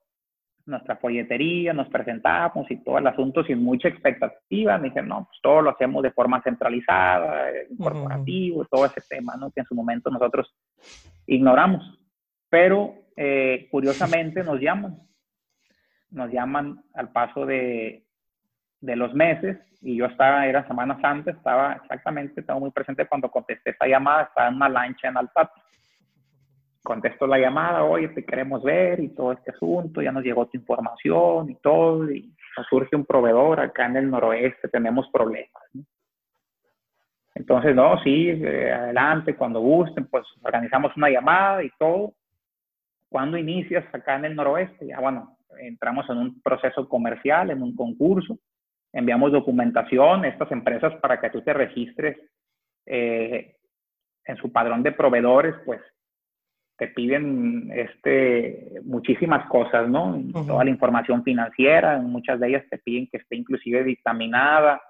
nuestra 0.66 0.96
folletería, 0.96 1.72
nos 1.72 1.88
presentamos 1.88 2.70
y 2.70 2.76
todo 2.82 2.98
el 2.98 3.06
asunto 3.06 3.44
sin 3.44 3.62
mucha 3.62 3.88
expectativa. 3.88 4.78
Me 4.78 4.88
dicen, 4.88 5.08
no, 5.08 5.26
pues 5.26 5.40
todo 5.42 5.62
lo 5.62 5.70
hacemos 5.70 6.02
de 6.02 6.12
forma 6.12 6.42
centralizada, 6.42 7.50
eh, 7.50 7.68
corporativo, 7.78 8.64
todo 8.66 8.86
ese 8.86 9.00
tema, 9.08 9.34
¿no? 9.36 9.50
Que 9.50 9.60
en 9.60 9.66
su 9.66 9.74
momento 9.74 10.10
nosotros 10.10 10.54
ignoramos. 11.26 11.98
Pero 12.48 12.94
eh, 13.16 13.68
curiosamente 13.70 14.42
nos 14.44 14.60
llaman, 14.60 14.98
nos 16.10 16.30
llaman 16.30 16.82
al 16.94 17.10
paso 17.10 17.46
de, 17.46 18.04
de 18.80 18.96
los 18.96 19.14
meses 19.14 19.58
y 19.80 19.96
yo 19.96 20.06
estaba, 20.06 20.46
era 20.46 20.66
Semana 20.66 21.00
Santa, 21.00 21.32
estaba 21.32 21.72
exactamente, 21.74 22.40
estaba 22.40 22.60
muy 22.60 22.70
presente 22.70 23.06
cuando 23.06 23.30
contesté 23.30 23.70
esa 23.70 23.86
llamada, 23.86 24.24
estaba 24.24 24.48
en 24.48 24.54
una 24.54 24.68
lancha 24.68 25.08
en 25.08 25.16
Alpato 25.16 25.62
contesto 26.82 27.26
la 27.26 27.38
llamada, 27.38 27.84
oye, 27.84 28.08
te 28.08 28.24
queremos 28.24 28.62
ver 28.62 29.00
y 29.00 29.10
todo 29.10 29.32
este 29.32 29.52
asunto, 29.52 30.02
ya 30.02 30.12
nos 30.12 30.24
llegó 30.24 30.46
tu 30.46 30.56
información 30.56 31.50
y 31.50 31.54
todo, 31.56 32.10
y 32.10 32.34
nos 32.56 32.66
surge 32.66 32.96
un 32.96 33.04
proveedor 33.04 33.60
acá 33.60 33.86
en 33.86 33.96
el 33.96 34.10
noroeste, 34.10 34.68
tenemos 34.68 35.08
problemas. 35.12 35.62
Entonces, 37.34 37.74
no, 37.74 38.02
sí, 38.02 38.28
eh, 38.30 38.72
adelante, 38.72 39.36
cuando 39.36 39.60
gusten, 39.60 40.06
pues 40.06 40.24
organizamos 40.42 40.94
una 40.96 41.08
llamada 41.08 41.62
y 41.62 41.70
todo. 41.78 42.14
¿Cuándo 43.08 43.38
inicias 43.38 43.84
acá 43.92 44.16
en 44.16 44.26
el 44.26 44.36
noroeste? 44.36 44.86
Ya, 44.86 45.00
bueno, 45.00 45.36
entramos 45.58 46.08
en 46.10 46.18
un 46.18 46.42
proceso 46.42 46.88
comercial, 46.88 47.50
en 47.50 47.62
un 47.62 47.74
concurso, 47.74 48.38
enviamos 48.92 49.32
documentación 49.32 50.24
a 50.24 50.28
estas 50.28 50.50
empresas 50.52 50.94
para 50.96 51.20
que 51.20 51.30
tú 51.30 51.42
te 51.42 51.52
registres 51.52 52.18
eh, 52.86 53.56
en 54.24 54.36
su 54.36 54.52
padrón 54.52 54.82
de 54.82 54.92
proveedores, 54.92 55.54
pues 55.64 55.80
te 56.78 56.88
piden 56.88 57.70
este, 57.74 58.80
muchísimas 58.84 59.46
cosas, 59.48 59.88
¿no? 59.88 60.20
Toda 60.32 60.64
la 60.64 60.70
información 60.70 61.22
financiera, 61.22 61.98
muchas 61.98 62.40
de 62.40 62.48
ellas 62.48 62.64
te 62.70 62.78
piden 62.78 63.08
que 63.08 63.18
esté 63.18 63.36
inclusive 63.36 63.84
dictaminada, 63.84 64.82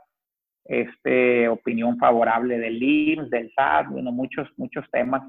este, 0.64 1.48
opinión 1.48 1.98
favorable 1.98 2.58
del 2.58 2.82
IMSS, 2.82 3.30
del 3.30 3.52
SAT, 3.54 3.88
bueno, 3.90 4.12
muchos, 4.12 4.48
muchos 4.56 4.88
temas 4.90 5.22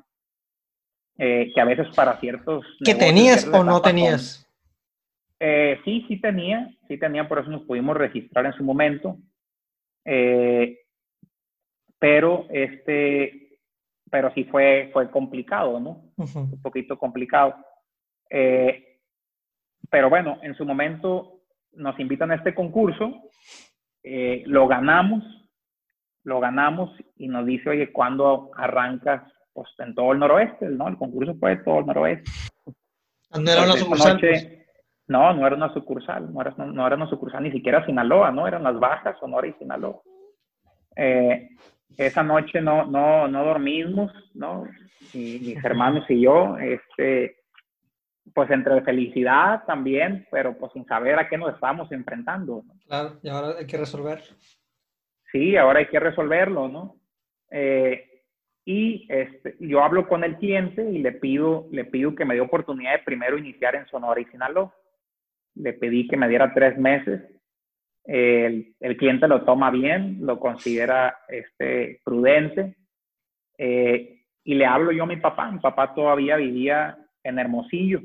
eh, 1.18 1.52
que 1.54 1.62
a 1.62 1.66
veces 1.66 1.88
para 1.96 2.20
ciertos... 2.20 2.66
¿Que 2.84 2.96
tenías 2.96 3.48
o 3.48 3.64
no 3.64 3.82
tenías? 3.82 4.48
Eh, 5.40 5.80
sí, 5.84 6.06
sí 6.08 6.22
tenía, 6.22 6.70
sí 6.88 6.98
tenía, 6.98 7.28
por 7.28 7.40
eso 7.40 7.50
nos 7.50 7.64
pudimos 7.64 7.98
registrar 7.98 8.46
en 8.46 8.54
su 8.54 8.64
momento. 8.64 9.18
Eh, 10.06 10.80
pero 12.00 12.48
este, 12.50 13.43
pero 14.14 14.32
sí 14.36 14.44
fue, 14.44 14.92
fue 14.94 15.10
complicado, 15.10 15.80
¿no? 15.80 16.04
Un 16.18 16.62
poquito 16.62 17.00
complicado. 17.00 17.56
pero 18.30 20.10
bueno, 20.10 20.38
en 20.44 20.54
su 20.54 20.66
momento 20.66 21.40
nos 21.72 22.00
invitan 22.00 22.30
a 22.30 22.36
este 22.36 22.54
concurso 22.54 23.32
eh, 24.04 24.44
lo 24.46 24.68
ganamos, 24.68 25.24
lo 26.24 26.40
ganamos 26.42 26.92
y 27.16 27.28
nos 27.28 27.46
dice, 27.46 27.70
oye, 27.70 27.92
¿cuándo 27.92 28.52
arrancas? 28.56 29.24
Pues 29.54 29.70
en 29.80 29.96
todo 29.96 30.12
el 30.12 30.20
noroeste, 30.20 30.68
¿no? 30.68 30.90
El 30.90 30.98
concurso 30.98 31.36
fue 31.40 31.56
todo 31.58 31.80
el 31.80 31.86
noroeste. 31.86 32.30
¿No 33.32 33.52
era 33.52 33.64
una 33.64 33.74
sucursal? 33.74 34.20
no, 35.08 35.34
no 35.34 35.48
era 35.48 35.56
una 35.56 35.74
sucursal, 35.74 36.34
no 36.34 36.42
era, 36.42 36.54
no, 36.58 36.86
era 36.86 36.96
una 36.96 37.10
sucursal, 37.10 37.44
ni 37.44 37.52
siquiera 37.52 37.86
Sinaloa, 37.86 38.32
¿no? 38.32 38.48
Eran 38.48 38.64
las 38.64 38.80
Bajas, 38.80 39.18
Sonora 39.20 39.48
y 39.48 39.54
Sinaloa. 39.54 40.02
Eh, 40.96 41.50
esa 41.98 42.24
noche 42.24 42.62
no, 42.62 42.86
no, 42.86 43.28
no 43.28 43.46
dormimos, 43.46 44.12
¿no? 44.34 44.68
mis 45.14 45.64
hermanos 45.64 46.06
y 46.10 46.22
yo, 46.22 46.58
este, 46.58 47.38
pues 48.34 48.50
entre 48.50 48.82
felicidad 48.82 49.64
también, 49.66 50.28
pero 50.32 50.58
pues 50.58 50.72
sin 50.74 50.86
saber 50.86 51.20
a 51.20 51.30
qué 51.30 51.38
nos 51.38 51.54
estábamos 51.54 51.92
enfrentando. 51.92 52.64
Claro, 52.88 53.20
y 53.22 53.30
ahora 53.30 53.60
hay 53.60 53.68
que 53.68 53.78
resolver. 53.78 54.22
Sí, 55.32 55.56
ahora 55.56 55.80
hay 55.80 55.88
que 55.88 56.00
resolverlo, 56.00 56.68
¿no? 56.68 56.96
Eh, 57.52 58.24
y 58.66 59.06
este, 59.10 59.56
yo 59.60 59.84
hablo 59.84 60.08
con 60.08 60.24
el 60.24 60.38
cliente 60.38 60.90
y 60.90 61.00
le 61.00 61.12
pido, 61.12 61.68
le 61.72 61.86
pido 61.86 62.16
que 62.16 62.26
me 62.26 62.36
dé 62.36 62.42
oportunidad 62.42 62.94
de 62.94 63.04
primero 63.04 63.38
iniciar 63.38 63.76
en 63.76 63.86
Sonora 63.88 64.22
y 64.22 64.26
Sinaloa. 64.26 64.74
Le 65.56 65.74
pedí 65.74 66.08
que 66.08 66.18
me 66.18 66.30
diera 66.30 66.54
tres 66.54 66.78
meses. 66.78 67.22
El, 68.06 68.76
el 68.80 68.98
cliente 68.98 69.28
lo 69.28 69.44
toma 69.44 69.72
bien, 69.72 70.18
lo 70.22 70.40
considera 70.40 71.20
este, 71.28 72.02
prudente. 72.04 72.76
Eh, 73.58 74.22
y 74.44 74.56
le 74.56 74.66
hablo 74.66 74.92
yo 74.92 75.04
a 75.04 75.08
mi 75.08 75.18
papá. 75.18 75.52
Mi 75.52 75.60
papá 75.60 75.94
todavía 75.94 76.36
vivía 76.36 76.98
en 77.24 77.40
Hermosillo 77.40 78.02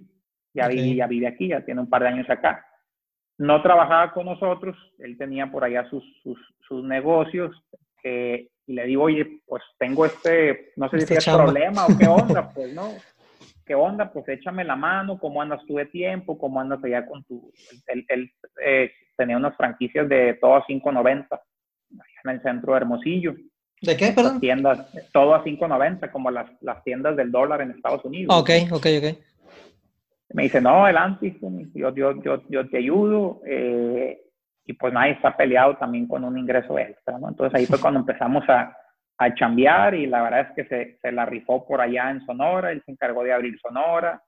ya, 0.54 0.68
vive, 0.68 0.94
ya 0.94 1.06
vive 1.06 1.26
aquí, 1.26 1.48
ya 1.48 1.64
tiene 1.64 1.80
un 1.80 1.88
par 1.88 2.02
de 2.02 2.08
años 2.08 2.28
acá. 2.28 2.64
No 3.38 3.62
trabajaba 3.62 4.12
con 4.12 4.26
nosotros, 4.26 4.76
él 4.98 5.16
tenía 5.16 5.50
por 5.50 5.64
allá 5.64 5.88
sus, 5.88 6.04
sus, 6.22 6.38
sus 6.66 6.84
negocios, 6.84 7.54
y 8.02 8.72
le 8.72 8.86
digo, 8.86 9.04
oye, 9.04 9.40
pues 9.46 9.62
tengo 9.78 10.06
este, 10.06 10.72
no 10.76 10.88
sé 10.88 11.00
si 11.00 11.14
es 11.14 11.24
problema 11.26 11.84
o 11.84 11.98
qué 11.98 12.06
onda, 12.06 12.50
pues 12.54 12.72
no, 12.74 12.88
qué 13.68 13.76
onda, 13.76 14.12
pues 14.12 14.28
échame 14.28 14.64
la 14.64 14.74
mano, 14.74 15.18
cómo 15.18 15.40
andas 15.40 15.60
tú 15.66 15.76
de 15.76 15.86
tiempo, 15.86 16.36
cómo 16.36 16.60
andas 16.60 16.82
allá 16.82 17.06
con 17.06 17.22
tu, 17.22 17.52
él, 17.86 18.04
él 18.08 18.32
eh, 18.64 18.90
tenía 19.16 19.36
unas 19.36 19.56
franquicias 19.56 20.08
de 20.08 20.34
todo 20.40 20.56
a 20.56 20.66
5.90 20.66 21.40
en 22.24 22.30
el 22.30 22.42
centro 22.42 22.72
de 22.72 22.78
Hermosillo. 22.78 23.36
¿De 23.80 23.96
qué, 23.96 24.10
perdón? 24.10 24.40
tiendas, 24.40 24.90
todo 25.12 25.36
a 25.36 25.44
5.90, 25.44 26.10
como 26.10 26.32
las, 26.32 26.50
las 26.62 26.82
tiendas 26.82 27.14
del 27.14 27.30
dólar 27.30 27.60
en 27.60 27.70
Estados 27.70 28.04
Unidos. 28.04 28.34
Ok, 28.36 28.50
ok, 28.72 28.86
ok 28.98 29.18
me 30.34 30.42
dice, 30.42 30.60
no, 30.60 30.84
adelante, 30.84 31.38
yo, 31.74 31.94
yo, 31.94 32.22
yo, 32.22 32.42
yo 32.48 32.68
te 32.68 32.78
ayudo. 32.78 33.40
Eh, 33.46 34.22
y 34.66 34.74
pues 34.74 34.92
nadie 34.92 35.12
está 35.12 35.34
peleado 35.34 35.76
también 35.78 36.06
con 36.06 36.24
un 36.24 36.36
ingreso 36.36 36.78
extra, 36.78 37.18
¿no? 37.18 37.28
Entonces 37.28 37.58
ahí 37.58 37.64
fue 37.64 37.80
cuando 37.80 38.00
empezamos 38.00 38.46
a, 38.50 38.76
a 39.18 39.34
chambear 39.34 39.94
y 39.94 40.06
la 40.06 40.22
verdad 40.22 40.48
es 40.48 40.54
que 40.54 40.64
se, 40.64 40.98
se, 41.02 41.12
la 41.12 41.26
rifó 41.26 41.66
por 41.66 41.80
allá 41.80 42.10
en 42.10 42.24
Sonora, 42.24 42.70
él 42.70 42.82
se 42.86 42.92
encargó 42.92 43.24
de 43.24 43.32
abrir 43.32 43.58
Sonora, 43.60 44.22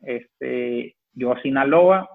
este, 0.00 0.96
yo 1.12 1.34
Sinaloa. 1.42 2.08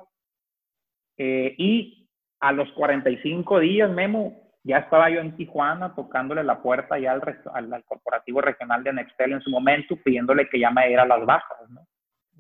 Eh, 1.18 1.56
y 1.58 2.08
a 2.40 2.52
los 2.52 2.72
45 2.74 3.60
días, 3.60 3.90
Memo, 3.92 4.50
ya 4.64 4.78
estaba 4.78 5.10
yo 5.10 5.20
en 5.20 5.36
Tijuana 5.36 5.96
tocándole 5.96 6.44
la 6.44 6.62
puerta 6.62 7.00
ya 7.00 7.14
al, 7.14 7.22
al, 7.54 7.74
al 7.74 7.84
corporativo 7.84 8.42
regional 8.42 8.84
de 8.84 8.94
Nextel 8.94 9.34
en 9.34 9.42
su 9.42 9.50
momento, 9.50 9.98
pidiéndole 9.98 10.48
que 10.48 10.60
ya 10.60 10.72
me 10.72 10.88
diera 10.88 11.06
las 11.06 11.26
bajas, 11.26 11.70
¿no? 11.70 11.86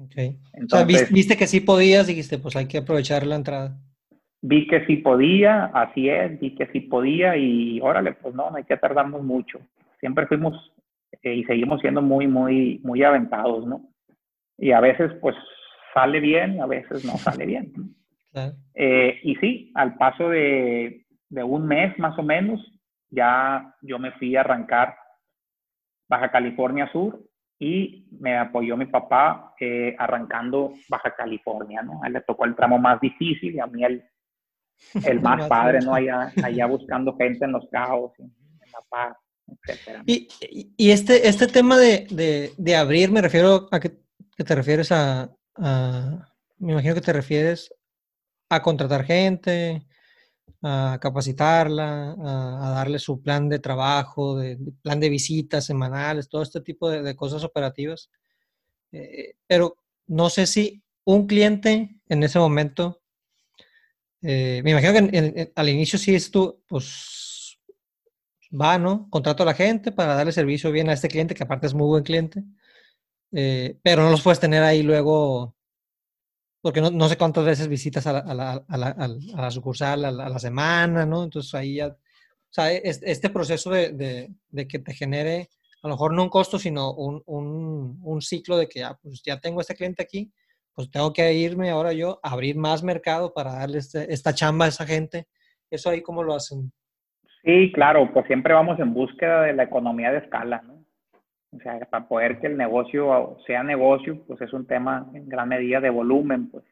Okay. 0.05 0.37
Entonces, 0.53 1.11
viste 1.11 1.35
que 1.35 1.45
sí 1.45 1.59
podías, 1.59 2.07
dijiste, 2.07 2.37
pues 2.37 2.55
hay 2.55 2.67
que 2.67 2.77
aprovechar 2.77 3.25
la 3.25 3.35
entrada. 3.35 3.77
Vi 4.41 4.65
que 4.67 4.85
sí 4.85 4.97
podía, 4.97 5.65
así 5.73 6.07
es, 6.09 6.39
vi 6.39 6.55
que 6.55 6.67
sí 6.67 6.79
podía 6.79 7.35
y 7.35 7.81
órale, 7.81 8.13
pues 8.13 8.33
no, 8.33 8.49
no 8.49 8.55
hay 8.55 8.63
que 8.63 8.77
tardarnos 8.77 9.21
mucho. 9.23 9.59
Siempre 9.99 10.27
fuimos 10.27 10.53
eh, 11.23 11.35
y 11.35 11.43
seguimos 11.45 11.81
siendo 11.81 12.01
muy, 12.01 12.27
muy, 12.27 12.79
muy 12.83 13.03
aventados, 13.03 13.65
¿no? 13.65 13.89
Y 14.57 14.71
a 14.71 14.79
veces, 14.79 15.11
pues 15.21 15.35
sale 15.93 16.19
bien, 16.19 16.61
a 16.61 16.65
veces 16.65 17.05
no 17.05 17.17
sale 17.17 17.45
bien. 17.45 17.73
Eh, 18.75 19.19
y 19.23 19.35
sí, 19.37 19.71
al 19.73 19.95
paso 19.95 20.29
de, 20.29 21.03
de 21.29 21.43
un 21.43 21.65
mes 21.65 21.97
más 21.97 22.17
o 22.19 22.23
menos, 22.23 22.61
ya 23.09 23.75
yo 23.81 23.97
me 23.97 24.11
fui 24.13 24.35
a 24.35 24.41
arrancar 24.41 24.95
Baja 26.07 26.31
California 26.31 26.89
Sur 26.91 27.19
y 27.59 28.07
me 28.19 28.37
apoyó 28.37 28.77
mi 28.77 28.85
papá 28.85 29.53
eh, 29.59 29.95
arrancando 29.99 30.73
Baja 30.87 31.13
California, 31.15 31.81
¿no? 31.81 32.01
A 32.03 32.07
él 32.07 32.13
le 32.13 32.21
tocó 32.21 32.45
el 32.45 32.55
tramo 32.55 32.79
más 32.79 33.01
difícil 33.01 33.55
y 33.55 33.59
a 33.59 33.67
mí 33.67 33.83
el, 33.83 34.03
el 35.05 35.21
más 35.21 35.47
padre, 35.47 35.79
¿no? 35.83 35.93
Allá, 35.93 36.31
allá 36.43 36.65
buscando 36.65 37.15
gente 37.17 37.45
en 37.45 37.51
los 37.51 37.67
caos, 37.69 38.13
en, 38.19 38.31
la 38.71 38.79
paz, 38.87 39.17
Y, 40.05 40.91
este, 40.91 41.27
este 41.27 41.47
tema 41.47 41.77
de, 41.77 42.53
de, 42.57 42.75
abrir, 42.75 43.11
me 43.11 43.21
refiero 43.21 43.67
a 43.71 43.79
que, 43.79 43.97
te 44.37 44.55
refieres 44.55 44.91
a, 44.91 45.29
me 46.57 46.71
imagino 46.71 46.95
que 46.95 47.01
te 47.01 47.13
refieres 47.13 47.73
a 48.49 48.61
contratar 48.61 49.05
gente, 49.05 49.85
a 50.61 50.97
capacitarla, 51.01 52.15
a, 52.19 52.71
darle 52.71 52.99
su 52.99 53.21
plan 53.21 53.47
de 53.49 53.59
trabajo, 53.59 54.37
de, 54.37 54.57
plan 54.81 54.99
de 54.99 55.09
visitas 55.09 55.65
semanales, 55.65 56.29
todo 56.29 56.41
este 56.41 56.61
tipo 56.61 56.89
de, 56.89 57.15
cosas 57.15 57.43
operativas. 57.43 58.09
Eh, 58.91 59.35
pero 59.47 59.75
no 60.07 60.29
sé 60.29 60.47
si 60.47 60.81
un 61.05 61.27
cliente 61.27 61.95
en 62.07 62.23
ese 62.23 62.39
momento, 62.39 63.01
eh, 64.21 64.61
me 64.63 64.71
imagino 64.71 64.93
que 64.93 65.51
al 65.55 65.69
inicio 65.69 65.97
sí 65.97 66.13
es 66.15 66.29
tú, 66.29 66.61
pues 66.67 67.28
va, 68.51 68.77
¿no? 68.77 69.09
Contrato 69.09 69.43
a 69.43 69.45
la 69.47 69.53
gente 69.53 69.91
para 69.91 70.15
darle 70.15 70.31
servicio 70.31 70.71
bien 70.71 70.89
a 70.89 70.93
este 70.93 71.07
cliente, 71.07 71.35
que 71.35 71.43
aparte 71.43 71.67
es 71.67 71.73
muy 71.73 71.87
buen 71.87 72.03
cliente, 72.03 72.43
eh, 73.31 73.79
pero 73.83 74.03
no 74.03 74.09
los 74.11 74.21
puedes 74.21 74.39
tener 74.39 74.63
ahí 74.63 74.83
luego 74.83 75.55
porque 76.61 76.81
no, 76.81 76.91
no, 76.91 77.07
sé 77.07 77.17
cuántas 77.17 77.45
veces 77.45 77.67
visitas 77.67 78.05
a 78.07 78.13
la, 78.13 78.19
a 78.19 78.33
la, 78.33 78.51
a 78.67 78.77
la, 78.77 78.87
a 78.87 79.41
la 79.41 79.51
sucursal 79.51 80.03
a 80.03 80.11
la, 80.11 80.39
semana, 80.39 81.05
¿no? 81.05 81.23
Entonces 81.23 81.53
ahí 81.53 81.75
ya, 81.75 81.87
o 81.87 81.97
sea, 82.49 82.71
este 82.73 83.29
proceso 83.29 83.69
de, 83.69 83.91
de, 83.93 84.33
de, 84.49 84.67
que 84.67 84.79
te 84.79 84.93
genere, 84.93 85.49
a 85.81 85.87
lo 85.87 85.93
mejor 85.93 86.13
no 86.13 86.23
un 86.23 86.29
costo, 86.29 86.59
sino 86.59 86.93
un, 86.93 87.23
un, 87.25 87.99
un 88.03 88.21
ciclo 88.21 88.57
de 88.57 88.67
que 88.67 88.83
ah, 88.83 88.97
pues 89.01 89.21
ya 89.23 89.39
tengo 89.39 89.61
este 89.61 89.75
cliente 89.75 90.03
aquí, 90.03 90.33
pues 90.73 90.89
tengo 90.91 91.13
que 91.13 91.33
irme 91.33 91.69
ahora 91.69 91.93
yo 91.93 92.19
a 92.23 92.31
abrir 92.31 92.57
más 92.57 92.83
mercado 92.83 93.33
para 93.33 93.53
darle 93.53 93.79
este, 93.79 94.13
esta 94.13 94.33
chamba 94.33 94.65
a 94.65 94.69
esa 94.69 94.85
gente. 94.85 95.27
¿Eso 95.69 95.89
ahí 95.89 96.01
cómo 96.01 96.23
lo 96.23 96.35
hacen? 96.35 96.73
Sí, 97.43 97.71
claro, 97.71 98.11
pues 98.13 98.25
siempre 98.27 98.53
vamos 98.53 98.79
en 98.79 98.93
búsqueda 98.93 99.43
de 99.43 99.53
la 99.53 99.63
economía 99.63 100.11
de 100.11 100.19
escala, 100.19 100.61
¿no? 100.65 100.79
O 101.51 101.59
sea, 101.61 101.79
para 101.89 102.07
poder 102.07 102.39
que 102.39 102.47
el 102.47 102.57
negocio 102.57 103.37
sea 103.47 103.63
negocio, 103.63 104.23
pues 104.27 104.39
es 104.41 104.53
un 104.53 104.67
tema 104.67 105.09
en 105.13 105.27
gran 105.27 105.49
medida 105.49 105.79
de 105.79 105.89
volumen, 105.89 106.49
pues. 106.49 106.63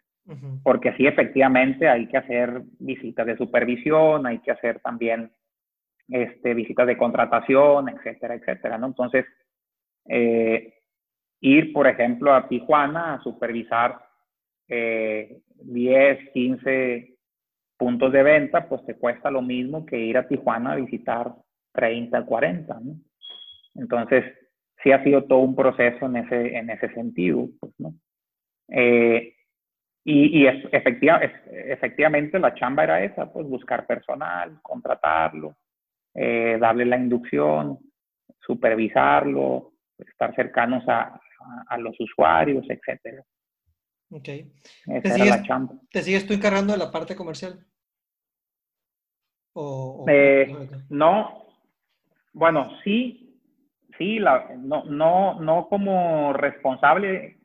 Porque 0.61 0.91
sí, 0.97 1.07
efectivamente, 1.07 1.87
hay 1.87 2.05
que 2.07 2.17
hacer 2.17 2.61
visitas 2.79 3.25
de 3.25 3.37
supervisión, 3.37 4.27
hay 4.27 4.39
que 4.39 4.51
hacer 4.51 4.81
también 4.81 5.31
este, 6.09 6.53
visitas 6.53 6.85
de 6.85 6.97
contratación, 6.97 7.87
etcétera, 7.87 8.35
etcétera, 8.35 8.77
¿no? 8.77 8.87
Entonces, 8.87 9.25
eh, 10.09 10.73
ir, 11.39 11.71
por 11.71 11.87
ejemplo, 11.87 12.33
a 12.33 12.45
Tijuana 12.49 13.13
a 13.13 13.23
supervisar 13.23 13.99
eh, 14.67 15.39
10, 15.61 16.31
15 16.33 17.16
puntos 17.77 18.11
de 18.11 18.23
venta, 18.23 18.67
pues 18.67 18.85
te 18.85 18.95
cuesta 18.95 19.31
lo 19.31 19.41
mismo 19.41 19.85
que 19.85 19.97
ir 19.99 20.17
a 20.17 20.27
Tijuana 20.27 20.73
a 20.73 20.75
visitar 20.75 21.33
30, 21.73 22.25
40, 22.25 22.79
¿no? 22.81 22.95
Entonces, 23.75 24.25
sí 24.83 24.91
ha 24.91 25.03
sido 25.03 25.23
todo 25.25 25.39
un 25.39 25.55
proceso 25.55 26.05
en 26.05 26.17
ese, 26.17 26.57
en 26.57 26.69
ese 26.69 26.89
sentido, 26.93 27.47
pues, 27.59 27.73
¿no? 27.77 27.93
Eh, 28.69 29.33
y, 30.09 30.47
es, 30.47 30.63
efectiva, 30.71 31.19
efectivamente 31.21 32.39
la 32.39 32.53
chamba 32.53 32.85
era 32.85 33.03
esa, 33.03 33.31
pues 33.31 33.45
buscar 33.45 33.85
personal, 33.85 34.57
contratarlo, 34.61 35.57
eh, 36.13 36.57
darle 36.61 36.85
la 36.85 36.97
inducción, 36.97 37.77
supervisarlo, 38.39 39.73
estar 39.97 40.33
cercanos 40.33 40.87
a, 40.87 41.19
a, 41.67 41.77
los 41.77 41.99
usuarios, 41.99 42.65
etcétera. 42.69 43.21
Ok. 44.09 44.23
¿Te 44.23 45.11
sigues, 45.11 45.41
¿Te 45.91 46.01
sigues 46.01 46.27
tú 46.27 46.33
encargando 46.33 46.73
de 46.73 46.79
la 46.79 46.91
parte 46.91 47.15
comercial? 47.15 47.65
Eh, 50.07 50.55
no, 50.89 51.45
bueno, 52.33 52.69
sí, 52.83 53.41
sí, 53.97 54.19
la, 54.19 54.55
no, 54.57 54.83
no, 54.85 55.39
no 55.39 55.67
como 55.67 56.31
responsable, 56.33 57.39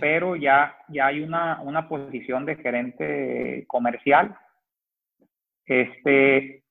pero 0.00 0.34
ya, 0.34 0.76
ya 0.88 1.06
hay 1.06 1.20
una, 1.20 1.60
una 1.62 1.88
posición 1.88 2.44
de 2.44 2.56
gerente 2.56 3.64
comercial. 3.68 4.36
Este, 5.64 6.64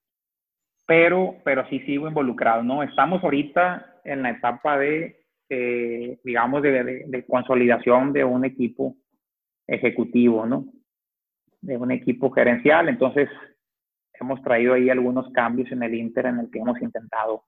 pero, 0.85 1.37
pero 1.45 1.65
sí 1.69 1.79
sigo 1.81 2.09
involucrado, 2.09 2.61
¿no? 2.61 2.83
Estamos 2.83 3.23
ahorita 3.23 4.01
en 4.03 4.23
la 4.23 4.31
etapa 4.31 4.77
de, 4.77 5.23
eh, 5.49 6.19
digamos, 6.23 6.61
de, 6.61 7.05
de, 7.07 7.25
consolidación 7.25 8.11
de 8.11 8.25
un 8.25 8.43
equipo 8.43 8.97
ejecutivo, 9.67 10.45
¿no? 10.45 10.65
De 11.61 11.77
un 11.77 11.91
equipo 11.91 12.31
gerencial. 12.31 12.89
Entonces, 12.89 13.29
hemos 14.19 14.41
traído 14.41 14.73
ahí 14.73 14.89
algunos 14.89 15.31
cambios 15.31 15.71
en 15.71 15.83
el 15.83 15.95
Inter 15.95 16.27
en 16.27 16.39
el 16.39 16.51
que 16.51 16.59
hemos 16.59 16.81
intentado 16.81 17.45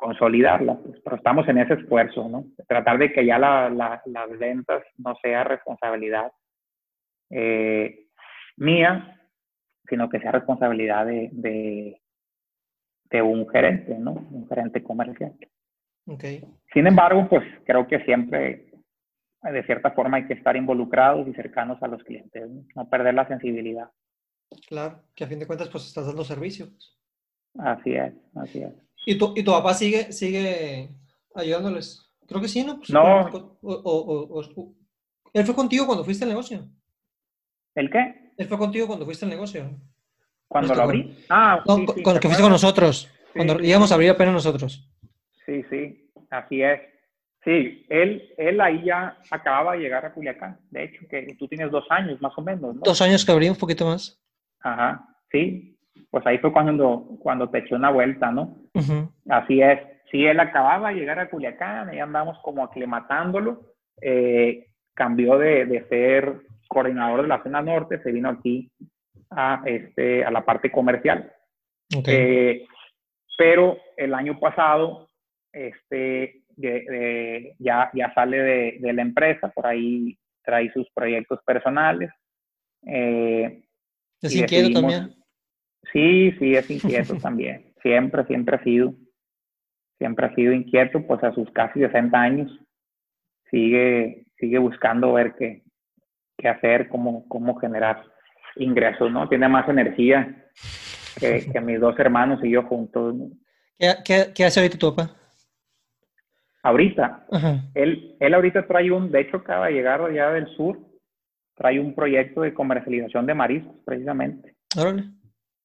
consolidarla, 0.00 0.78
pues, 0.78 0.98
pero 1.04 1.16
estamos 1.16 1.46
en 1.48 1.58
ese 1.58 1.74
esfuerzo, 1.74 2.26
¿no? 2.26 2.46
Tratar 2.66 2.98
de 2.98 3.12
que 3.12 3.24
ya 3.24 3.38
la, 3.38 3.68
las 3.68 4.38
ventas 4.38 4.82
no 4.96 5.14
sea 5.22 5.44
responsabilidad 5.44 6.32
eh, 7.28 8.06
mía, 8.56 9.20
sino 9.88 10.08
que 10.08 10.18
sea 10.20 10.32
responsabilidad 10.32 11.04
de, 11.04 11.28
de, 11.32 13.22
un 13.22 13.46
gerente, 13.50 13.98
¿no? 13.98 14.12
Un 14.12 14.48
gerente 14.48 14.82
comercial. 14.82 15.34
Okay. 16.06 16.44
Sin 16.72 16.86
embargo, 16.86 17.28
pues 17.28 17.44
creo 17.66 17.86
que 17.86 18.00
siempre, 18.04 18.69
de 19.42 19.62
cierta 19.64 19.92
forma, 19.92 20.18
hay 20.18 20.26
que 20.26 20.34
estar 20.34 20.56
involucrados 20.56 21.26
y 21.26 21.32
cercanos 21.32 21.82
a 21.82 21.88
los 21.88 22.02
clientes, 22.04 22.48
no 22.74 22.88
perder 22.88 23.14
la 23.14 23.26
sensibilidad. 23.26 23.90
Claro, 24.68 25.02
que 25.14 25.24
a 25.24 25.26
fin 25.26 25.38
de 25.38 25.46
cuentas 25.46 25.68
pues 25.68 25.86
estás 25.86 26.06
dando 26.06 26.24
servicios. 26.24 26.98
Así 27.58 27.94
es, 27.94 28.12
así 28.34 28.62
es. 28.62 28.72
¿Y 29.06 29.16
tu, 29.16 29.32
y 29.36 29.42
tu 29.42 29.50
papá 29.50 29.74
sigue, 29.74 30.12
sigue 30.12 30.90
ayudándoles? 31.34 32.06
Creo 32.26 32.40
que 32.40 32.48
sí, 32.48 32.64
¿no? 32.64 32.76
Pues, 32.76 32.90
no. 32.90 33.28
O, 33.62 34.42
¿Él 35.32 35.44
fue 35.44 35.54
contigo 35.54 35.86
cuando 35.86 36.04
fuiste 36.04 36.24
al 36.24 36.30
negocio? 36.30 36.68
¿El 37.74 37.90
qué? 37.90 38.32
Él 38.36 38.46
fue 38.46 38.58
contigo 38.58 38.86
cuando 38.86 39.04
fuiste 39.04 39.24
al 39.24 39.30
negocio. 39.30 39.70
¿Cuando 40.48 40.74
lo 40.74 40.82
abrí? 40.82 41.16
Ah, 41.28 41.62
sí, 41.64 41.86
sí, 41.94 42.02
cuando 42.02 42.20
que 42.20 42.28
fuiste 42.28 42.42
con 42.42 42.52
nosotros. 42.52 43.08
cuando 43.34 43.60
íbamos 43.60 43.90
a 43.90 43.94
abrir 43.94 44.10
apenas 44.10 44.34
nosotros. 44.34 44.88
Sí, 45.46 45.64
sí, 45.70 46.10
así 46.30 46.62
es. 46.62 46.80
Sí, 47.44 47.86
él, 47.88 48.32
él 48.36 48.60
ahí 48.60 48.82
ya 48.84 49.16
acababa 49.30 49.72
de 49.72 49.80
llegar 49.80 50.04
a 50.04 50.12
Culiacán. 50.12 50.58
De 50.70 50.84
hecho, 50.84 51.06
que 51.08 51.34
tú 51.38 51.48
tienes 51.48 51.70
dos 51.70 51.86
años 51.90 52.20
más 52.20 52.36
o 52.36 52.42
menos, 52.42 52.74
¿no? 52.74 52.82
Dos 52.82 53.00
años 53.00 53.24
que 53.24 53.32
abrí, 53.32 53.48
un 53.48 53.56
poquito 53.56 53.86
más. 53.86 54.20
Ajá, 54.60 55.06
sí. 55.32 55.78
Pues 56.10 56.26
ahí 56.26 56.38
fue 56.38 56.52
cuando, 56.52 57.06
cuando 57.20 57.48
te 57.48 57.58
echó 57.58 57.76
una 57.76 57.90
vuelta, 57.90 58.30
¿no? 58.30 58.56
Así 59.28 59.62
es. 59.62 59.80
Sí, 60.10 60.26
él 60.26 60.40
acababa 60.40 60.90
de 60.90 60.96
llegar 60.96 61.18
a 61.18 61.30
Culiacán, 61.30 61.88
ahí 61.88 61.98
andamos 61.98 62.38
como 62.42 62.64
aclimatándolo. 62.64 63.74
Eh, 64.02 64.66
cambió 64.94 65.38
de, 65.38 65.66
de, 65.66 65.86
ser 65.88 66.42
coordinador 66.68 67.22
de 67.22 67.28
la 67.28 67.42
zona 67.42 67.62
norte, 67.62 68.02
se 68.02 68.12
vino 68.12 68.28
aquí 68.28 68.70
a, 69.30 69.62
este, 69.64 70.24
a 70.24 70.30
la 70.30 70.44
parte 70.44 70.70
comercial. 70.70 71.32
Eh, 72.06 72.66
pero 73.36 73.78
el 73.96 74.14
año 74.14 74.38
pasado, 74.38 75.08
este, 75.52 76.39
ya, 77.58 77.90
ya 77.94 78.14
sale 78.14 78.38
de, 78.38 78.76
de, 78.80 78.92
la 78.92 79.02
empresa, 79.02 79.48
por 79.48 79.66
ahí 79.66 80.18
trae 80.42 80.70
sus 80.72 80.88
proyectos 80.92 81.40
personales. 81.44 82.10
Eh, 82.86 83.62
¿Es 84.20 84.34
inquieto 84.34 84.80
también? 84.80 85.14
Sí, 85.92 86.32
sí, 86.38 86.54
es 86.54 86.70
inquieto 86.70 87.14
también. 87.22 87.72
Siempre, 87.82 88.24
siempre 88.26 88.56
ha 88.56 88.64
sido. 88.64 88.94
Siempre 89.98 90.26
ha 90.26 90.34
sido 90.34 90.52
inquieto, 90.52 91.06
pues 91.06 91.22
a 91.22 91.32
sus 91.34 91.50
casi 91.50 91.80
60 91.80 92.18
años 92.18 92.50
sigue, 93.50 94.26
sigue 94.38 94.58
buscando 94.58 95.12
ver 95.12 95.34
qué, 95.38 95.62
qué 96.38 96.48
hacer, 96.48 96.88
cómo, 96.88 97.26
cómo 97.28 97.56
generar 97.56 98.02
ingresos, 98.56 99.10
¿no? 99.12 99.28
Tiene 99.28 99.48
más 99.48 99.68
energía 99.68 100.46
que, 101.18 101.50
que 101.52 101.60
mis 101.60 101.80
dos 101.80 101.98
hermanos 101.98 102.40
y 102.42 102.50
yo 102.50 102.62
juntos. 102.62 103.14
¿Qué, 103.78 103.94
qué, 104.04 104.32
qué 104.34 104.44
hace 104.44 104.60
ahorita 104.60 104.78
tu 104.78 104.94
papá? 104.94 105.19
Ahorita, 106.62 107.26
él, 107.74 108.16
él 108.20 108.34
ahorita 108.34 108.66
trae 108.66 108.90
un, 108.90 109.10
de 109.10 109.20
hecho 109.20 109.38
acaba 109.38 109.66
de 109.66 109.72
llegar 109.72 110.02
allá 110.02 110.30
del 110.30 110.46
sur, 110.56 110.78
trae 111.54 111.80
un 111.80 111.94
proyecto 111.94 112.42
de 112.42 112.52
comercialización 112.52 113.26
de 113.26 113.34
mariscos, 113.34 113.76
precisamente. 113.84 114.56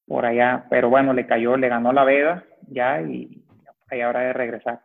Por 0.07 0.25
allá, 0.25 0.65
pero 0.69 0.89
bueno, 0.89 1.13
le 1.13 1.25
cayó, 1.25 1.57
le 1.57 1.67
ganó 1.67 1.91
la 1.91 2.03
veda 2.05 2.45
ya 2.67 3.01
y 3.01 3.43
ahí 3.89 4.01
habrá 4.01 4.21
de 4.21 4.33
regresar 4.33 4.81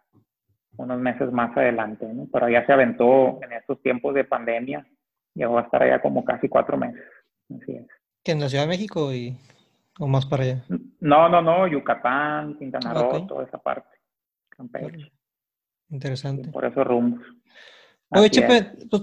unos 0.76 0.98
meses 0.98 1.30
más 1.30 1.56
adelante, 1.56 2.06
¿no? 2.12 2.26
Pero 2.32 2.48
ya 2.48 2.64
se 2.66 2.72
aventó 2.72 3.38
en 3.42 3.52
estos 3.52 3.80
tiempos 3.82 4.14
de 4.14 4.24
pandemia, 4.24 4.86
llegó 5.34 5.58
a 5.58 5.62
estar 5.62 5.82
allá 5.82 6.00
como 6.00 6.24
casi 6.24 6.48
cuatro 6.48 6.76
meses. 6.76 7.02
Así 7.54 7.72
es. 7.72 7.86
¿Que 8.24 8.32
en 8.32 8.40
la 8.40 8.48
Ciudad 8.48 8.64
de 8.64 8.70
México 8.70 9.12
y, 9.12 9.36
o 9.98 10.06
más 10.06 10.26
para 10.26 10.42
allá? 10.42 10.64
No, 11.00 11.28
no, 11.28 11.42
no, 11.42 11.66
Yucatán, 11.68 12.56
Quintana 12.58 12.94
Roo, 12.94 13.26
toda 13.26 13.44
esa 13.44 13.58
parte. 13.58 13.96
Interesante. 15.91 16.49
por 16.51 16.64
esos 16.64 16.86
rumbos. 16.86 17.22
Oye, 18.11 18.30
Chepe, 18.30 18.86
pues, 18.88 19.03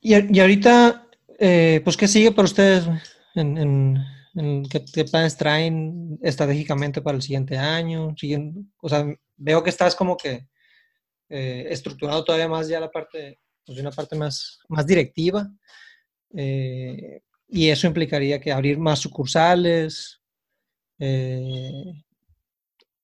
y, 0.00 0.36
y, 0.36 0.40
ahorita 0.40 1.06
eh, 1.38 1.80
pues, 1.84 1.96
¿qué 1.96 2.08
sigue 2.08 2.32
para 2.32 2.46
ustedes? 2.46 2.88
¿En, 3.34 4.02
qué, 4.70 5.04
planes 5.04 5.36
traen 5.36 6.18
estratégicamente 6.22 7.02
para 7.02 7.16
el 7.16 7.22
siguiente 7.22 7.58
año? 7.58 8.14
o 8.80 8.88
sea, 8.88 9.06
veo 9.36 9.62
que 9.62 9.70
estás 9.70 9.94
como 9.94 10.16
que 10.16 10.48
eh, 11.28 11.66
estructurado 11.70 12.24
todavía 12.24 12.48
más 12.48 12.68
ya 12.68 12.80
la 12.80 12.90
parte, 12.90 13.40
pues, 13.64 13.78
una 13.78 13.90
parte 13.90 14.16
más, 14.16 14.58
más 14.68 14.86
directiva. 14.86 15.50
Eh, 16.34 17.22
y 17.48 17.68
eso 17.68 17.86
implicaría 17.86 18.40
que 18.40 18.52
abrir 18.52 18.78
más 18.78 18.98
sucursales. 18.98 20.22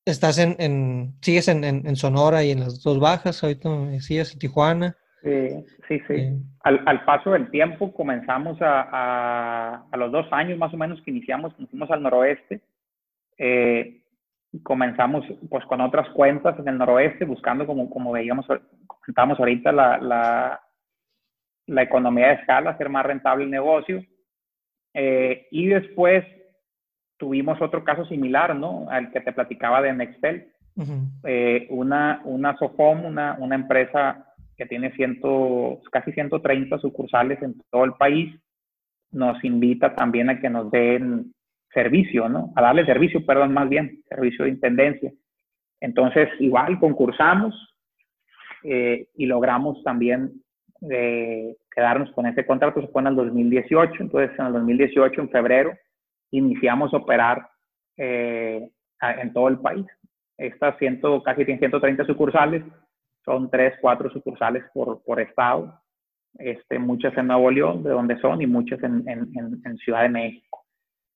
Estás 0.05 0.39
en, 0.39 1.15
sigues 1.21 1.49
en, 1.49 1.97
Sonora 1.97 2.45
y 2.45 2.51
en 2.51 2.61
las 2.61 2.83
dos 2.83 2.99
bajas, 2.99 3.43
ahorita 3.43 3.69
me 3.69 3.93
decías, 3.93 4.33
en 4.33 4.39
Tijuana. 4.39 4.97
Sí, 5.23 5.65
sí, 5.89 6.01
sí. 6.09 6.43
Al, 6.65 7.05
paso 7.05 7.31
del 7.31 7.51
tiempo 7.51 7.93
comenzamos 7.93 8.61
a, 8.61 9.87
a, 9.91 9.97
los 9.97 10.11
dos 10.11 10.27
años 10.33 10.59
más 10.59 10.75
o 10.75 10.77
menos 10.77 11.01
que 11.03 11.13
iniciamos, 11.13 11.55
fuimos 11.71 11.91
al 11.91 12.03
noroeste. 12.03 12.61
Eh, 13.39 14.03
comenzamos 14.63 15.25
pues 15.49 15.65
con 15.67 15.81
otras 15.81 16.09
cuentas 16.11 16.59
en 16.59 16.69
el 16.69 16.79
noroeste, 16.79 17.25
buscando 17.25 17.67
como, 17.67 17.89
como 17.89 18.13
veíamos, 18.13 18.47
comentamos 18.87 19.39
ahorita, 19.39 19.71
la, 19.71 19.99
la, 19.99 20.61
la 21.67 21.83
economía 21.83 22.29
de 22.29 22.35
escala, 22.35 22.71
hacer 22.71 22.89
más 22.89 23.07
rentable 23.07 23.45
el 23.45 23.51
negocio. 23.51 24.05
Eh, 24.95 25.47
y 25.53 25.69
después 25.69 26.25
tuvimos 27.23 27.63
otro 27.63 27.85
caso 27.85 28.05
similar, 28.07 28.57
¿no? 28.57 28.91
Al 28.91 29.13
que 29.13 29.21
te 29.21 29.33
platicaba 29.33 29.81
de 29.81 29.93
Nextel. 29.93 30.49
Eh, 31.23 31.69
una, 31.71 32.21
una 32.25 32.57
Sofom, 32.57 33.05
una, 33.05 33.37
una 33.39 33.55
empresa 33.55 34.27
que 34.57 34.67
tiene 34.67 34.91
ciento, 34.97 35.81
casi 35.93 36.11
130 36.11 36.79
sucursales 36.81 37.41
en 37.41 37.55
todo 37.71 37.85
el 37.85 37.93
país, 37.93 38.35
nos 39.13 39.45
invita 39.45 39.95
también 39.95 40.31
a 40.31 40.41
que 40.41 40.51
nos 40.51 40.69
den 40.73 41.33
servicio, 41.73 42.29
¿no? 42.29 42.53
A 42.57 42.63
darle 42.63 42.85
servicio, 42.87 43.25
perdón, 43.25 43.55
más 43.55 43.69
bien, 43.69 44.03
servicio 44.09 44.45
de 44.45 44.51
intendencia. 44.51 45.13
Entonces, 45.79 46.29
igual 46.41 46.81
concursamos 46.81 47.55
eh, 48.65 49.07
y 49.15 49.27
logramos 49.27 49.81
también 49.85 50.43
eh, 50.91 51.55
quedarnos 51.73 52.11
con 52.17 52.27
ese 52.27 52.45
contrato, 52.45 52.81
se 52.81 52.89
fue 52.89 53.03
en 53.03 53.09
el 53.09 53.15
2018, 53.15 53.95
entonces 54.01 54.37
en 54.41 54.47
el 54.47 54.53
2018, 54.55 55.21
en 55.21 55.31
febrero, 55.31 55.73
iniciamos 56.33 56.93
a 56.93 56.97
operar 56.97 57.49
eh, 57.97 58.69
en 59.01 59.33
todo 59.33 59.49
el 59.49 59.59
país. 59.59 59.87
Estas 60.37 60.77
ciento, 60.79 61.23
casi 61.23 61.45
130 61.45 62.05
sucursales 62.05 62.65
son 63.25 63.51
tres, 63.51 63.75
cuatro 63.81 64.11
sucursales 64.11 64.65
por, 64.75 65.03
por 65.05 65.21
estado, 65.21 65.81
este, 66.39 66.79
muchas 66.79 67.17
en 67.17 67.29
Nuevo 67.29 67.51
León, 67.51 67.83
de 67.85 67.91
donde 67.91 68.19
son, 68.19 68.43
y 68.43 68.47
muchas 68.47 68.83
en, 68.83 69.09
en, 69.09 69.29
en 69.65 69.77
Ciudad 69.79 70.03
de 70.03 70.09
México. 70.09 70.65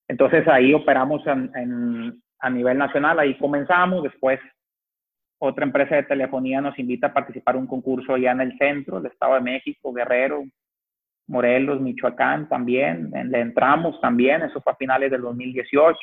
Entonces 0.07 0.47
ahí 0.47 0.73
operamos 0.73 1.21
en, 1.27 2.21
a 2.39 2.49
nivel 2.49 2.77
nacional, 2.77 3.19
ahí 3.19 3.37
comenzamos, 3.37 4.03
después 4.03 4.39
otra 5.39 5.65
empresa 5.65 5.95
de 5.95 6.03
telefonía 6.03 6.61
nos 6.61 6.79
invita 6.79 7.07
a 7.07 7.13
participar 7.13 7.55
en 7.55 7.61
un 7.61 7.67
concurso 7.67 8.17
ya 8.17 8.31
en 8.31 8.41
el 8.41 8.57
centro, 8.57 8.99
del 8.99 9.11
Estado 9.11 9.35
de 9.35 9.41
México, 9.41 9.93
Guerrero, 9.93 10.43
Morelos, 11.27 11.81
Michoacán 11.81 12.47
también, 12.47 13.11
le 13.11 13.39
entramos 13.39 13.99
también, 14.01 14.41
eso 14.41 14.61
fue 14.61 14.73
a 14.73 14.77
finales 14.77 15.11
del 15.11 15.21
2018, 15.21 15.99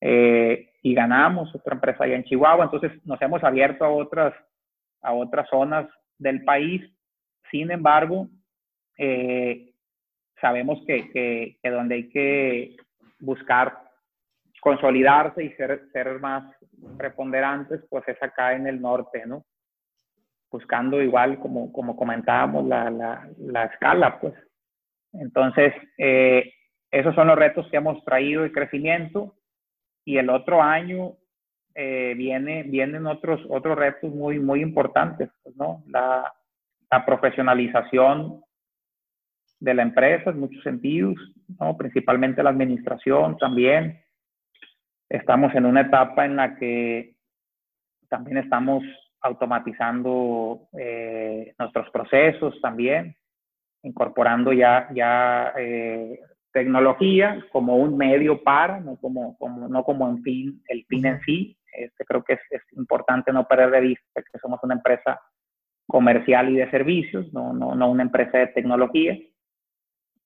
eh, 0.00 0.70
y 0.82 0.94
ganamos 0.94 1.54
otra 1.54 1.74
empresa 1.74 2.04
allá 2.04 2.16
en 2.16 2.24
Chihuahua, 2.24 2.64
entonces 2.64 2.92
nos 3.06 3.22
hemos 3.22 3.42
abierto 3.44 3.84
a 3.84 3.90
otras 3.90 4.34
a 5.02 5.12
otras 5.12 5.48
zonas 5.48 5.86
del 6.18 6.44
país 6.44 6.82
Sin 7.50 7.70
embargo, 7.70 8.28
eh, 8.96 9.74
sabemos 10.40 10.82
que, 10.86 11.10
que, 11.10 11.70
donde 11.70 11.96
hay 11.96 12.08
que 12.08 12.76
buscar 13.20 13.78
consolidarse 14.60 15.44
y 15.44 15.52
ser, 15.54 15.88
ser 15.92 16.18
más 16.18 16.44
preponderantes, 16.96 17.84
pues 17.90 18.08
es 18.08 18.22
acá 18.22 18.54
en 18.54 18.66
el 18.66 18.80
norte, 18.80 19.26
¿no? 19.26 19.44
Buscando 20.52 21.02
igual, 21.02 21.40
como, 21.40 21.72
como 21.72 21.96
comentábamos, 21.96 22.66
la, 22.68 22.90
la, 22.90 23.28
la 23.38 23.64
escala, 23.64 24.20
pues. 24.20 24.34
Entonces, 25.14 25.74
eh, 25.98 26.52
esos 26.90 27.14
son 27.14 27.28
los 27.28 27.38
retos 27.38 27.66
que 27.70 27.78
hemos 27.78 28.04
traído 28.04 28.42
de 28.42 28.52
crecimiento 28.52 29.34
y 30.04 30.18
el 30.18 30.28
otro 30.30 30.62
año 30.62 31.14
eh, 31.74 32.14
viene, 32.16 32.64
vienen 32.64 33.06
otros, 33.06 33.40
otros 33.48 33.78
retos 33.78 34.12
muy, 34.12 34.38
muy 34.38 34.60
importantes, 34.60 35.30
pues, 35.42 35.56
¿no? 35.56 35.82
La, 35.86 36.32
la 36.90 37.06
profesionalización 37.06 38.42
de 39.62 39.74
la 39.74 39.82
empresa 39.82 40.30
en 40.30 40.40
muchos 40.40 40.62
sentidos, 40.62 41.14
¿no? 41.60 41.76
principalmente 41.76 42.42
la 42.42 42.50
administración 42.50 43.38
también. 43.38 44.02
Estamos 45.08 45.54
en 45.54 45.66
una 45.66 45.82
etapa 45.82 46.26
en 46.26 46.36
la 46.36 46.56
que 46.56 47.14
también 48.08 48.38
estamos 48.38 48.82
automatizando 49.22 50.68
eh, 50.78 51.54
nuestros 51.58 51.90
procesos 51.90 52.60
también, 52.60 53.16
incorporando 53.82 54.52
ya, 54.52 54.88
ya 54.94 55.52
eh, 55.56 56.20
tecnología 56.52 57.44
como 57.50 57.76
un 57.76 57.96
medio 57.96 58.42
para, 58.42 58.80
no 58.80 58.96
como, 58.96 59.36
como, 59.38 59.68
no 59.68 59.84
como 59.84 60.08
en 60.08 60.22
fin, 60.22 60.62
el 60.68 60.84
fin 60.86 61.06
en 61.06 61.20
sí. 61.22 61.56
Este, 61.72 62.04
creo 62.04 62.22
que 62.22 62.34
es, 62.34 62.40
es, 62.50 62.62
importante 62.76 63.32
no 63.32 63.48
perder 63.48 63.70
de 63.70 63.80
vista 63.80 64.22
que 64.22 64.38
somos 64.38 64.60
una 64.62 64.74
empresa 64.74 65.18
comercial 65.86 66.50
y 66.50 66.56
de 66.56 66.70
servicios, 66.70 67.32
no, 67.32 67.52
no, 67.52 67.74
no 67.74 67.90
una 67.90 68.02
empresa 68.02 68.38
de 68.38 68.48
tecnología. 68.48 69.18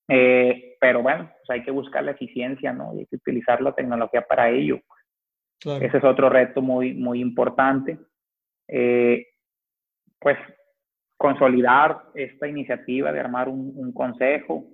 Eh, 0.08 0.76
pero 0.80 1.02
bueno, 1.02 1.30
pues 1.38 1.50
hay 1.50 1.64
que 1.64 1.70
buscar 1.70 2.04
la 2.04 2.12
eficiencia, 2.12 2.72
¿no? 2.72 2.94
Y 2.94 3.00
hay 3.00 3.06
que 3.06 3.16
utilizar 3.16 3.60
la 3.60 3.72
tecnología 3.72 4.22
para 4.22 4.50
ello. 4.50 4.80
Ese 5.64 5.96
es 5.96 6.04
otro 6.04 6.28
reto 6.28 6.60
muy, 6.62 6.94
muy 6.94 7.20
importante. 7.20 7.98
Eh, 8.68 9.26
pues 10.18 10.38
consolidar 11.16 12.02
esta 12.14 12.46
iniciativa 12.46 13.12
de 13.12 13.20
armar 13.20 13.48
un, 13.48 13.92
consejo, 13.92 14.64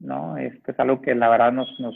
¿no? 0.00 0.36
Este 0.36 0.72
es 0.72 0.80
algo 0.80 1.00
que 1.00 1.14
la 1.14 1.28
verdad 1.28 1.52
nos, 1.52 1.68
nos, 1.78 1.94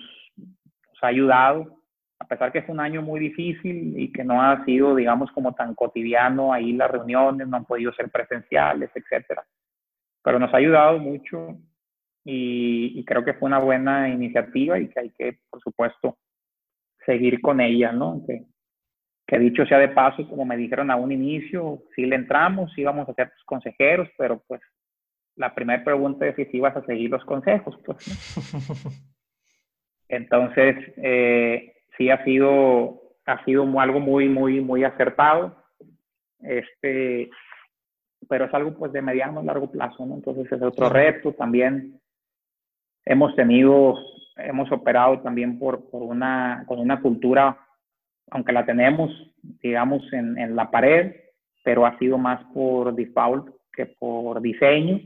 ha 1.02 1.08
ayudado, 1.08 1.82
a 2.18 2.26
pesar 2.26 2.50
que 2.50 2.60
es 2.60 2.68
un 2.68 2.80
año 2.80 3.02
muy 3.02 3.20
difícil 3.20 3.98
y 3.98 4.10
que 4.10 4.24
no 4.24 4.40
ha 4.40 4.64
sido, 4.64 4.94
digamos, 4.94 5.30
como 5.32 5.54
tan 5.54 5.74
cotidiano, 5.74 6.52
ahí 6.52 6.72
las 6.72 6.90
reuniones 6.90 7.46
no 7.46 7.58
han 7.58 7.66
podido 7.66 7.92
ser 7.92 8.10
presenciales, 8.10 8.90
etcétera. 8.94 9.44
Pero 10.22 10.38
nos 10.38 10.54
ha 10.54 10.56
ayudado 10.56 10.98
mucho 10.98 11.58
y, 12.24 13.04
creo 13.04 13.24
que 13.24 13.34
fue 13.34 13.48
una 13.48 13.58
buena 13.58 14.08
iniciativa 14.08 14.78
y 14.78 14.88
que 14.88 15.00
hay 15.00 15.10
que, 15.10 15.38
por 15.50 15.60
supuesto, 15.60 16.16
seguir 17.04 17.42
con 17.42 17.60
ella, 17.60 17.92
¿no? 17.92 18.24
Que 19.26 19.38
dicho 19.38 19.64
sea 19.66 19.78
de 19.78 19.88
paso, 19.88 20.28
como 20.28 20.44
me 20.44 20.56
dijeron 20.56 20.90
a 20.90 20.96
un 20.96 21.12
inicio, 21.12 21.82
sí 21.94 22.06
le 22.06 22.16
entramos, 22.16 22.72
sí 22.74 22.84
vamos 22.84 23.08
a 23.08 23.14
ser 23.14 23.30
tus 23.30 23.44
consejeros, 23.44 24.08
pero 24.18 24.42
pues 24.46 24.60
la 25.36 25.54
primera 25.54 25.82
pregunta 25.82 26.26
es 26.26 26.36
si 26.50 26.60
vas 26.60 26.76
a 26.76 26.84
seguir 26.84 27.10
los 27.10 27.24
consejos, 27.24 27.76
pues. 27.84 27.98
Entonces, 30.08 30.76
eh, 30.98 31.74
sí 31.96 32.10
ha 32.10 32.22
sido, 32.24 33.00
ha 33.26 33.44
sido 33.44 33.80
algo 33.80 34.00
muy, 34.00 34.28
muy, 34.28 34.60
muy 34.60 34.84
acertado. 34.84 35.56
Este, 36.40 37.30
pero 38.28 38.44
es 38.44 38.54
algo 38.54 38.74
pues 38.74 38.92
de 38.92 39.02
mediano 39.02 39.40
a 39.40 39.42
largo 39.42 39.70
plazo, 39.70 40.04
¿no? 40.04 40.14
Entonces 40.14 40.50
es 40.52 40.62
otro 40.62 40.88
reto 40.90 41.32
también 41.32 42.00
hemos 43.04 43.34
tenido, 43.36 43.96
hemos 44.36 44.70
operado 44.72 45.20
también 45.20 45.58
por, 45.58 45.88
por 45.90 46.02
una, 46.02 46.64
con 46.66 46.78
una 46.80 47.00
cultura, 47.00 47.58
aunque 48.30 48.52
la 48.52 48.64
tenemos, 48.64 49.10
digamos, 49.62 50.02
en, 50.12 50.38
en 50.38 50.56
la 50.56 50.70
pared, 50.70 51.14
pero 51.62 51.86
ha 51.86 51.98
sido 51.98 52.18
más 52.18 52.44
por 52.52 52.94
default 52.94 53.48
que 53.72 53.86
por 53.86 54.40
diseño. 54.40 55.00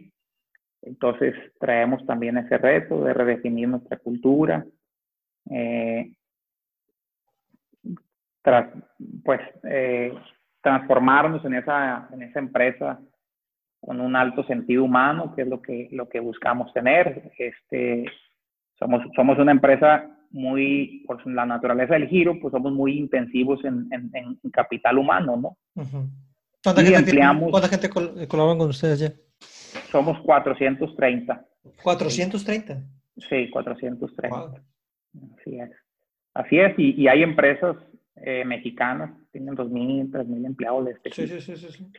Entonces 0.82 1.34
traemos 1.58 2.04
también 2.06 2.38
ese 2.38 2.58
reto 2.58 3.04
de 3.04 3.14
redefinir 3.14 3.68
nuestra 3.68 3.96
cultura, 3.96 4.64
eh, 5.50 6.12
tras, 8.42 8.70
pues 9.24 9.40
eh, 9.64 10.12
transformarnos 10.60 11.44
en 11.44 11.54
esa, 11.54 12.08
en 12.12 12.22
esa 12.22 12.38
empresa 12.38 13.00
con 13.80 14.00
un 14.00 14.16
alto 14.16 14.44
sentido 14.44 14.84
humano, 14.84 15.34
que 15.34 15.42
es 15.42 15.48
lo 15.48 15.60
que, 15.60 15.88
lo 15.92 16.08
que 16.08 16.20
buscamos 16.20 16.72
tener. 16.72 17.32
Este, 17.38 18.04
somos, 18.78 19.02
somos 19.14 19.38
una 19.38 19.52
empresa 19.52 20.17
muy, 20.30 21.04
por 21.06 21.24
la 21.26 21.46
naturaleza 21.46 21.94
del 21.94 22.08
giro, 22.08 22.38
pues 22.40 22.52
somos 22.52 22.72
muy 22.72 22.98
intensivos 22.98 23.64
en, 23.64 23.88
en, 23.92 24.38
capital 24.50 24.98
humano, 24.98 25.36
¿no? 25.36 25.56
¿Cuánta, 26.62 26.82
gente 26.82 27.16
¿Cuánta, 27.50 27.68
gente 27.68 27.88
colabora 28.28 28.58
con 28.58 28.68
ustedes 28.68 28.98
ya? 29.00 29.12
Somos 29.90 30.18
430. 30.20 31.46
¿430? 31.82 32.84
Sí, 33.28 33.50
430. 33.50 34.62
Así 35.40 35.58
es. 35.58 35.70
Así 36.34 36.58
es, 36.58 36.78
y, 36.78 37.02
y 37.02 37.08
hay 37.08 37.22
empresas 37.22 37.76
eh, 38.16 38.44
mexicanas, 38.44 39.10
tienen 39.32 39.56
2.000, 39.56 40.10
3.000 40.10 40.46
empleados 40.46 40.84
de 40.84 40.92
este 40.92 41.10
sí, 41.12 41.26
sí, 41.26 41.40
sí, 41.40 41.56
sí, 41.56 41.72
sí. 41.72 41.92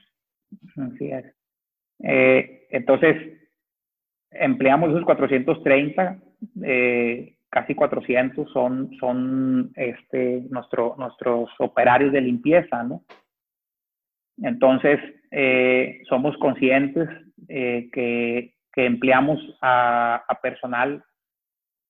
Así 0.78 1.12
es. 1.12 1.26
Eh, 2.04 2.68
entonces, 2.70 3.16
empleamos 4.32 4.90
esos 4.90 5.06
430, 5.06 6.20
eh, 6.64 7.36
casi 7.50 7.76
400 7.76 8.52
son, 8.52 8.92
son 9.00 9.72
este, 9.76 10.42
nuestro, 10.50 10.96
nuestros 10.98 11.50
operarios 11.60 12.14
de 12.14 12.22
limpieza, 12.22 12.84
¿no? 12.84 13.04
Entonces, 14.38 15.00
eh, 15.32 16.02
somos 16.08 16.38
conscientes 16.38 17.10
que, 17.48 18.54
que, 18.72 18.86
empleamos 18.86 19.40
a, 19.62 20.24
a, 20.28 20.42
personal 20.42 21.04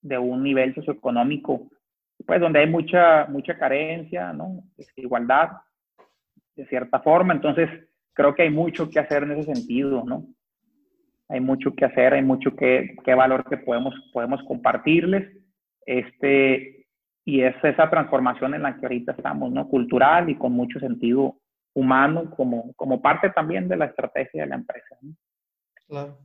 de 0.01 0.17
un 0.17 0.43
nivel 0.43 0.73
socioeconómico, 0.73 1.69
pues 2.25 2.39
donde 2.39 2.59
hay 2.59 2.67
mucha, 2.67 3.27
mucha 3.27 3.57
carencia, 3.57 4.33
¿no? 4.33 4.63
Desigualdad, 4.77 5.49
de 6.55 6.65
cierta 6.67 6.99
forma. 6.99 7.33
Entonces, 7.33 7.69
creo 8.13 8.35
que 8.35 8.43
hay 8.43 8.49
mucho 8.49 8.89
que 8.89 8.99
hacer 8.99 9.23
en 9.23 9.31
ese 9.31 9.53
sentido, 9.53 10.03
¿no? 10.05 10.25
Hay 11.29 11.39
mucho 11.39 11.75
que 11.75 11.85
hacer, 11.85 12.13
hay 12.13 12.23
mucho 12.23 12.55
que, 12.55 12.95
que 13.05 13.13
valor 13.13 13.45
que 13.47 13.57
podemos, 13.57 13.93
podemos 14.11 14.41
compartirles. 14.43 15.38
Este, 15.89 16.85
y 17.25 17.41
es 17.41 17.55
esa 17.63 17.89
transformación 17.89 18.53
en 18.53 18.61
la 18.61 18.77
que 18.77 18.85
ahorita 18.85 19.13
estamos, 19.13 19.51
¿no? 19.51 19.67
Cultural 19.67 20.29
y 20.29 20.37
con 20.37 20.51
mucho 20.51 20.79
sentido 20.79 21.39
humano 21.73 22.29
como, 22.29 22.73
como 22.73 23.01
parte 23.01 23.31
también 23.31 23.67
de 23.67 23.75
la 23.75 23.85
estrategia 23.85 24.43
de 24.43 24.49
la 24.49 24.55
empresa. 24.55 24.97
¿no? 25.01 25.15
Claro. 25.87 26.19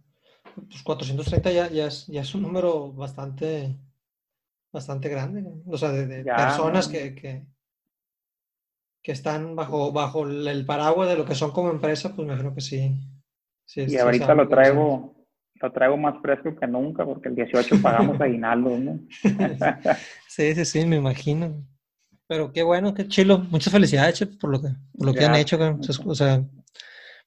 Pues 0.55 0.83
430 0.83 1.51
ya, 1.51 1.69
ya, 1.71 1.87
es, 1.87 2.07
ya 2.09 2.21
es 2.21 2.35
un 2.35 2.43
número 2.43 2.93
bastante, 2.93 3.75
bastante 4.71 5.09
grande, 5.09 5.43
o 5.67 5.79
sea, 5.79 5.93
de, 5.93 6.25
personas 6.25 6.87
que, 6.87 7.15
que, 7.15 7.47
que 9.03 9.13
están 9.13 9.57
bajo, 9.57 9.93
bajo 9.93 10.29
el 10.29 10.67
paraguas 10.67 11.09
de 11.09 11.17
lo 11.17 11.25
que 11.25 11.35
son 11.35 11.53
como 11.53 11.71
empresa, 11.71 12.15
pues 12.15 12.29
me 12.29 12.35
imagino 12.35 12.55
que 12.55 12.61
sí. 12.61 13.01
y 13.75 13.97
ahorita 13.97 14.35
lo 14.35 14.47
traigo, 14.47 15.24
lo 15.61 15.73
traigo 15.73 15.97
más 15.97 16.21
fresco 16.21 16.55
que 16.55 16.67
nunca, 16.67 17.05
porque 17.05 17.29
el 17.29 17.37
18 17.37 17.81
pagamos 17.83 18.21
aguinaldo, 18.21 18.79
¿no? 18.79 19.01
sí, 20.29 20.55
sí, 20.55 20.65
sí, 20.65 20.85
me 20.87 20.97
imagino. 20.97 21.67
Pero 22.27 22.53
qué 22.53 22.63
bueno, 22.63 22.95
qué 22.95 23.07
chilo. 23.07 23.39
Muchas 23.39 23.73
felicidades, 23.73 24.27
por 24.41 24.51
lo 24.51 24.61
que, 24.61 24.69
por 24.97 25.07
lo 25.07 25.13
que 25.13 25.25
han 25.25 25.35
hecho. 25.35 25.59
O 26.07 26.15
sea, 26.15 26.43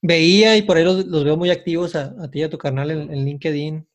veía 0.01 0.57
y 0.57 0.63
por 0.63 0.77
ahí 0.77 0.83
los, 0.83 1.23
veo 1.23 1.37
muy 1.37 1.51
activos 1.51 1.95
a, 1.95 2.29
ti 2.31 2.39
y 2.39 2.43
a 2.43 2.49
tu 2.49 2.57
canal 2.57 2.89
en, 2.89 3.25
LinkedIn, 3.25 3.87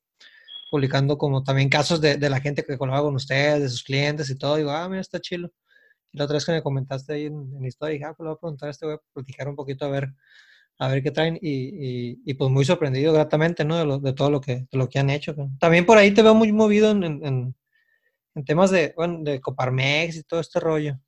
publicando 0.71 1.19
como 1.19 1.43
también 1.43 1.69
casos 1.69 2.01
de, 2.01 2.17
de, 2.17 2.31
la 2.31 2.41
gente 2.41 2.65
que 2.65 2.79
colabora 2.79 3.03
con 3.03 3.17
ustedes, 3.17 3.63
de 3.63 3.69
sus 3.69 3.83
clientes 3.83 4.31
y 4.31 4.39
todo. 4.39 4.57
Digo, 4.57 4.71
ah, 4.71 4.89
mira, 4.89 5.01
está 5.01 5.21
chilo 5.21 5.51
la 6.13 6.25
otra 6.25 6.35
vez 6.35 6.45
que 6.45 6.53
me 6.53 6.63
comentaste 6.63 7.15
ahí 7.15 7.27
en, 7.27 7.61
la 7.61 7.67
historia, 7.67 7.95
dije, 7.95 8.05
ah, 8.05 8.15
pues 8.15 8.25
le 8.25 8.29
voy 8.29 8.37
a 8.37 8.41
preguntar 8.41 8.69
a 8.69 8.71
este, 8.71 8.87
voy 8.87 8.95
a 8.97 9.01
platicar 9.13 9.49
un 9.49 9.57
poquito 9.57 9.87
a 9.87 9.89
ver, 9.89 10.09
a 10.79 10.89
ver 10.89 11.03
qué 11.03 11.11
traen. 11.11 11.39
Y, 11.41 12.21
y, 12.25 12.35
pues 12.35 12.51
muy 12.51 12.65
sorprendido 12.65 13.13
gratamente, 13.13 13.65
¿no? 13.65 13.79
De, 13.79 13.85
lo, 13.85 13.99
de 13.99 14.13
todo 14.13 14.31
lo 14.31 14.41
que, 14.41 14.67
de 14.71 14.79
lo 14.79 14.89
que 14.89 14.99
han 14.99 15.11
hecho. 15.11 15.35
También 15.59 15.87
por 15.87 15.99
ahí 15.99 16.13
te 16.13 16.23
veo 16.23 16.35
muy 16.35 16.53
movido 16.53 16.91
en, 16.91 17.05
en, 17.05 17.55
en 18.35 18.45
temas 18.45 18.71
de, 18.71 18.93
bueno, 18.97 19.19
de 19.23 19.41
Coparmex 19.41 20.17
y 20.17 20.25
todo 20.25 20.41
este 20.41 20.61
rollo. 20.61 20.99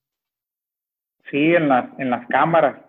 Sí, 1.31 1.39
en, 1.39 1.69
las 1.69 1.87
en 1.99 2.11
las 2.11 2.27
cámaras. 2.29 2.81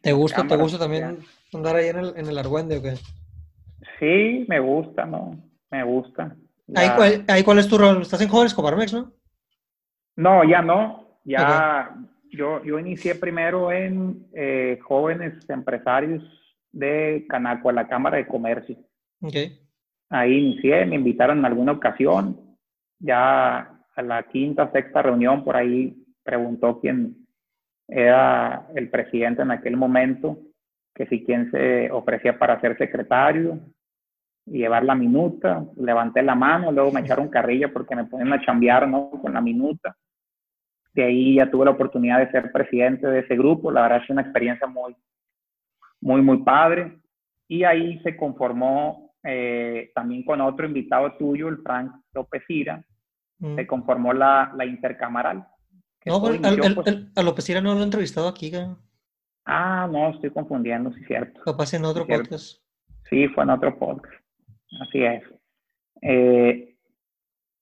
¿Te 0.00 0.12
gusta, 0.12 0.46
¿te 0.46 0.56
gusta 0.56 0.78
también 0.78 1.18
andar 1.52 1.76
ahí 1.76 1.88
en 1.88 1.98
el, 1.98 2.12
en 2.16 2.26
el 2.26 2.38
Argüende 2.38 2.78
o 2.78 2.82
qué? 2.82 2.94
Sí, 4.00 4.44
me 4.48 4.58
gusta, 4.58 5.04
¿no? 5.06 5.36
Me 5.70 5.84
gusta. 5.84 6.36
¿Ahí, 6.74 6.90
cuál, 6.96 7.24
¿Ahí 7.28 7.42
cuál 7.42 7.58
es 7.58 7.68
tu 7.68 7.78
rol? 7.78 8.02
¿Estás 8.02 8.20
en 8.20 8.28
Jóvenes 8.28 8.54
Coparmex, 8.54 8.92
no? 8.92 9.12
No, 10.16 10.42
ya 10.44 10.62
no. 10.62 11.20
Ya 11.24 11.94
yo, 12.32 12.64
yo 12.64 12.78
inicié 12.78 13.14
primero 13.14 13.70
en 13.70 14.26
eh, 14.32 14.78
jóvenes 14.82 15.34
empresarios 15.48 16.22
de 16.72 17.26
Canaco, 17.28 17.68
a 17.68 17.74
la 17.74 17.86
Cámara 17.86 18.16
de 18.16 18.26
Comercio. 18.26 18.76
Ahí 20.08 20.34
inicié, 20.34 20.84
me 20.86 20.96
invitaron 20.96 21.38
en 21.38 21.44
alguna 21.44 21.72
ocasión, 21.72 22.56
ya 22.98 23.58
a 23.94 24.02
la 24.02 24.22
quinta, 24.24 24.70
sexta 24.72 25.02
reunión, 25.02 25.44
por 25.44 25.56
ahí 25.56 25.96
preguntó 26.22 26.80
quién 26.80 27.26
era 27.86 28.66
el 28.74 28.88
presidente 28.88 29.42
en 29.42 29.50
aquel 29.50 29.76
momento, 29.76 30.38
que 30.94 31.06
si 31.06 31.24
quién 31.24 31.50
se 31.50 31.90
ofrecía 31.90 32.38
para 32.38 32.60
ser 32.60 32.76
secretario 32.78 33.58
y 34.46 34.58
llevar 34.58 34.84
la 34.84 34.94
minuta, 34.94 35.64
levanté 35.76 36.22
la 36.22 36.34
mano, 36.34 36.72
luego 36.72 36.90
me 36.90 37.00
echaron 37.00 37.28
carrilla 37.28 37.72
porque 37.72 37.94
me 37.94 38.04
ponían 38.04 38.32
a 38.32 38.44
chambear, 38.44 38.88
¿no? 38.88 39.10
Con 39.10 39.34
la 39.34 39.40
minuta. 39.40 39.96
De 40.94 41.04
ahí 41.04 41.36
ya 41.36 41.50
tuve 41.50 41.64
la 41.64 41.70
oportunidad 41.70 42.18
de 42.18 42.30
ser 42.30 42.52
presidente 42.52 43.06
de 43.06 43.20
ese 43.20 43.36
grupo, 43.36 43.70
la 43.70 43.82
verdad 43.82 44.02
es 44.02 44.10
una 44.10 44.22
experiencia 44.22 44.66
muy, 44.66 44.94
muy, 46.00 46.20
muy 46.20 46.38
padre. 46.42 46.98
Y 47.48 47.64
ahí 47.64 47.98
se 48.02 48.16
conformó 48.16 49.14
eh, 49.24 49.90
también 49.94 50.24
con 50.24 50.40
otro 50.40 50.66
invitado 50.66 51.12
tuyo, 51.16 51.48
el 51.48 51.58
Frank 51.58 51.92
López 52.12 52.42
Ira, 52.48 52.84
mm. 53.38 53.56
se 53.56 53.66
conformó 53.66 54.12
la, 54.12 54.52
la 54.56 54.64
intercamaral. 54.64 55.46
No, 56.04 56.20
pues, 56.20 56.40
a 57.14 57.22
López 57.22 57.48
Ira 57.48 57.60
no 57.60 57.74
lo 57.74 57.80
he 57.80 57.84
entrevistado 57.84 58.28
aquí. 58.28 58.52
Ah, 59.44 59.88
no, 59.90 60.10
estoy 60.10 60.30
confundiendo, 60.30 60.92
sí, 60.92 61.04
cierto. 61.04 61.40
Capaz 61.42 61.74
en 61.74 61.84
otro 61.84 62.06
podcast. 62.06 62.60
Sí, 63.08 63.28
fue 63.28 63.44
en 63.44 63.50
otro 63.50 63.78
podcast. 63.78 64.14
Así 64.80 65.04
es. 65.04 65.22
Eh, 66.00 66.76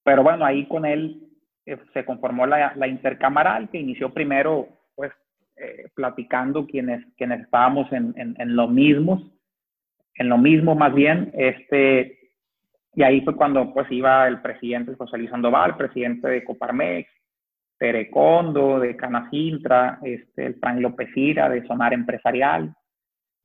pero 0.02 0.22
bueno, 0.22 0.44
ahí 0.44 0.66
con 0.68 0.86
él 0.86 1.29
eh, 1.70 1.78
se 1.92 2.04
conformó 2.04 2.46
la, 2.46 2.72
la, 2.76 2.88
intercamaral 2.88 3.68
que 3.70 3.78
inició 3.78 4.12
primero, 4.12 4.68
pues, 4.94 5.12
eh, 5.56 5.88
platicando 5.94 6.66
quienes, 6.66 7.04
quienes 7.16 7.40
estábamos 7.42 7.92
en, 7.92 8.14
en, 8.16 8.34
en 8.38 8.56
lo 8.56 8.68
mismos, 8.68 9.22
en 10.14 10.28
lo 10.28 10.38
mismo 10.38 10.74
más 10.74 10.94
bien, 10.94 11.30
este, 11.34 12.20
y 12.94 13.02
ahí 13.02 13.20
fue 13.22 13.36
cuando 13.36 13.72
pues 13.72 13.90
iba 13.90 14.26
el 14.26 14.40
presidente 14.40 14.94
José 14.94 15.16
Luis 15.16 15.30
Sandoval, 15.30 15.76
presidente 15.76 16.28
de 16.28 16.44
Coparmex, 16.44 17.08
Terecondo, 17.78 18.80
de 18.80 18.96
Canacintra, 18.96 19.98
este, 20.02 20.46
el 20.46 20.54
Frank 20.56 20.80
López 20.80 21.08
Ira, 21.16 21.48
de 21.48 21.66
Sonar 21.66 21.94
Empresarial. 21.94 22.74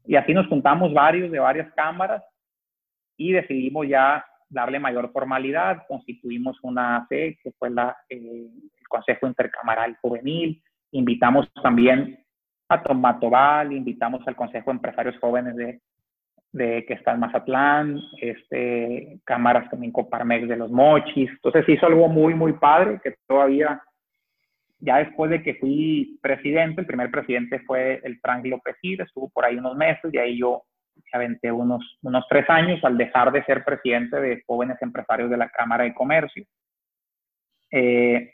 Y 0.05 0.15
así 0.15 0.33
nos 0.33 0.47
juntamos 0.47 0.93
varios 0.93 1.31
de 1.31 1.39
varias 1.39 1.71
cámaras 1.73 2.23
y 3.17 3.31
decidimos 3.31 3.87
ya 3.87 4.25
darle 4.49 4.79
mayor 4.79 5.11
formalidad. 5.11 5.83
Constituimos 5.87 6.57
una 6.63 6.97
AC, 6.97 7.09
que 7.09 7.51
fue 7.57 7.69
la, 7.69 7.95
eh, 8.09 8.17
el 8.17 8.87
Consejo 8.87 9.27
Intercamaral 9.27 9.97
Juvenil. 10.01 10.61
Invitamos 10.91 11.51
también 11.61 12.19
a 12.69 12.81
Tomatobal, 12.81 13.73
invitamos 13.73 14.27
al 14.27 14.35
Consejo 14.35 14.71
de 14.71 14.75
Empresarios 14.77 15.17
Jóvenes 15.19 15.55
de, 15.55 15.81
de 16.51 16.85
que 16.85 16.93
está 16.93 17.13
en 17.13 17.19
Mazatlán, 17.19 17.99
este, 18.21 19.19
cámaras 19.23 19.69
también 19.69 19.91
Coparmex 19.91 20.47
de 20.47 20.55
los 20.55 20.71
Mochis. 20.71 21.29
Entonces 21.29 21.67
hizo 21.67 21.85
algo 21.85 22.07
muy, 22.07 22.33
muy 22.33 22.53
padre 22.53 22.99
que 23.03 23.15
todavía 23.27 23.81
ya 24.79 24.97
después 24.97 25.31
de 25.31 25.41
que 25.41 25.55
fui 25.55 26.19
presidente, 26.21 26.81
el 26.81 26.87
primer 26.87 27.09
presidente 27.09 27.59
fue 27.61 28.01
el 28.03 28.19
Frank 28.19 28.45
López 28.45 28.75
estuvo 28.81 29.29
por 29.29 29.45
ahí 29.45 29.57
unos 29.57 29.75
meses 29.75 30.13
y 30.13 30.17
ahí 30.17 30.37
yo 30.37 30.63
aventé 31.13 31.51
unos, 31.51 31.97
unos 32.01 32.25
tres 32.29 32.49
años 32.49 32.83
al 32.83 32.97
dejar 32.97 33.31
de 33.31 33.43
ser 33.45 33.63
presidente 33.63 34.19
de 34.19 34.43
jóvenes 34.45 34.77
empresarios 34.81 35.29
de 35.29 35.37
la 35.37 35.49
Cámara 35.49 35.83
de 35.85 35.93
Comercio. 35.93 36.45
Eh, 37.71 38.33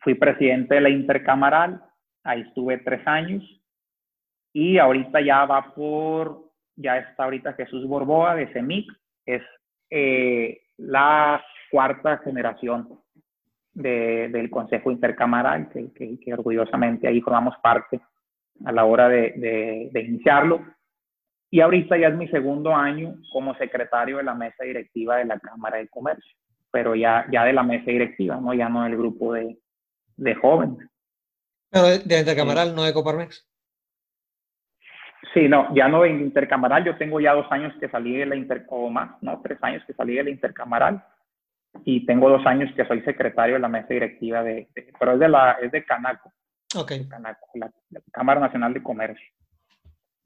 fui 0.00 0.14
presidente 0.14 0.74
de 0.74 0.80
la 0.80 0.90
Intercamaral, 0.90 1.82
ahí 2.24 2.42
estuve 2.42 2.78
tres 2.78 3.06
años 3.06 3.42
y 4.52 4.78
ahorita 4.78 5.20
ya 5.20 5.44
va 5.46 5.74
por, 5.74 6.50
ya 6.76 6.98
está 6.98 7.24
ahorita 7.24 7.54
Jesús 7.54 7.86
Borboa 7.86 8.34
de 8.34 8.48
CEMIC, 8.48 8.92
es 9.24 9.42
eh, 9.90 10.62
la 10.76 11.42
cuarta 11.70 12.18
generación 12.18 13.00
del 13.74 14.50
Consejo 14.50 14.90
Intercamaral, 14.90 15.70
que, 15.70 15.90
que, 15.92 16.34
orgullosamente 16.34 17.08
ahí 17.08 17.22
formamos 17.22 17.54
parte 17.62 18.00
a 18.66 18.72
la 18.72 18.84
hora 18.84 19.08
de, 19.08 19.90
de, 19.90 20.00
iniciarlo. 20.02 20.62
Y 21.52 21.60
ahorita 21.60 21.98
ya 21.98 22.08
es 22.08 22.14
mi 22.14 22.26
segundo 22.28 22.74
año 22.74 23.14
como 23.30 23.54
secretario 23.56 24.16
de 24.16 24.22
la 24.22 24.34
mesa 24.34 24.64
directiva 24.64 25.18
de 25.18 25.26
la 25.26 25.38
Cámara 25.38 25.76
de 25.76 25.88
Comercio, 25.88 26.34
pero 26.70 26.94
ya, 26.94 27.26
ya 27.30 27.44
de 27.44 27.52
la 27.52 27.62
mesa 27.62 27.90
directiva, 27.90 28.36
¿no? 28.40 28.54
ya 28.54 28.70
no 28.70 28.84
del 28.84 28.96
grupo 28.96 29.34
de, 29.34 29.58
de 30.16 30.34
jóvenes. 30.34 30.88
Pero 31.68 31.88
de, 31.88 32.18
intercamaral, 32.18 32.74
no 32.74 32.84
de 32.84 32.94
Coparmex. 32.94 33.46
Sí, 35.34 35.46
no, 35.46 35.74
ya 35.74 35.88
no 35.88 36.02
de 36.02 36.08
intercamaral. 36.08 36.86
Yo 36.86 36.96
tengo 36.96 37.20
ya 37.20 37.34
dos 37.34 37.46
años 37.50 37.74
que 37.78 37.90
salí 37.90 38.16
de 38.16 38.24
la 38.24 38.34
inter, 38.34 38.64
o 38.70 38.88
más, 38.88 39.22
no, 39.22 39.38
tres 39.42 39.58
años 39.60 39.82
que 39.86 39.92
salí 39.92 40.14
de 40.14 40.24
la 40.24 40.30
intercamaral 40.30 41.04
y 41.84 42.06
tengo 42.06 42.30
dos 42.30 42.46
años 42.46 42.70
que 42.74 42.86
soy 42.86 43.02
secretario 43.02 43.56
de 43.56 43.60
la 43.60 43.68
mesa 43.68 43.88
directiva 43.88 44.42
de, 44.42 44.68
pero 44.98 45.12
es 45.12 45.20
de 45.20 45.28
la 45.28 45.52
es 45.60 45.70
de 45.70 45.84
Canaco. 45.84 46.32
Ok. 46.74 46.92
Canaco, 47.10 47.46
la, 47.54 47.70
Cámara 48.10 48.40
Nacional 48.40 48.72
de 48.72 48.82
Comercio. 48.82 49.26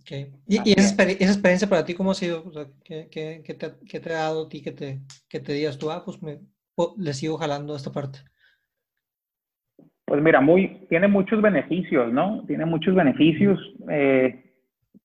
Okay. 0.07 0.31
¿Y, 0.47 0.59
esa, 0.79 1.03
experiencia 1.03 1.69
para 1.69 1.85
ti 1.85 1.93
cómo 1.93 2.13
ha 2.13 2.15
sido? 2.15 2.45
¿qué, 2.85 3.09
qué, 3.11 3.43
qué, 3.45 3.55
te, 3.55 3.73
¿qué, 3.91 3.99
te, 3.99 4.11
ha 4.11 4.19
dado 4.19 4.47
a 4.47 4.49
ti 4.49 4.63
que 4.63 4.71
te, 4.71 5.01
que 5.29 5.41
te 5.41 5.53
digas 5.53 5.79
tú, 5.79 5.91
ah, 5.91 6.05
pues 6.05 6.23
me, 6.23 6.39
le 6.97 7.13
sigo 7.13 7.37
jalando 7.39 7.75
esta 7.75 7.91
parte? 7.91 8.21
Pues 10.05 10.23
mira, 10.23 10.41
muy, 10.41 10.87
tiene 10.89 11.09
muchos 11.09 11.43
beneficios, 11.43 12.13
¿no? 12.13 12.45
Tiene 12.47 12.67
muchos 12.67 12.95
beneficios. 12.95 13.59
Eh, 13.91 14.45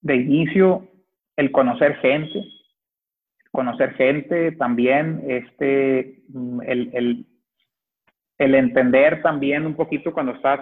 de 0.02 0.16
inicio, 0.16 0.88
el 1.36 1.52
conocer 1.52 1.96
gente, 1.98 2.44
conocer 3.52 3.94
gente 3.96 4.52
también, 4.52 5.24
este, 5.28 6.24
mm, 6.30 6.62
el, 6.62 6.90
el, 6.94 7.26
el, 8.38 8.56
entender 8.56 9.24
también 9.24 9.66
un 9.66 9.76
poquito 9.76 10.14
cuando 10.14 10.34
estás 10.34 10.60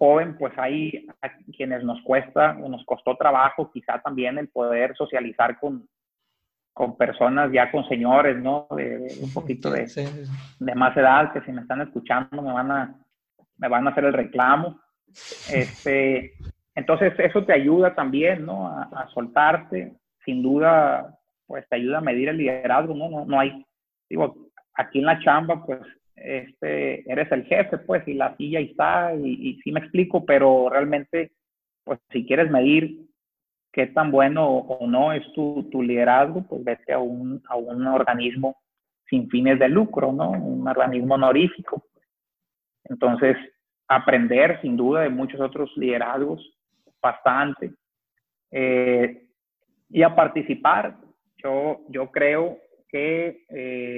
joven, 0.00 0.34
pues 0.38 0.54
hay 0.56 1.06
a 1.20 1.28
quienes 1.54 1.84
nos 1.84 2.00
cuesta 2.00 2.56
o 2.62 2.70
nos 2.70 2.82
costó 2.86 3.16
trabajo, 3.16 3.70
quizá 3.70 4.00
también 4.00 4.38
el 4.38 4.48
poder 4.48 4.96
socializar 4.96 5.60
con, 5.60 5.86
con 6.72 6.96
personas 6.96 7.52
ya 7.52 7.70
con 7.70 7.86
señores, 7.86 8.38
¿no? 8.38 8.66
De, 8.74 9.18
un 9.20 9.30
poquito 9.30 9.70
de, 9.70 9.84
de, 10.58 10.74
más 10.74 10.96
edad, 10.96 11.34
que 11.34 11.42
si 11.42 11.52
me 11.52 11.60
están 11.60 11.82
escuchando 11.82 12.40
me 12.40 12.50
van 12.50 12.70
a, 12.70 12.94
me 13.58 13.68
van 13.68 13.86
a 13.86 13.90
hacer 13.90 14.04
el 14.04 14.14
reclamo. 14.14 14.80
Este, 15.52 16.32
entonces 16.74 17.12
eso 17.18 17.44
te 17.44 17.52
ayuda 17.52 17.94
también, 17.94 18.46
¿no? 18.46 18.68
A, 18.68 18.84
a 18.84 19.08
soltarte. 19.08 19.92
Sin 20.24 20.42
duda, 20.42 21.14
pues 21.46 21.68
te 21.68 21.76
ayuda 21.76 21.98
a 21.98 22.02
medir 22.02 22.30
el 22.30 22.38
liderazgo, 22.38 22.94
¿no? 22.94 23.10
No, 23.10 23.26
no 23.26 23.38
hay, 23.38 23.62
digo, 24.08 24.34
aquí 24.72 25.00
en 25.00 25.06
la 25.06 25.20
chamba, 25.20 25.62
pues, 25.66 25.80
este, 26.20 27.10
eres 27.10 27.30
el 27.32 27.44
jefe, 27.44 27.78
pues, 27.78 28.06
y 28.06 28.14
la 28.14 28.36
silla 28.36 28.60
está, 28.60 29.14
y, 29.14 29.50
y 29.50 29.60
sí 29.62 29.72
me 29.72 29.80
explico, 29.80 30.24
pero 30.24 30.68
realmente, 30.70 31.32
pues, 31.84 31.98
si 32.10 32.26
quieres 32.26 32.50
medir 32.50 33.10
qué 33.72 33.86
tan 33.86 34.10
bueno 34.10 34.46
o, 34.48 34.86
no 34.86 35.12
es 35.12 35.22
tu, 35.32 35.64
liderazgo, 35.82 36.42
pues 36.42 36.64
vete 36.64 36.92
a 36.92 36.98
un, 36.98 37.42
a 37.48 37.56
un 37.56 37.86
organismo 37.86 38.56
sin 39.08 39.28
fines 39.28 39.58
de 39.58 39.68
lucro, 39.68 40.12
¿no? 40.12 40.30
Un 40.30 40.66
organismo 40.66 41.14
honorífico. 41.14 41.84
Entonces, 42.84 43.36
aprender 43.88 44.60
sin 44.60 44.76
duda 44.76 45.02
de 45.02 45.08
muchos 45.08 45.40
otros 45.40 45.70
liderazgos, 45.76 46.56
bastante. 47.00 47.72
Eh, 48.50 49.26
y 49.88 50.02
a 50.02 50.14
participar, 50.14 50.96
yo, 51.42 51.80
yo 51.88 52.10
creo 52.10 52.58
que, 52.88 53.44
eh, 53.48 53.89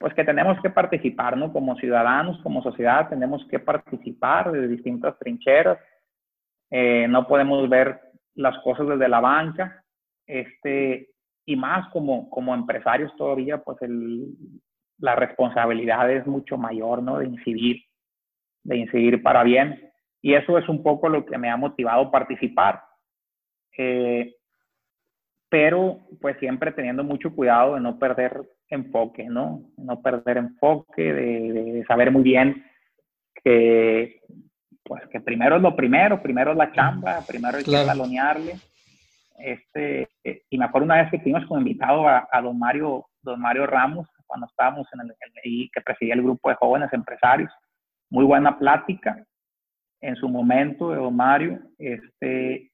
pues 0.00 0.14
que 0.14 0.24
tenemos 0.24 0.58
que 0.62 0.70
participar, 0.70 1.36
¿no? 1.36 1.52
Como 1.52 1.76
ciudadanos, 1.76 2.40
como 2.42 2.62
sociedad, 2.62 3.10
tenemos 3.10 3.46
que 3.50 3.58
participar 3.58 4.50
de 4.50 4.66
distintas 4.66 5.18
trincheras. 5.18 5.78
Eh, 6.70 7.06
no 7.06 7.26
podemos 7.26 7.68
ver 7.68 8.00
las 8.34 8.56
cosas 8.64 8.88
desde 8.88 9.08
la 9.10 9.20
banca, 9.20 9.84
este, 10.26 11.10
y 11.44 11.54
más 11.54 11.86
como, 11.90 12.30
como 12.30 12.54
empresarios 12.54 13.14
todavía, 13.16 13.58
pues 13.58 13.76
el, 13.82 14.28
la 15.00 15.16
responsabilidad 15.16 16.10
es 16.10 16.26
mucho 16.26 16.56
mayor, 16.56 17.02
¿no? 17.02 17.18
De 17.18 17.26
incidir, 17.26 17.82
de 18.62 18.78
incidir 18.78 19.22
para 19.22 19.42
bien. 19.42 19.92
Y 20.22 20.32
eso 20.32 20.56
es 20.56 20.66
un 20.70 20.82
poco 20.82 21.10
lo 21.10 21.26
que 21.26 21.36
me 21.36 21.50
ha 21.50 21.58
motivado 21.58 22.04
a 22.04 22.10
participar. 22.10 22.82
Eh, 23.76 24.34
pero 25.50 25.98
pues 26.22 26.38
siempre 26.38 26.72
teniendo 26.72 27.04
mucho 27.04 27.36
cuidado 27.36 27.74
de 27.74 27.80
no 27.82 27.98
perder 27.98 28.40
enfoque, 28.70 29.24
¿no? 29.28 29.62
No 29.76 30.00
perder 30.00 30.38
enfoque, 30.38 31.12
de, 31.12 31.84
saber 31.86 32.10
muy 32.10 32.22
bien 32.22 32.64
que, 33.42 34.20
pues 34.82 35.02
que 35.08 35.20
primero 35.20 35.56
es 35.56 35.62
lo 35.62 35.74
primero, 35.74 36.22
primero 36.22 36.52
es 36.52 36.56
la 36.56 36.72
chamba, 36.72 37.20
primero 37.26 37.58
hay 37.58 37.64
que 37.64 37.70
talonearle. 37.70 38.54
Este, 39.38 40.08
y 40.50 40.58
me 40.58 40.66
acuerdo 40.66 40.84
una 40.84 41.02
vez 41.02 41.10
que 41.10 41.18
tuvimos 41.18 41.46
como 41.46 41.60
invitado 41.60 42.06
a, 42.06 42.28
don, 42.42 42.58
Mario, 42.58 43.06
don 43.22 43.40
Mario 43.40 43.66
Ramos, 43.66 44.06
cuando 44.26 44.46
estábamos 44.46 44.86
en 44.92 45.00
el, 45.00 45.14
y 45.44 45.70
que 45.70 45.80
presidía 45.80 46.14
el 46.14 46.22
grupo 46.22 46.50
de 46.50 46.56
jóvenes 46.56 46.92
empresarios. 46.92 47.50
Muy 48.10 48.24
buena 48.24 48.58
plática 48.58 49.24
en 50.00 50.16
su 50.16 50.28
momento 50.28 50.90
de 50.90 50.96
don 50.96 51.16
Mario. 51.16 51.60
Este, 51.78 52.70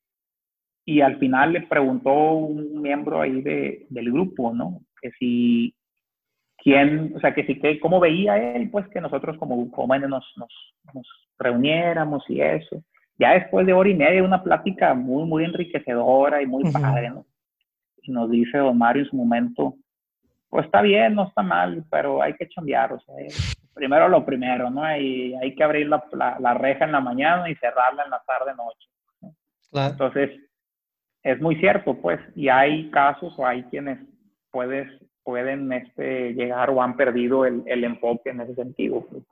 y 0.84 1.00
al 1.00 1.18
final 1.18 1.52
le 1.52 1.62
preguntó 1.62 2.12
un 2.34 2.80
miembro 2.80 3.20
ahí 3.20 3.42
de, 3.42 3.86
del 3.90 4.12
grupo, 4.12 4.54
¿no? 4.54 4.80
Que 5.00 5.10
si, 5.18 5.75
quién, 6.66 7.12
o 7.14 7.20
sea, 7.20 7.32
que 7.32 7.46
si, 7.46 7.60
que, 7.60 7.78
cómo 7.78 8.00
veía 8.00 8.56
él, 8.56 8.68
pues 8.70 8.88
que 8.88 9.00
nosotros 9.00 9.38
como 9.38 9.70
jóvenes 9.70 10.08
nos, 10.08 10.24
nos, 10.34 10.48
nos 10.92 11.06
reuniéramos 11.38 12.28
y 12.28 12.40
eso. 12.40 12.82
Ya 13.20 13.34
después 13.34 13.64
de 13.66 13.72
hora 13.72 13.88
y 13.88 13.94
media, 13.94 14.24
una 14.24 14.42
plática 14.42 14.92
muy, 14.92 15.28
muy 15.28 15.44
enriquecedora 15.44 16.42
y 16.42 16.46
muy 16.46 16.64
padre, 16.72 17.10
¿no? 17.10 17.24
Y 18.02 18.10
nos 18.10 18.28
dice 18.32 18.58
don 18.58 18.76
Mario 18.76 19.04
en 19.04 19.10
su 19.10 19.14
momento, 19.14 19.76
pues 20.48 20.66
está 20.66 20.82
bien, 20.82 21.14
no 21.14 21.28
está 21.28 21.40
mal, 21.40 21.84
pero 21.88 22.20
hay 22.20 22.34
que 22.34 22.48
chambear, 22.48 22.92
o 22.94 22.98
sea, 22.98 23.14
primero 23.72 24.08
lo 24.08 24.26
primero, 24.26 24.68
¿no? 24.68 24.84
Y 24.96 25.36
hay 25.36 25.54
que 25.54 25.62
abrir 25.62 25.86
la, 25.86 26.02
la, 26.40 26.54
reja 26.54 26.84
en 26.84 26.90
la 26.90 27.00
mañana 27.00 27.48
y 27.48 27.54
cerrarla 27.54 28.02
en 28.02 28.10
la 28.10 28.22
tarde-noche. 28.26 28.88
Claro. 29.70 29.92
Entonces, 29.92 30.30
es 31.22 31.40
muy 31.40 31.54
cierto, 31.60 31.94
pues, 31.94 32.18
y 32.34 32.48
hay 32.48 32.90
casos 32.90 33.38
o 33.38 33.46
hay 33.46 33.62
quienes 33.64 34.00
puedes, 34.50 34.88
pueden 35.26 35.70
este, 35.72 36.32
llegar 36.32 36.70
o 36.70 36.80
han 36.80 36.96
perdido 36.96 37.44
el, 37.44 37.64
el 37.66 37.84
enfoque 37.84 38.30
en 38.30 38.40
ese 38.40 38.54
sentido. 38.54 39.04
Pues. 39.10 39.24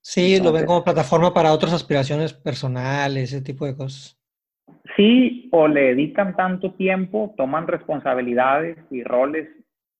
Sí, 0.00 0.38
lo 0.42 0.52
ven 0.52 0.66
como 0.66 0.84
plataforma 0.84 1.32
para 1.32 1.52
otras 1.52 1.72
aspiraciones 1.72 2.34
personales, 2.34 3.32
ese 3.32 3.42
tipo 3.42 3.64
de 3.64 3.76
cosas. 3.76 4.18
Sí, 4.96 5.48
o 5.52 5.66
le 5.66 5.94
dedican 5.94 6.36
tanto 6.36 6.74
tiempo, 6.74 7.32
toman 7.36 7.66
responsabilidades 7.66 8.76
y 8.90 9.02
roles 9.02 9.48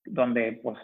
donde 0.04 0.60
pues 0.62 0.78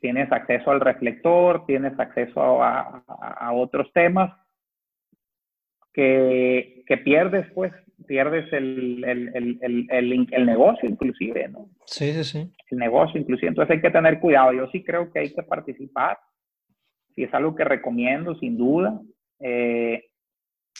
tienes 0.00 0.30
acceso 0.32 0.70
al 0.70 0.80
reflector, 0.80 1.66
tienes 1.66 1.98
acceso 1.98 2.62
a, 2.62 3.04
a, 3.06 3.52
otros 3.52 3.92
temas 3.92 4.32
que, 5.92 6.82
que, 6.86 6.96
pierdes, 6.96 7.46
pues, 7.54 7.72
pierdes 8.06 8.50
el, 8.52 9.04
el, 9.04 9.58
el, 9.60 10.28
el, 10.30 10.46
negocio 10.46 10.88
inclusive, 10.88 11.48
¿no? 11.48 11.68
Sí, 11.86 12.12
sí, 12.12 12.24
sí. 12.24 12.52
El 12.72 12.78
negocio 12.78 13.20
inclusive. 13.20 13.48
Entonces 13.48 13.76
hay 13.76 13.82
que 13.82 13.90
tener 13.90 14.18
cuidado. 14.18 14.54
Yo 14.54 14.66
sí 14.68 14.82
creo 14.82 15.12
que 15.12 15.20
hay 15.20 15.34
que 15.34 15.42
participar. 15.42 16.18
Si 17.14 17.22
es 17.22 17.34
algo 17.34 17.54
que 17.54 17.64
recomiendo, 17.64 18.34
sin 18.36 18.56
duda. 18.56 18.98
Eh, 19.40 20.02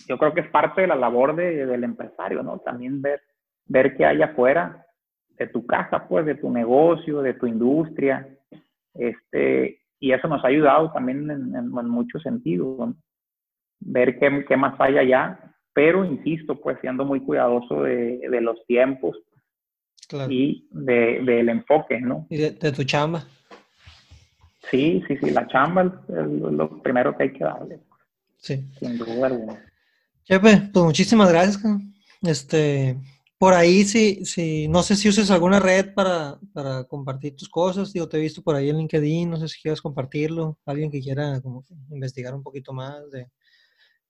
yo 0.09 0.17
creo 0.17 0.33
que 0.33 0.41
es 0.41 0.49
parte 0.49 0.81
de 0.81 0.87
la 0.87 0.95
labor 0.97 1.37
de, 1.37 1.67
del 1.67 1.85
empresario, 1.85 2.43
¿no? 2.43 2.61
También 2.61 3.03
ver, 3.03 3.21
ver 3.67 3.95
qué 3.95 4.07
hay 4.07 4.23
afuera 4.23 4.87
de 5.37 5.47
tu 5.49 5.67
casa, 5.67 6.09
pues, 6.09 6.25
de 6.25 6.37
tu 6.37 6.51
negocio, 6.51 7.21
de 7.21 7.35
tu 7.35 7.47
industria. 7.47 8.27
Este, 8.95 9.83
y 10.01 10.13
eso 10.13 10.29
nos 10.29 10.43
ha 10.45 10.49
ayudado 10.49 10.93
también 10.93 11.31
en, 11.31 11.69
muchos 11.69 12.23
sentidos, 12.23 12.95
ver 13.81 14.19
qué, 14.19 14.47
qué, 14.49 14.57
más 14.57 14.81
hay 14.81 14.97
allá, 14.97 15.39
pero 15.75 16.07
insisto, 16.07 16.59
pues 16.59 16.79
siendo 16.81 17.05
muy 17.05 17.21
cuidadoso 17.21 17.83
de, 17.83 18.19
de 18.19 18.41
los 18.41 18.65
tiempos 18.65 19.15
y 20.29 20.69
de, 20.71 21.23
del 21.23 21.49
enfoque, 21.49 22.01
¿no? 22.01 22.27
Y 22.31 22.37
de, 22.39 22.73
tu 22.73 22.85
chamba. 22.85 23.25
Sí, 24.71 25.03
sí, 25.07 25.17
sí, 25.19 25.31
la 25.31 25.47
chamba 25.49 25.83
es 26.09 26.53
lo 26.53 26.83
primero 26.83 27.17
que 27.17 27.25
hay 27.25 27.33
que 27.33 27.45
darle. 27.45 27.81
Sí. 28.39 28.65
Sin 28.79 28.99
duda 28.99 29.27
alguna. 29.27 29.65
Chepe, 30.25 30.71
pues 30.73 30.85
muchísimas 30.85 31.31
gracias. 31.31 31.63
Este, 32.23 32.97
por 33.39 33.55
ahí, 33.55 33.85
sí, 33.85 34.25
sí, 34.25 34.69
no 34.69 34.83
sé 34.83 34.95
si 34.95 35.09
uses 35.09 35.31
alguna 35.31 35.59
red 35.59 35.95
para, 35.95 36.39
para 36.53 36.85
compartir 36.85 37.35
tus 37.35 37.49
cosas. 37.49 37.93
Digo, 37.93 38.09
te 38.09 38.17
he 38.17 38.21
visto 38.21 38.43
por 38.43 38.55
ahí 38.55 38.71
en 38.71 38.79
LinkedIn, 38.79 39.29
no 39.29 39.37
sé 39.37 39.49
si 39.49 39.61
quieres 39.61 39.83
compartirlo. 39.83 40.59
Alguien 40.65 40.91
que 40.91 41.01
quiera 41.01 41.41
como 41.41 41.65
investigar 41.91 42.35
un 42.35 42.43
poquito 42.43 42.73
más 42.73 43.11
de, 43.11 43.29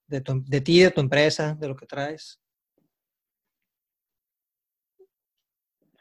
de, 0.07 0.23
de 0.47 0.61
ti, 0.61 0.81
de 0.81 0.91
tu 0.91 1.01
empresa, 1.01 1.55
de 1.55 1.69
lo 1.69 1.77
que 1.77 1.87
traes. 1.87 2.39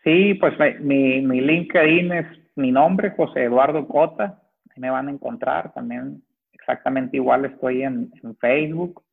Sí, 0.04 0.34
pues 0.36 0.54
mi, 0.80 1.22
mi 1.22 1.42
LinkedIn 1.42 2.12
es 2.12 2.26
mi 2.56 2.72
nombre, 2.72 3.12
José 3.12 3.44
Eduardo 3.44 3.88
Cota. 3.88 4.42
Ahí 4.70 4.82
me 4.82 4.90
van 4.90 5.08
a 5.08 5.12
encontrar. 5.12 5.74
También 5.74 6.24
exactamente 6.54 7.18
igual 7.18 7.46
estoy 7.46 7.84
en, 7.84 8.12
Facebook. 8.40 9.04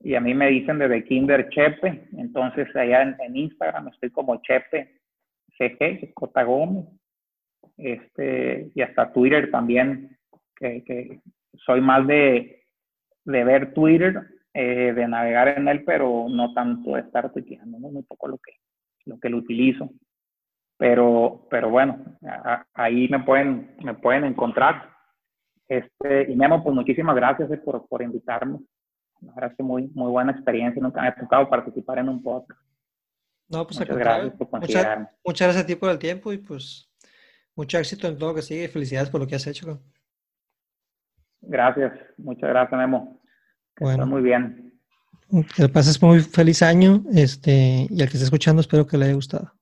Y 0.00 0.14
a 0.14 0.20
mí 0.20 0.32
me 0.34 0.48
dicen 0.48 0.78
desde 0.78 1.04
Kinder 1.04 1.48
Chepe, 1.48 2.08
entonces 2.16 2.68
allá 2.76 3.02
en, 3.02 3.36
Instagram 3.36 3.88
estoy 3.88 4.10
como 4.10 4.40
Chepe 4.42 5.00
CG, 5.56 6.14
Cota 6.14 6.44
Gómez, 6.44 6.86
este, 7.76 8.70
y 8.74 8.82
hasta 8.82 9.12
Twitter 9.12 9.50
también, 9.50 10.16
que, 10.54 10.84
que 10.84 11.20
soy 11.66 11.80
más 11.80 12.06
de, 12.06 12.62
de 13.24 13.44
ver 13.44 13.74
Twitter, 13.74 14.22
eh, 14.54 14.92
de 14.94 15.08
navegar 15.08 15.48
en 15.48 15.66
él, 15.66 15.82
pero 15.84 16.26
no 16.28 16.54
tanto 16.54 16.94
de 16.94 17.00
estar 17.00 17.32
tuiteando, 17.32 17.78
muy 17.78 18.02
poco 18.04 18.28
lo 18.28 18.38
que, 18.38 18.52
lo 19.04 19.18
que 19.18 19.28
lo 19.28 19.38
utilizo. 19.38 19.90
Pero, 20.78 21.46
pero 21.50 21.70
bueno, 21.70 21.98
ahí 22.72 23.08
me 23.08 23.18
pueden, 23.20 23.74
me 23.82 23.94
pueden 23.94 24.24
encontrar. 24.24 24.90
Este, 25.68 26.30
y 26.30 26.36
Memo, 26.36 26.62
pues 26.62 26.74
muchísimas 26.74 27.16
gracias 27.16 27.50
eh, 27.50 27.58
por, 27.58 27.86
por 27.88 28.00
invitarme. 28.00 28.60
La 29.20 29.34
verdad 29.34 29.50
es 29.50 29.56
que 29.56 29.62
muy, 29.64 29.88
muy 29.88 30.10
buena 30.10 30.32
experiencia. 30.32 30.80
Nunca 30.80 31.02
me 31.02 31.08
ha 31.08 31.14
tocado 31.14 31.50
participar 31.50 31.98
en 31.98 32.08
un 32.08 32.22
podcast. 32.22 32.60
No, 33.48 33.66
pues 33.66 33.80
muchas 33.80 33.96
gracias 33.96 34.34
por 34.34 34.50
considerarme. 34.50 35.08
Muchas, 35.24 35.46
gracias 35.46 35.64
a 35.64 35.66
ti 35.66 35.74
por 35.74 35.90
el 35.90 35.98
tiempo 35.98 36.32
y 36.32 36.38
pues 36.38 36.88
mucho 37.56 37.78
éxito 37.78 38.06
en 38.06 38.16
todo 38.16 38.30
lo 38.30 38.34
que 38.36 38.42
sigue 38.42 38.68
felicidades 38.68 39.10
por 39.10 39.20
lo 39.20 39.26
que 39.26 39.34
has 39.34 39.46
hecho. 39.46 39.82
Gracias, 41.40 41.92
muchas 42.18 42.50
gracias, 42.50 42.78
Memo. 42.78 43.20
bueno, 43.80 44.06
muy 44.06 44.22
bien. 44.22 44.80
Que 45.56 45.68
pases 45.68 46.00
muy 46.00 46.20
feliz 46.20 46.62
año 46.62 47.02
este, 47.12 47.86
y 47.90 48.00
al 48.00 48.08
que 48.08 48.14
esté 48.14 48.24
escuchando 48.24 48.60
espero 48.60 48.86
que 48.86 48.96
le 48.96 49.06
haya 49.06 49.14
gustado. 49.14 49.57